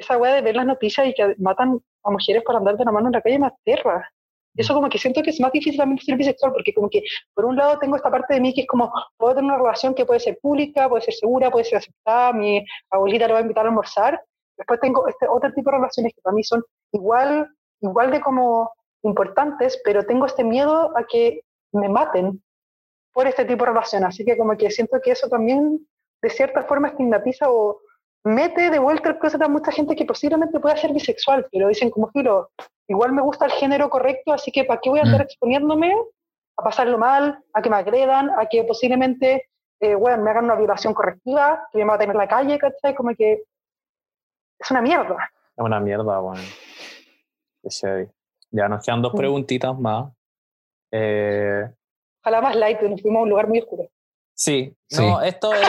esa 0.01 0.17
weá 0.17 0.35
de 0.35 0.43
ver 0.43 0.57
las 0.57 0.67
noticias 0.67 1.07
y 1.07 1.15
que 1.15 1.35
matan 1.39 1.81
a 2.03 2.11
mujeres 2.11 2.43
por 2.43 2.57
andar 2.57 2.77
de 2.77 2.85
la 2.85 2.93
mano 2.93 3.09
en 3.09 3.13
la 3.13 3.23
calle 3.23 3.39
me 3.39 3.47
aterra. 3.47 4.11
Eso 4.57 4.75
como 4.75 4.89
que 4.89 4.99
siento 4.99 5.23
que 5.23 5.31
es 5.31 5.41
más 5.41 5.53
difícil 5.53 5.79
también 5.79 5.99
ser 5.99 6.17
bisexual, 6.17 6.53
porque 6.53 6.75
como 6.75 6.91
que 6.91 7.03
por 7.35 7.45
un 7.45 7.57
lado 7.57 7.79
tengo 7.79 7.97
esta 7.97 8.11
parte 8.11 8.35
de 8.35 8.41
mí 8.41 8.53
que 8.53 8.63
es 8.63 8.67
como, 8.67 8.93
puedo 9.17 9.35
tener 9.35 9.51
una 9.51 9.59
relación 9.59 9.95
que 9.95 10.05
puede 10.05 10.21
ser 10.21 10.39
pública, 10.43 10.89
puede 10.89 11.03
ser 11.03 11.15
segura, 11.15 11.51
puede 11.51 11.65
ser 11.65 11.79
aceptada, 11.79 12.33
mi 12.33 12.65
abuelita 12.91 13.27
le 13.27 13.33
va 13.35 13.39
a 13.39 13.43
invitar 13.43 13.65
a 13.65 13.69
almorzar. 13.69 14.21
Después 14.57 14.81
tengo 14.81 15.07
este 15.07 15.27
otro 15.29 15.53
tipo 15.53 15.71
de 15.71 15.77
relaciones 15.77 16.13
que 16.15 16.21
para 16.21 16.35
mí 16.35 16.43
son 16.43 16.65
igual, 16.93 17.49
igual 17.81 18.11
de 18.11 18.21
como 18.21 18.73
importantes, 19.03 19.81
pero 19.85 20.05
tengo 20.05 20.27
este 20.27 20.43
miedo 20.43 20.97
a 20.97 21.05
que 21.05 21.43
me 21.73 21.89
maten 21.89 22.43
por 23.13 23.27
este 23.27 23.45
tipo 23.45 23.65
de 23.65 23.71
relación. 23.71 24.05
Así 24.05 24.25
que 24.25 24.37
como 24.37 24.57
que 24.57 24.71
siento 24.71 25.01
que 25.03 25.13
eso 25.13 25.29
también 25.29 25.87
de 26.23 26.31
cierta 26.31 26.65
forma 26.65 26.89
estigmatiza 26.89 27.51
o 27.51 27.81
mete 28.25 28.71
de 28.71 28.79
vuelta 28.79 29.09
el 29.11 29.19
closet 29.19 29.41
a 29.43 29.49
mucha 29.49 29.73
gente 29.73 29.97
que 29.97 30.05
posiblemente 30.05 30.61
pueda 30.61 30.77
ser 30.77 30.93
bisexual, 30.93 31.47
pero 31.51 31.69
dicen 31.69 31.91
como 31.91 32.11
giro, 32.11 32.51
igual 32.89 33.13
me 33.13 33.23
gusta 33.23 33.47
el 33.47 33.53
género 33.53 33.89
correcto, 33.89 34.33
así 34.33 34.51
que 34.53 34.65
¿para 34.65 34.81
qué 34.81 34.91
voy 34.91 34.99
a 34.99 35.03
andar 35.03 35.21
Mm. 35.21 35.25
exponiéndome 35.25 35.95
a 36.57 36.63
pasarlo 36.63 36.99
mal, 36.99 37.43
a 37.55 37.63
que 37.63 37.71
me 37.71 37.77
agredan, 37.77 38.31
a 38.31 38.47
que 38.47 38.65
posiblemente 38.65 39.47
eh, 39.83 39.95
bueno, 39.95 40.23
me 40.23 40.31
hagan 40.31 40.45
una 40.45 40.57
violación 40.57 40.93
correctiva, 40.93 41.67
que 41.73 41.79
me 41.79 41.87
maten 41.87 42.11
en 42.11 42.19
la 42.19 42.29
calle, 42.29 42.59
¿cachai? 42.59 42.95
Como 42.95 43.15
que 43.15 43.45
es 44.59 44.71
una 44.71 44.83
mierda. 44.83 45.31
Es 45.57 45.65
una 45.65 45.81
mierda, 45.81 46.21
heavy. 47.81 48.09
Ya 48.51 48.69
nos 48.69 48.85
quedan 48.85 49.01
dos 49.01 49.15
Mm. 49.15 49.17
preguntitas 49.17 49.79
más. 49.79 50.13
Eh, 50.93 51.63
Ojalá 52.23 52.43
más 52.43 52.57
light, 52.57 52.79
nos 52.83 53.01
fuimos 53.01 53.21
a 53.21 53.23
un 53.23 53.31
lugar 53.31 53.49
muy 53.49 53.61
oscuro. 53.61 53.89
Sí, 54.41 54.75
Sí. 54.89 55.07
no, 55.07 55.21
esto, 55.21 55.53
es, 55.55 55.61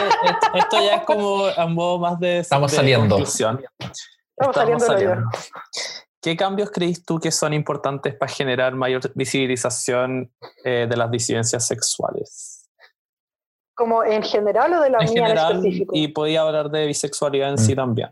esto, 0.54 0.76
ya 0.82 0.96
es 0.96 1.02
como 1.04 1.44
a 1.46 1.66
modo 1.66 1.98
más 1.98 2.18
de, 2.18 2.38
Estamos 2.38 2.70
de 2.70 2.76
saliendo. 2.78 3.08
conclusión. 3.16 3.62
Estamos 3.78 4.56
saliendo 4.56 4.84
del 4.94 5.08
hoyo. 5.08 5.22
¿Qué 6.20 6.36
cambios 6.36 6.70
crees 6.70 7.04
tú 7.04 7.18
que 7.20 7.30
son 7.30 7.52
importantes 7.52 8.14
para 8.14 8.32
generar 8.32 8.74
mayor 8.74 9.02
visibilización 9.14 10.32
eh, 10.64 10.86
de 10.88 10.96
las 10.96 11.10
disidencias 11.10 11.66
sexuales? 11.66 12.70
Como 13.74 14.04
en 14.04 14.22
general 14.22 14.72
o 14.74 14.80
de 14.80 14.90
la 14.90 14.98
en 14.98 15.04
mía 15.12 15.22
en 15.22 15.26
general, 15.28 15.56
específico. 15.56 15.92
y 15.94 16.08
podía 16.08 16.42
hablar 16.42 16.70
de 16.70 16.86
bisexualidad 16.86 17.50
en 17.50 17.58
sí 17.58 17.72
Mm. 17.72 17.76
también. 17.76 18.10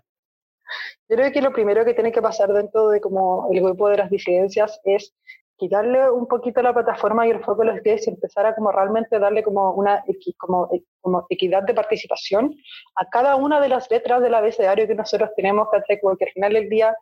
Yo 1.09 1.17
creo 1.17 1.33
que 1.33 1.41
lo 1.43 1.53
primero 1.53 1.85
que 1.85 1.95
tiene 1.95 2.13
que 2.13 2.23
pasar 2.23 2.53
dentro 2.53 2.89
de 2.91 3.01
como 3.01 3.49
el 3.53 3.61
grupo 3.61 3.89
de 3.89 3.97
las 3.97 4.11
disidencias 4.11 4.81
es 4.85 5.13
quitarle 5.61 6.11
un 6.11 6.27
poquito 6.27 6.63
la 6.63 6.73
plataforma 6.73 7.27
y 7.27 7.31
el 7.31 7.45
foco 7.45 7.63
a 7.63 7.67
los 7.67 7.83
gays 7.83 8.07
y 8.07 8.11
empezar 8.11 8.47
a 8.47 8.55
como 8.55 8.73
realmente 8.73 9.19
darle 9.19 9.43
como 9.45 9.73
una 9.73 10.03
equi- 10.07 10.35
como, 10.39 10.69
e- 10.73 10.83
como 11.03 11.27
equidad 11.29 11.63
de 11.65 11.75
participación 11.75 12.55
a 12.97 13.05
cada 13.09 13.37
una 13.37 13.61
de 13.61 13.69
las 13.69 13.91
letras 13.91 14.23
del 14.23 14.35
abecedario 14.35 14.87
que 14.89 14.95
nosotros 14.95 15.31
tenemos, 15.37 15.69
¿cachai? 15.71 16.01
Como 16.01 16.17
que 16.17 16.25
al 16.25 16.33
final 16.33 16.53
del 16.55 16.69
día, 16.71 16.97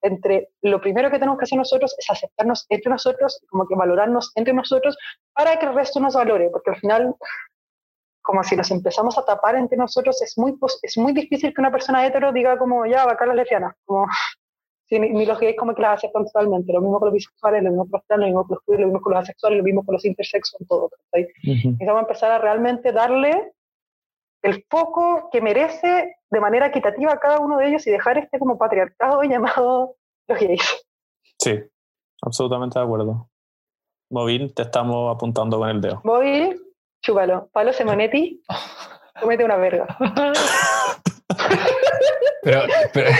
entre 0.00 0.50
lo 0.62 0.80
primero 0.80 1.10
que 1.10 1.18
tenemos 1.18 1.38
que 1.38 1.44
hacer 1.44 1.58
nosotros 1.58 1.94
es 1.98 2.08
aceptarnos 2.08 2.66
entre 2.68 2.90
nosotros, 2.90 3.40
como 3.50 3.66
que 3.66 3.74
valorarnos 3.74 4.30
entre 4.36 4.54
nosotros 4.54 4.96
para 5.34 5.58
que 5.58 5.66
el 5.66 5.74
resto 5.74 5.98
nos 6.00 6.14
valore, 6.14 6.50
porque 6.50 6.70
al 6.70 6.76
final 6.76 7.14
como 8.22 8.42
si 8.42 8.56
nos 8.56 8.70
empezamos 8.70 9.18
a 9.18 9.24
tapar 9.26 9.54
entre 9.56 9.76
nosotros, 9.76 10.22
es 10.22 10.38
muy, 10.38 10.56
es 10.82 10.96
muy 10.96 11.12
difícil 11.12 11.52
que 11.52 11.60
una 11.60 11.70
persona 11.70 12.06
hetero 12.06 12.32
diga 12.32 12.56
como, 12.56 12.86
ya, 12.86 13.04
bacán 13.04 13.28
las 13.28 13.36
lesbianas, 13.36 13.74
como, 13.84 14.06
sí, 14.88 14.98
ni, 14.98 15.10
ni 15.10 15.26
los 15.26 15.38
gays 15.38 15.56
como 15.56 15.74
que 15.74 15.82
las 15.82 15.98
aceptan 15.98 16.24
totalmente, 16.24 16.72
lo 16.72 16.80
mismo 16.80 16.98
con 16.98 17.06
los 17.06 17.14
bisexuales, 17.14 17.62
lo 17.62 17.70
mismo 17.70 17.84
con 17.84 17.98
los 17.98 18.06
trans, 18.06 18.20
lo 18.20 18.26
mismo 18.26 18.46
con 18.46 18.54
los 18.54 18.64
queer, 18.64 18.80
lo 18.80 18.86
mismo 18.86 19.00
con 19.00 19.12
los 19.12 19.22
asexuales, 19.22 19.58
lo 19.58 19.64
mismo 19.64 19.84
con 19.84 19.92
los 19.94 20.04
intersexos, 20.04 20.60
todo, 20.68 20.90
¿cachai? 20.90 21.28
Necesitamos 21.42 22.02
empezar 22.02 22.32
a 22.32 22.38
realmente 22.38 22.92
darle 22.92 23.52
el 24.42 24.64
foco 24.68 25.30
que 25.32 25.40
merece 25.40 26.16
de 26.30 26.40
manera 26.40 26.66
equitativa 26.66 27.12
a 27.12 27.18
cada 27.18 27.40
uno 27.40 27.56
de 27.56 27.68
ellos 27.68 27.86
y 27.86 27.90
dejar 27.90 28.18
este 28.18 28.38
como 28.38 28.58
patriarcado 28.58 29.22
llamado 29.22 29.96
los 30.28 30.38
gays. 30.38 30.86
Sí, 31.38 31.60
absolutamente 32.22 32.78
de 32.78 32.84
acuerdo. 32.84 33.28
Móvil, 34.10 34.54
te 34.54 34.62
estamos 34.62 35.14
apuntando 35.14 35.58
con 35.58 35.70
el 35.70 35.80
dedo. 35.80 36.00
Móvil, 36.04 36.60
chúpalo. 37.02 37.48
Palo 37.52 37.72
Simonetti, 37.72 38.42
comete 39.20 39.44
una 39.44 39.56
verga. 39.56 39.86
Pero, 42.44 42.62
pero, 42.92 43.10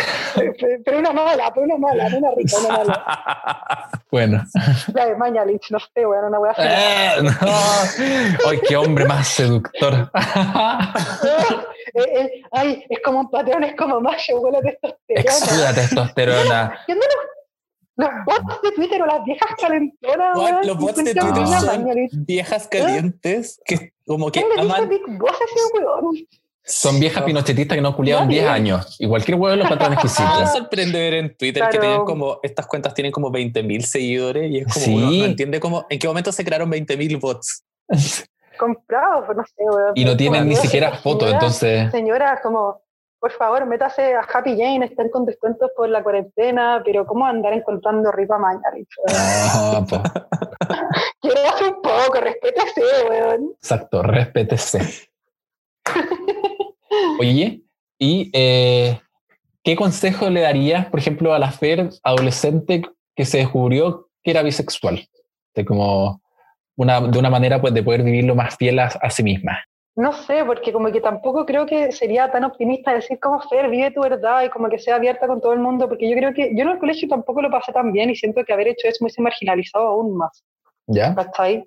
Pero 0.84 0.98
una 0.98 1.12
mala, 1.12 1.50
pero 1.54 1.64
una 1.66 1.78
mala, 1.78 2.08
no 2.10 2.18
una 2.18 2.30
rica, 2.36 2.58
una 2.58 2.76
mala. 2.76 3.90
bueno. 4.10 4.44
La 4.92 5.06
de 5.06 5.16
Mañalich, 5.16 5.70
no 5.70 5.78
sé, 5.80 6.06
weón, 6.06 6.26
una 6.26 6.38
wea 6.38 6.54
fea. 6.54 7.16
Eh, 7.16 7.22
no. 7.22 7.30
Ay, 8.48 8.60
qué 8.68 8.76
hombre 8.76 9.04
más 9.06 9.28
seductor. 9.28 10.10
Eh, 11.96 12.00
eh, 12.12 12.42
ay, 12.50 12.84
es 12.88 12.98
como 13.04 13.20
un 13.20 13.30
patrón, 13.30 13.62
es 13.62 13.76
como 13.76 14.00
macho, 14.00 14.40
huele 14.40 14.58
a 14.58 14.62
testosterona. 14.62 15.20
Exuda 15.20 15.74
testosterona. 15.74 16.78
¿Qué 16.86 16.92
onda 16.92 17.06
los, 17.96 18.08
los 18.08 18.24
bots 18.24 18.62
de 18.62 18.72
Twitter 18.72 19.02
o 19.02 19.06
las 19.06 19.24
viejas 19.24 19.50
calentonas? 19.60 20.36
What? 20.36 20.52
weón? 20.52 20.66
Los 20.66 20.78
bots 20.78 20.96
de 21.04 21.14
Twitter 21.14 21.42
una 21.42 21.60
son 21.60 21.82
Mañalich. 21.84 22.10
viejas 22.12 22.66
calientes 22.66 23.60
que 23.64 23.92
como 24.04 24.32
que 24.32 24.40
¿Quién 24.40 24.56
le 24.56 24.62
dice 24.62 24.74
aman. 24.76 24.88
Big 24.88 25.02
Boss 25.18 25.40
a 25.40 25.44
ese 25.44 25.78
weón? 25.78 26.16
Son 26.66 26.98
viejas 26.98 27.22
pinochetistas 27.24 27.76
que 27.76 27.82
no 27.82 27.94
culiaron 27.94 28.26
10 28.26 28.42
Nadie. 28.44 28.54
años. 28.54 28.96
Y 28.98 29.06
cualquier 29.06 29.36
huevo 29.38 29.54
los 29.54 29.68
patrones 29.68 29.98
Me 29.98 30.02
exquisitos. 30.02 30.52
sorprende 30.56 30.98
ver 30.98 31.14
en 31.14 31.36
Twitter 31.36 31.68
que 31.70 31.78
tienen 31.78 32.04
como, 32.06 32.38
estas 32.42 32.66
cuentas 32.66 32.94
tienen 32.94 33.12
como 33.12 33.30
20.000 33.30 33.80
seguidores 33.82 34.50
y 34.50 34.58
es 34.58 34.64
como 34.72 34.84
Sí. 34.84 34.94
uno 34.94 35.10
no 35.10 35.24
entiende 35.26 35.60
cómo, 35.60 35.84
en 35.90 35.98
qué 35.98 36.08
momento 36.08 36.32
se 36.32 36.42
crearon 36.44 36.70
20.000 36.70 37.20
bots. 37.20 37.64
Comprado, 38.58 39.26
pues 39.26 39.36
no 39.36 39.44
sé, 39.44 39.62
weón. 39.64 39.92
Y 39.94 40.04
no 40.06 40.16
tienen 40.16 40.40
Como, 40.42 40.50
ni 40.50 40.56
siquiera 40.56 40.92
fotos, 40.92 41.28
señora, 41.28 41.32
entonces. 41.34 41.90
Señora, 41.90 42.40
como, 42.42 42.80
por 43.18 43.32
favor, 43.32 43.66
métase 43.66 44.14
a 44.14 44.20
Happy 44.20 44.52
Jane, 44.56 44.86
están 44.86 45.08
con 45.10 45.26
descuentos 45.26 45.70
por 45.76 45.88
la 45.88 46.02
cuarentena, 46.02 46.80
pero 46.84 47.04
¿cómo 47.04 47.26
andar 47.26 47.52
encontrando 47.52 48.10
ripa? 48.12 48.38
No, 48.38 49.86
po. 49.86 50.00
Quiero 51.20 51.40
hacer 51.52 51.66
un 51.74 51.82
poco, 51.82 52.20
respétase, 52.20 52.80
weón. 53.10 53.50
Exacto, 53.60 54.02
respétese. 54.02 55.10
Oye, 57.18 57.62
¿y 57.98 58.30
eh, 58.32 59.00
qué 59.62 59.76
consejo 59.76 60.30
le 60.30 60.40
darías, 60.40 60.86
por 60.86 61.00
ejemplo, 61.00 61.34
a 61.34 61.38
la 61.38 61.50
Fer 61.50 61.90
adolescente 62.02 62.82
que 63.14 63.24
se 63.24 63.38
descubrió 63.38 64.08
que 64.22 64.30
era 64.30 64.42
bisexual? 64.42 65.06
De 65.54 65.64
como 65.64 66.20
una, 66.76 67.00
de 67.00 67.18
una 67.18 67.30
manera 67.30 67.60
pues, 67.60 67.72
de 67.72 67.82
poder 67.82 68.02
vivirlo 68.02 68.34
más 68.34 68.56
fiel 68.56 68.78
a, 68.78 68.86
a 68.86 69.10
sí 69.10 69.22
misma. 69.22 69.58
No 69.96 70.12
sé, 70.12 70.44
porque 70.44 70.72
como 70.72 70.90
que 70.90 71.00
tampoco 71.00 71.46
creo 71.46 71.66
que 71.66 71.92
sería 71.92 72.30
tan 72.32 72.42
optimista 72.42 72.92
decir 72.92 73.20
como 73.20 73.40
Fer, 73.40 73.70
vive 73.70 73.92
tu 73.92 74.00
verdad 74.00 74.42
y 74.44 74.48
como 74.48 74.68
que 74.68 74.80
sea 74.80 74.96
abierta 74.96 75.28
con 75.28 75.40
todo 75.40 75.52
el 75.52 75.60
mundo, 75.60 75.88
porque 75.88 76.10
yo 76.10 76.16
creo 76.16 76.34
que 76.34 76.52
yo 76.56 76.62
en 76.62 76.70
el 76.70 76.78
colegio 76.78 77.06
tampoco 77.08 77.40
lo 77.40 77.50
pasé 77.50 77.72
tan 77.72 77.92
bien 77.92 78.10
y 78.10 78.16
siento 78.16 78.44
que 78.44 78.52
haber 78.52 78.68
hecho 78.68 78.88
eso 78.88 78.98
me 79.00 79.06
hubiese 79.06 79.22
marginalizado 79.22 79.86
aún 79.86 80.16
más. 80.16 80.44
¿Ya? 80.86 81.14
¿cachai? 81.14 81.64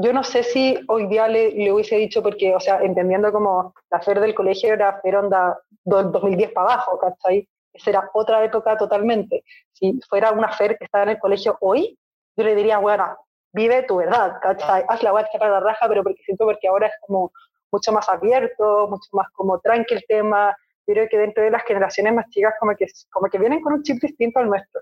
Yo 0.00 0.12
no 0.12 0.22
sé 0.22 0.44
si 0.44 0.78
hoy 0.88 1.06
día 1.08 1.26
le, 1.26 1.50
le 1.52 1.72
hubiese 1.72 1.96
dicho, 1.96 2.22
porque, 2.22 2.54
o 2.54 2.60
sea, 2.60 2.80
entendiendo 2.82 3.32
como 3.32 3.74
la 3.90 4.00
FER 4.00 4.20
del 4.20 4.34
colegio 4.34 4.72
era 4.72 5.00
FER 5.02 5.16
onda 5.16 5.58
do- 5.84 6.04
2010 6.04 6.52
para 6.52 6.74
abajo, 6.74 6.98
¿cachai? 6.98 7.48
Esa 7.72 7.90
era 7.90 8.10
otra 8.14 8.44
época 8.44 8.76
totalmente. 8.76 9.42
Si 9.72 9.98
fuera 10.08 10.30
una 10.32 10.48
FER 10.52 10.78
que 10.78 10.84
está 10.84 11.02
en 11.02 11.08
el 11.10 11.18
colegio 11.18 11.56
hoy, 11.60 11.98
yo 12.36 12.44
le 12.44 12.54
diría, 12.54 12.78
bueno, 12.78 13.16
vive 13.52 13.82
tu 13.82 13.96
verdad, 13.96 14.34
¿cachai? 14.40 14.84
Haz 14.88 15.02
la 15.02 15.10
guardia 15.10 15.38
para 15.38 15.52
la 15.54 15.60
raja, 15.60 15.88
pero 15.88 16.02
porque 16.04 16.22
siento 16.24 16.44
porque 16.44 16.68
ahora 16.68 16.86
es 16.86 16.94
como 17.06 17.32
mucho 17.72 17.90
más 17.92 18.08
abierto, 18.08 18.86
mucho 18.88 19.08
más 19.12 19.26
como 19.32 19.58
tranqui 19.60 19.94
el 19.94 20.04
tema. 20.06 20.56
Yo 20.86 20.94
creo 20.94 21.08
que 21.08 21.18
dentro 21.18 21.42
de 21.42 21.50
las 21.50 21.64
generaciones 21.64 22.14
más 22.14 22.28
chicas 22.30 22.54
como 22.60 22.74
que, 22.76 22.86
como 23.10 23.28
que 23.28 23.38
vienen 23.38 23.60
con 23.60 23.72
un 23.74 23.82
chip 23.82 24.00
distinto 24.00 24.38
al 24.38 24.46
nuestro. 24.48 24.80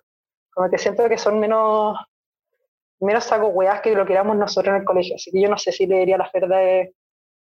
Como 0.53 0.71
que 0.71 0.79
siento 0.79 1.09
que 1.09 1.19
son 1.19 1.41
menos 1.41 1.97
menos 3.01 3.25
saco 3.25 3.49
weas 3.49 3.81
que 3.81 3.95
lo 3.95 4.07
que 4.07 4.13
éramos 4.13 4.37
nosotros 4.37 4.75
en 4.75 4.81
el 4.81 4.87
colegio. 4.87 5.17
Así 5.17 5.31
que 5.31 5.41
yo 5.41 5.49
no 5.49 5.59
sé 5.59 5.73
si 5.73 5.87
le 5.87 5.99
diría 5.99 6.17
la 6.17 6.31
Fer 6.31 6.49
de, 6.49 6.95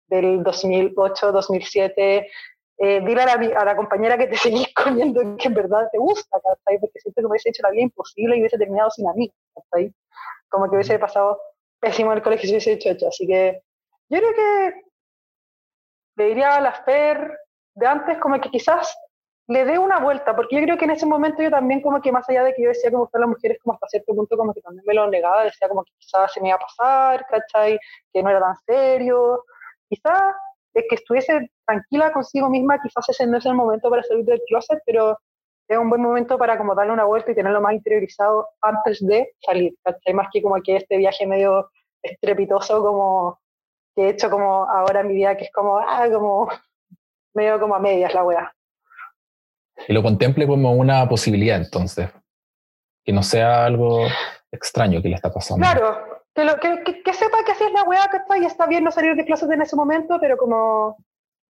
del 0.07 0.43
2008, 0.43 1.33
2007. 1.33 2.31
Eh, 2.81 3.01
dile 3.01 3.23
a 3.23 3.37
la, 3.37 3.61
a 3.61 3.65
la 3.65 3.77
compañera 3.77 4.17
que 4.17 4.27
te 4.27 4.37
seguís 4.37 4.73
comiendo 4.75 5.21
que 5.37 5.49
en 5.49 5.55
verdad 5.55 5.89
te 5.91 5.99
gusta, 5.99 6.39
¿cachai? 6.41 6.79
Porque 6.81 7.01
siento 7.01 7.21
que 7.21 7.27
hubiese 7.27 7.49
hecho 7.51 7.63
la 7.63 7.71
vida 7.71 7.83
imposible 7.83 8.37
y 8.37 8.41
hubiese 8.41 8.59
terminado 8.59 8.91
sin 8.91 9.09
amigos, 9.09 9.37
¿cachai? 9.55 9.93
Como 10.49 10.69
que 10.69 10.77
hubiese 10.77 10.99
pasado 10.99 11.41
pésimo 11.81 12.13
en 12.13 12.19
el 12.19 12.23
colegio 12.23 12.47
si 12.47 12.55
hubiese 12.55 12.73
hecho 12.73 12.91
esto. 12.91 13.09
Así 13.09 13.27
que 13.27 13.63
yo 14.09 14.19
creo 14.19 14.35
que 14.35 14.83
le 16.17 16.25
diría 16.25 16.57
a 16.57 16.61
la 16.61 16.73
Fer 16.73 17.39
de 17.75 17.87
antes 17.87 18.19
como 18.19 18.41
que 18.41 18.51
quizás 18.51 18.97
le 19.49 19.65
dé 19.65 19.79
una 19.79 19.99
vuelta, 19.99 20.37
porque 20.37 20.57
yo 20.57 20.63
creo 20.63 20.77
que 20.77 20.85
en 20.85 20.91
ese 20.91 21.07
momento 21.07 21.43
yo 21.43 21.51
también 21.51 21.81
como 21.81 22.03
que 22.03 22.13
más 22.13 22.29
allá 22.29 22.45
de 22.45 22.55
que 22.55 22.63
yo 22.63 22.69
decía 22.69 22.91
que 22.91 22.97
me 22.97 23.05
las 23.15 23.29
mujeres, 23.29 23.59
como 23.63 23.75
hasta 23.75 23.89
cierto 23.89 24.15
punto 24.15 24.37
como 24.37 24.53
que 24.53 24.61
también 24.61 24.85
me 24.87 24.93
lo 24.93 25.09
negaba, 25.09 25.45
decía 25.45 25.69
como 25.69 25.85
que 25.85 25.93
quizás 25.99 26.31
se 26.33 26.41
me 26.43 26.49
iba 26.49 26.57
a 26.57 26.61
pasar, 26.61 27.27
¿cachai? 27.27 27.79
Que 28.13 28.23
no 28.23 28.29
era 28.29 28.41
tan 28.41 28.57
serio. 28.67 29.45
Quizás 29.89 30.35
es 30.75 30.85
que 30.89 30.97
estuviese 30.97 31.51
tranquila 31.67 32.13
consigo 32.13 32.51
misma, 32.51 32.79
quizás 32.83 33.09
ese 33.09 33.27
no 33.27 33.39
es 33.39 33.47
el 33.47 33.55
momento 33.55 33.89
para 33.89 34.03
salir 34.03 34.27
del 34.27 34.43
closet, 34.49 34.81
pero 34.85 35.19
es 35.67 35.79
un 35.79 35.89
buen 35.89 36.03
momento 36.03 36.37
para 36.37 36.59
como 36.59 36.75
darle 36.75 36.93
una 36.93 37.05
vuelta 37.05 37.33
y 37.33 37.35
tenerlo 37.35 37.63
más 37.63 37.73
interiorizado 37.73 38.49
antes 38.61 39.05
de 39.07 39.33
salir, 39.41 39.75
¿cachai? 39.83 40.13
Más 40.13 40.29
que 40.31 40.43
como 40.43 40.57
que 40.63 40.77
este 40.77 40.99
viaje 40.99 41.27
medio 41.27 41.71
estrepitoso 42.03 42.83
como 42.83 43.41
que 43.97 44.05
he 44.05 44.11
hecho 44.11 44.29
como 44.31 44.65
ahora 44.71 45.01
en 45.01 45.09
mi 45.09 45.15
vida, 45.15 45.37
que 45.39 45.45
es 45.45 45.53
como, 45.53 45.79
ah, 45.79 46.07
como 46.13 46.49
medio 47.35 47.59
como 47.59 47.75
a 47.75 47.79
medias 47.79 48.13
la 48.13 48.25
wea. 48.25 48.55
Y 49.87 49.93
lo 49.93 50.03
contemple 50.03 50.47
como 50.47 50.73
una 50.73 51.09
posibilidad, 51.09 51.57
entonces. 51.57 52.11
Que 53.05 53.13
no 53.13 53.23
sea 53.23 53.65
algo 53.65 54.07
extraño 54.51 55.01
que 55.01 55.09
le 55.09 55.15
está 55.15 55.33
pasando. 55.33 55.63
Claro, 55.65 55.99
que, 56.35 56.45
lo, 56.45 56.57
que, 56.57 56.83
que, 56.85 57.03
que 57.03 57.13
sepa 57.15 57.39
que 57.45 57.53
así 57.53 57.65
es 57.65 57.73
la 57.73 57.85
weá, 57.85 58.07
¿cachai? 58.11 58.43
Y 58.43 58.47
está 58.47 58.67
bien 58.67 58.85
no 58.85 58.91
salir 58.91 59.15
de 59.15 59.25
clases 59.25 59.49
en 59.51 59.63
ese 59.63 59.77
momento, 59.77 60.19
pero 60.21 60.37
como 60.37 60.97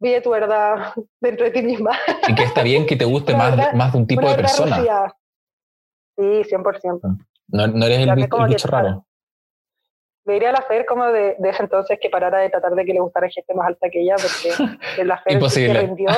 vive 0.01 0.21
tu 0.21 0.31
verdad 0.31 0.93
dentro 1.21 1.45
de 1.47 1.51
ti 1.53 1.63
misma. 1.63 1.93
Y 2.29 2.35
que 2.35 2.45
está 2.45 2.63
bien 2.63 2.87
que 2.87 2.97
te 2.97 3.05
guste 3.05 3.35
más, 3.37 3.57
verdad- 3.57 3.73
más 3.73 3.93
de 3.93 3.99
un 3.99 4.07
tipo 4.07 4.29
de 4.29 4.35
persona. 4.37 4.77
rocía. 4.77 5.15
Sí, 6.17 6.25
100%. 6.55 7.01
No, 7.49 7.67
no 7.69 7.87
eres 7.87 7.99
el, 8.01 8.05
que 8.15 8.21
el 8.23 8.29
que 8.29 8.45
bicho 8.45 8.57
está- 8.57 8.71
raro. 8.83 9.05
Le 10.27 10.35
diría 10.35 10.51
a 10.51 10.53
la 10.53 10.63
Fer 10.63 10.85
como 10.85 11.07
de, 11.07 11.37
de 11.39 11.49
ese 11.49 11.63
entonces 11.63 11.99
que 12.03 12.11
parara 12.11 12.39
de 12.41 12.51
tratar 12.51 12.75
de 12.75 12.85
que 12.85 12.93
le 12.93 13.01
gustara 13.01 13.31
gente 13.31 13.55
más 13.55 13.69
alta 13.69 13.89
que 13.89 14.03
ella, 14.03 14.15
porque 14.17 15.05
la 15.05 15.17
Fer 15.17 15.25
que 15.29 15.35
Imposible. 15.35 15.81
rindió. 15.81 16.09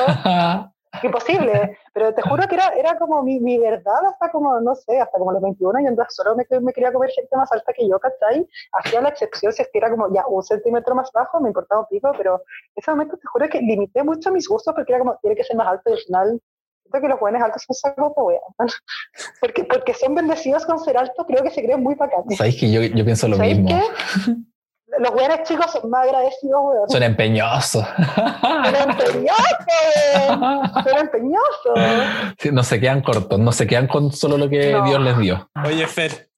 Imposible, 1.03 1.77
pero 1.93 2.13
te 2.13 2.21
juro 2.21 2.45
que 2.47 2.55
era, 2.55 2.67
era 2.75 2.97
como 2.97 3.23
mi, 3.23 3.39
mi 3.39 3.57
verdad 3.57 4.05
hasta 4.05 4.29
como, 4.29 4.59
no 4.59 4.75
sé, 4.75 4.99
hasta 4.99 5.17
como 5.17 5.31
los 5.31 5.41
21 5.41 5.79
y 5.79 5.85
entonces 5.87 6.13
solo 6.13 6.35
me, 6.35 6.45
me 6.59 6.73
quería 6.73 6.91
comer 6.91 7.09
gente 7.11 7.35
más 7.37 7.51
alta 7.51 7.71
que 7.73 7.87
yo, 7.87 7.97
¿cachai? 7.97 8.47
Hacía 8.73 9.01
la 9.01 9.09
excepción 9.09 9.53
si 9.53 9.61
es 9.61 9.69
que 9.71 9.77
era 9.77 9.89
como 9.89 10.13
ya 10.13 10.27
un 10.27 10.43
centímetro 10.43 10.93
más 10.93 11.09
bajo, 11.13 11.39
me 11.39 11.47
importaba 11.49 11.81
un 11.81 11.87
pico, 11.87 12.11
pero 12.17 12.35
en 12.35 12.73
ese 12.75 12.91
momento 12.91 13.17
te 13.17 13.25
juro 13.25 13.47
que 13.49 13.61
limité 13.61 14.03
mucho 14.03 14.31
mis 14.31 14.47
gustos 14.47 14.73
porque 14.73 14.91
era 14.91 14.99
como, 14.99 15.17
tiene 15.21 15.35
que 15.35 15.45
ser 15.45 15.55
más 15.55 15.67
alto 15.67 15.89
y 15.89 15.93
al 15.93 15.99
final 15.99 16.41
siento 16.81 17.01
que 17.01 17.07
los 17.07 17.19
jóvenes 17.19 17.41
altos 17.41 17.63
son 17.65 17.75
sacos 17.75 18.13
de 18.15 18.21
wea. 18.21 18.41
Porque, 19.39 19.63
porque 19.63 19.93
son 19.93 20.13
bendecidos 20.15 20.65
con 20.65 20.79
ser 20.79 20.97
altos, 20.97 21.25
creo 21.27 21.43
que 21.43 21.49
se 21.49 21.63
creen 21.63 21.81
muy 21.81 21.95
bacanes. 21.95 22.37
Sabéis 22.37 22.59
que 22.59 22.71
yo, 22.71 22.81
yo 22.81 23.03
pienso 23.03 23.27
lo 23.27 23.37
¿Sabéis 23.37 23.59
mismo. 23.59 23.79
qué? 24.25 24.35
Los 24.99 25.11
jóvenes 25.11 25.43
chicos 25.47 25.71
son 25.71 25.89
más 25.89 26.05
agradecidos, 26.05 26.59
weón. 26.63 26.89
Son 26.89 27.03
empeñosos. 27.03 27.85
Son 27.85 28.75
empeñosos, 28.89 30.83
son 30.83 30.97
empeñosos. 30.99 32.33
Sí, 32.39 32.51
no 32.51 32.63
se 32.63 32.79
quedan 32.79 33.01
cortos, 33.01 33.39
no 33.39 33.51
se 33.51 33.67
quedan 33.67 33.87
con 33.87 34.11
solo 34.11 34.37
lo 34.37 34.49
que 34.49 34.71
No. 34.71 34.85
Dios 34.85 35.01
les 35.01 35.17
dio. 35.19 35.49
Oye, 35.65 35.87
Fer, 35.87 36.29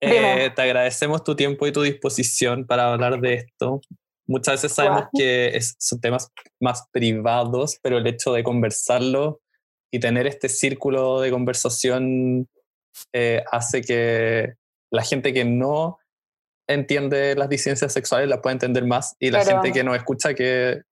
eh, 0.00 0.50
te 0.54 0.62
agradecemos 0.62 1.24
tu 1.24 1.34
tiempo 1.34 1.66
y 1.66 1.72
tu 1.72 1.82
disposición 1.82 2.66
para 2.66 2.92
hablar 2.92 3.20
de 3.20 3.34
esto. 3.34 3.80
Muchas 4.28 4.54
veces 4.54 4.72
sabemos 4.74 5.04
que 5.16 5.56
es- 5.56 5.76
son 5.78 6.00
temas 6.00 6.30
más 6.60 6.86
privados, 6.90 7.78
pero 7.82 7.98
el 7.98 8.06
hecho 8.06 8.32
de 8.32 8.42
conversarlo 8.42 9.40
y 9.92 10.00
tener 10.00 10.26
este 10.26 10.48
círculo 10.48 11.20
de 11.20 11.30
conversación 11.30 12.48
eh, 13.14 13.44
hace 13.52 13.82
que 13.82 14.54
la 14.90 15.02
gente 15.02 15.32
que 15.32 15.44
no 15.44 15.98
entiende 16.66 17.34
las 17.36 17.48
disidencias 17.48 17.92
sexuales 17.92 18.28
la 18.28 18.40
pueda 18.40 18.52
entender 18.52 18.84
más 18.84 19.16
y 19.18 19.30
la 19.30 19.44
gente 19.44 19.72
que 19.72 19.84
nos 19.84 19.96
escucha 19.96 20.34
que 20.34 20.82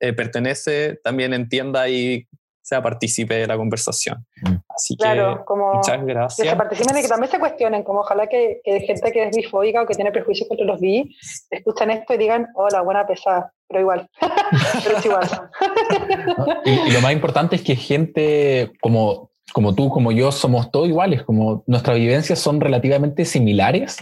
eh, 0.00 0.12
pertenece 0.12 0.98
también 1.04 1.32
entienda 1.32 1.88
y 1.88 2.26
sea 2.62 2.80
partícipe 2.80 3.34
de 3.34 3.46
la 3.46 3.56
conversación. 3.56 4.24
Mm. 4.42 4.54
Así 4.68 4.96
que 4.96 5.02
Claro, 5.02 5.44
como 5.44 5.74
muchas 5.74 5.98
que 5.98 6.00
se 6.00 6.06
gracias. 6.06 6.54
participen 6.56 6.96
y 6.96 7.02
que 7.02 7.08
también 7.08 7.30
se 7.30 7.38
cuestionen, 7.38 7.82
como 7.82 8.00
ojalá 8.00 8.28
que, 8.28 8.60
que 8.64 8.80
gente 8.80 9.12
que 9.12 9.24
es 9.24 9.36
bifóbica 9.36 9.82
o 9.82 9.86
que 9.86 9.94
tiene 9.94 10.12
prejuicios 10.12 10.48
contra 10.48 10.64
los 10.66 10.80
bi, 10.80 11.14
escuchan 11.50 11.90
esto 11.90 12.14
y 12.14 12.18
digan, 12.18 12.48
hola, 12.54 12.82
buena 12.82 13.06
pesada, 13.06 13.52
pero 13.68 13.80
igual, 13.80 14.08
pero 14.84 14.96
es 14.96 15.04
igual. 15.04 15.28
Y, 16.64 16.70
y 16.70 16.90
lo 16.92 17.00
más 17.00 17.12
importante 17.12 17.56
es 17.56 17.62
que 17.62 17.74
gente 17.74 18.72
como, 18.80 19.30
como 19.52 19.74
tú, 19.74 19.88
como 19.88 20.12
yo, 20.12 20.30
somos 20.30 20.70
todos 20.70 20.88
iguales, 20.88 21.24
como 21.24 21.64
nuestras 21.66 21.96
vivencias 21.96 22.38
son 22.38 22.60
relativamente 22.60 23.24
similares. 23.24 23.98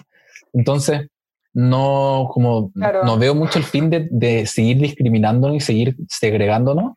Entonces, 0.53 1.09
no, 1.53 2.29
como, 2.33 2.73
Claro. 2.73 3.05
no 3.05 3.19
veo 3.19 3.35
mucho 3.35 3.59
el 3.59 3.65
fin 3.65 3.91
de, 3.91 4.09
de 4.11 4.47
seguir 4.47 4.79
discriminándonos 4.79 5.57
y 5.57 5.61
seguir 5.61 5.97
segregándonos, 6.09 6.93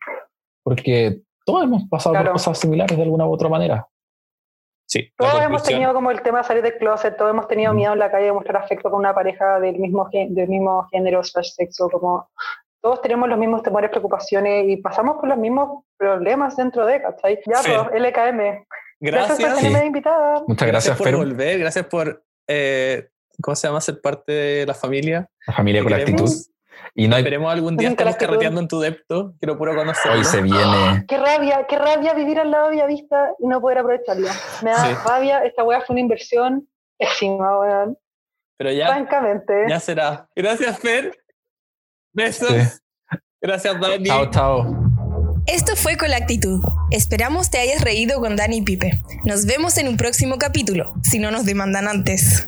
porque 0.62 1.20
todos 1.44 1.64
hemos 1.64 1.88
pasado 1.88 2.12
Claro. 2.14 2.26
por 2.26 2.32
cosas 2.34 2.58
similares 2.58 2.96
de 2.96 3.02
alguna 3.02 3.26
u 3.26 3.32
otra 3.32 3.48
manera. 3.48 3.86
Sí, 4.86 5.10
Todos 5.16 5.42
hemos 5.42 5.62
tenido 5.62 5.92
como 5.94 6.10
el 6.10 6.20
tema 6.22 6.38
de 6.38 6.44
salir 6.44 6.62
del 6.62 6.76
closet, 6.76 7.16
todos 7.16 7.30
hemos 7.30 7.48
tenido 7.48 7.72
Mm. 7.72 7.76
miedo 7.76 7.92
en 7.94 7.98
la 7.98 8.10
calle 8.10 8.26
de 8.26 8.32
mostrar 8.32 8.58
afecto 8.62 8.90
con 8.90 9.00
una 9.00 9.14
pareja 9.14 9.58
del 9.58 9.78
mismo, 9.78 10.08
del 10.12 10.48
mismo 10.48 10.86
género, 10.92 11.24
slash 11.24 11.52
sexo, 11.54 11.88
como 11.88 12.28
todos 12.82 13.00
tenemos 13.00 13.28
los 13.30 13.38
mismos 13.38 13.62
temores, 13.62 13.88
preocupaciones 13.90 14.66
y 14.68 14.76
pasamos 14.76 15.16
por 15.16 15.26
los 15.28 15.38
mismos 15.38 15.84
problemas 15.96 16.54
dentro 16.56 16.84
de, 16.84 17.00
¿cachai? 17.00 17.40
Ya, 17.46 17.62
Fer. 17.62 17.78
pues, 17.90 17.94
LKM. 18.02 18.66
Gracias. 19.00 19.40
por 19.40 19.56
tenerme 19.56 19.78
de 19.80 19.86
invitada. 19.86 20.44
Muchas 20.46 20.68
gracias, 20.68 20.96
por 20.96 21.06
Fer, 21.06 21.16
volver, 21.16 21.58
gracias 21.58 21.86
por, 21.86 22.22
eh, 22.46 23.08
¿cómo 23.42 23.54
se 23.56 23.66
llama? 23.68 23.80
Ser 23.80 24.00
parte 24.00 24.32
de 24.32 24.66
la 24.66 24.74
familia. 24.74 25.28
la 25.46 25.54
familia 25.54 25.82
con 25.82 25.92
Te 25.92 26.00
actitud. 26.00 26.30
Y 26.96 27.08
no 27.08 27.16
hay, 27.16 27.22
Esperemos 27.22 27.52
algún 27.52 27.76
día 27.76 27.90
actitud. 27.90 28.10
carreteando 28.18 28.60
en 28.60 28.68
tu 28.68 28.78
depto. 28.80 29.34
Quiero 29.40 29.58
puro 29.58 29.74
conocerlo. 29.74 30.18
hoy 30.18 30.24
se 30.24 30.42
viene. 30.42 31.04
Qué 31.08 31.18
rabia, 31.18 31.66
qué 31.68 31.76
rabia 31.76 32.14
vivir 32.14 32.38
al 32.38 32.50
lado 32.50 32.66
de 32.66 32.72
Villavista 32.72 33.30
y 33.40 33.46
no 33.48 33.60
poder 33.60 33.78
aprovecharla. 33.78 34.32
Me 34.62 34.70
da 34.70 34.84
Sí. 34.86 34.94
rabia, 35.06 35.38
esta 35.44 35.64
weá 35.64 35.80
fue 35.80 35.94
una 35.94 36.00
inversión 36.02 36.68
pésima, 36.98 37.58
weón. 37.58 37.98
Pero 38.56 38.70
ya, 38.70 38.86
Francamente. 38.86 39.52
ya 39.68 39.80
será. 39.80 40.28
Gracias, 40.36 40.78
Fer. 40.78 41.16
Besos. 42.12 42.48
Sí. 42.48 43.18
Gracias, 43.40 43.80
Dani. 43.80 44.04
Chao, 44.04 44.30
chao. 44.30 44.66
Esto 45.46 45.74
fue 45.76 45.96
con 45.96 46.08
la 46.10 46.16
actitud. 46.18 46.60
Esperamos 46.90 47.50
te 47.50 47.58
hayas 47.58 47.82
reído 47.82 48.20
con 48.20 48.36
Dani 48.36 48.58
y 48.58 48.62
Pipe. 48.62 49.02
Nos 49.24 49.44
vemos 49.46 49.76
en 49.78 49.88
un 49.88 49.96
próximo 49.96 50.38
capítulo, 50.38 50.94
si 51.02 51.18
no 51.18 51.30
nos 51.32 51.44
demandan 51.44 51.88
antes. 51.88 52.46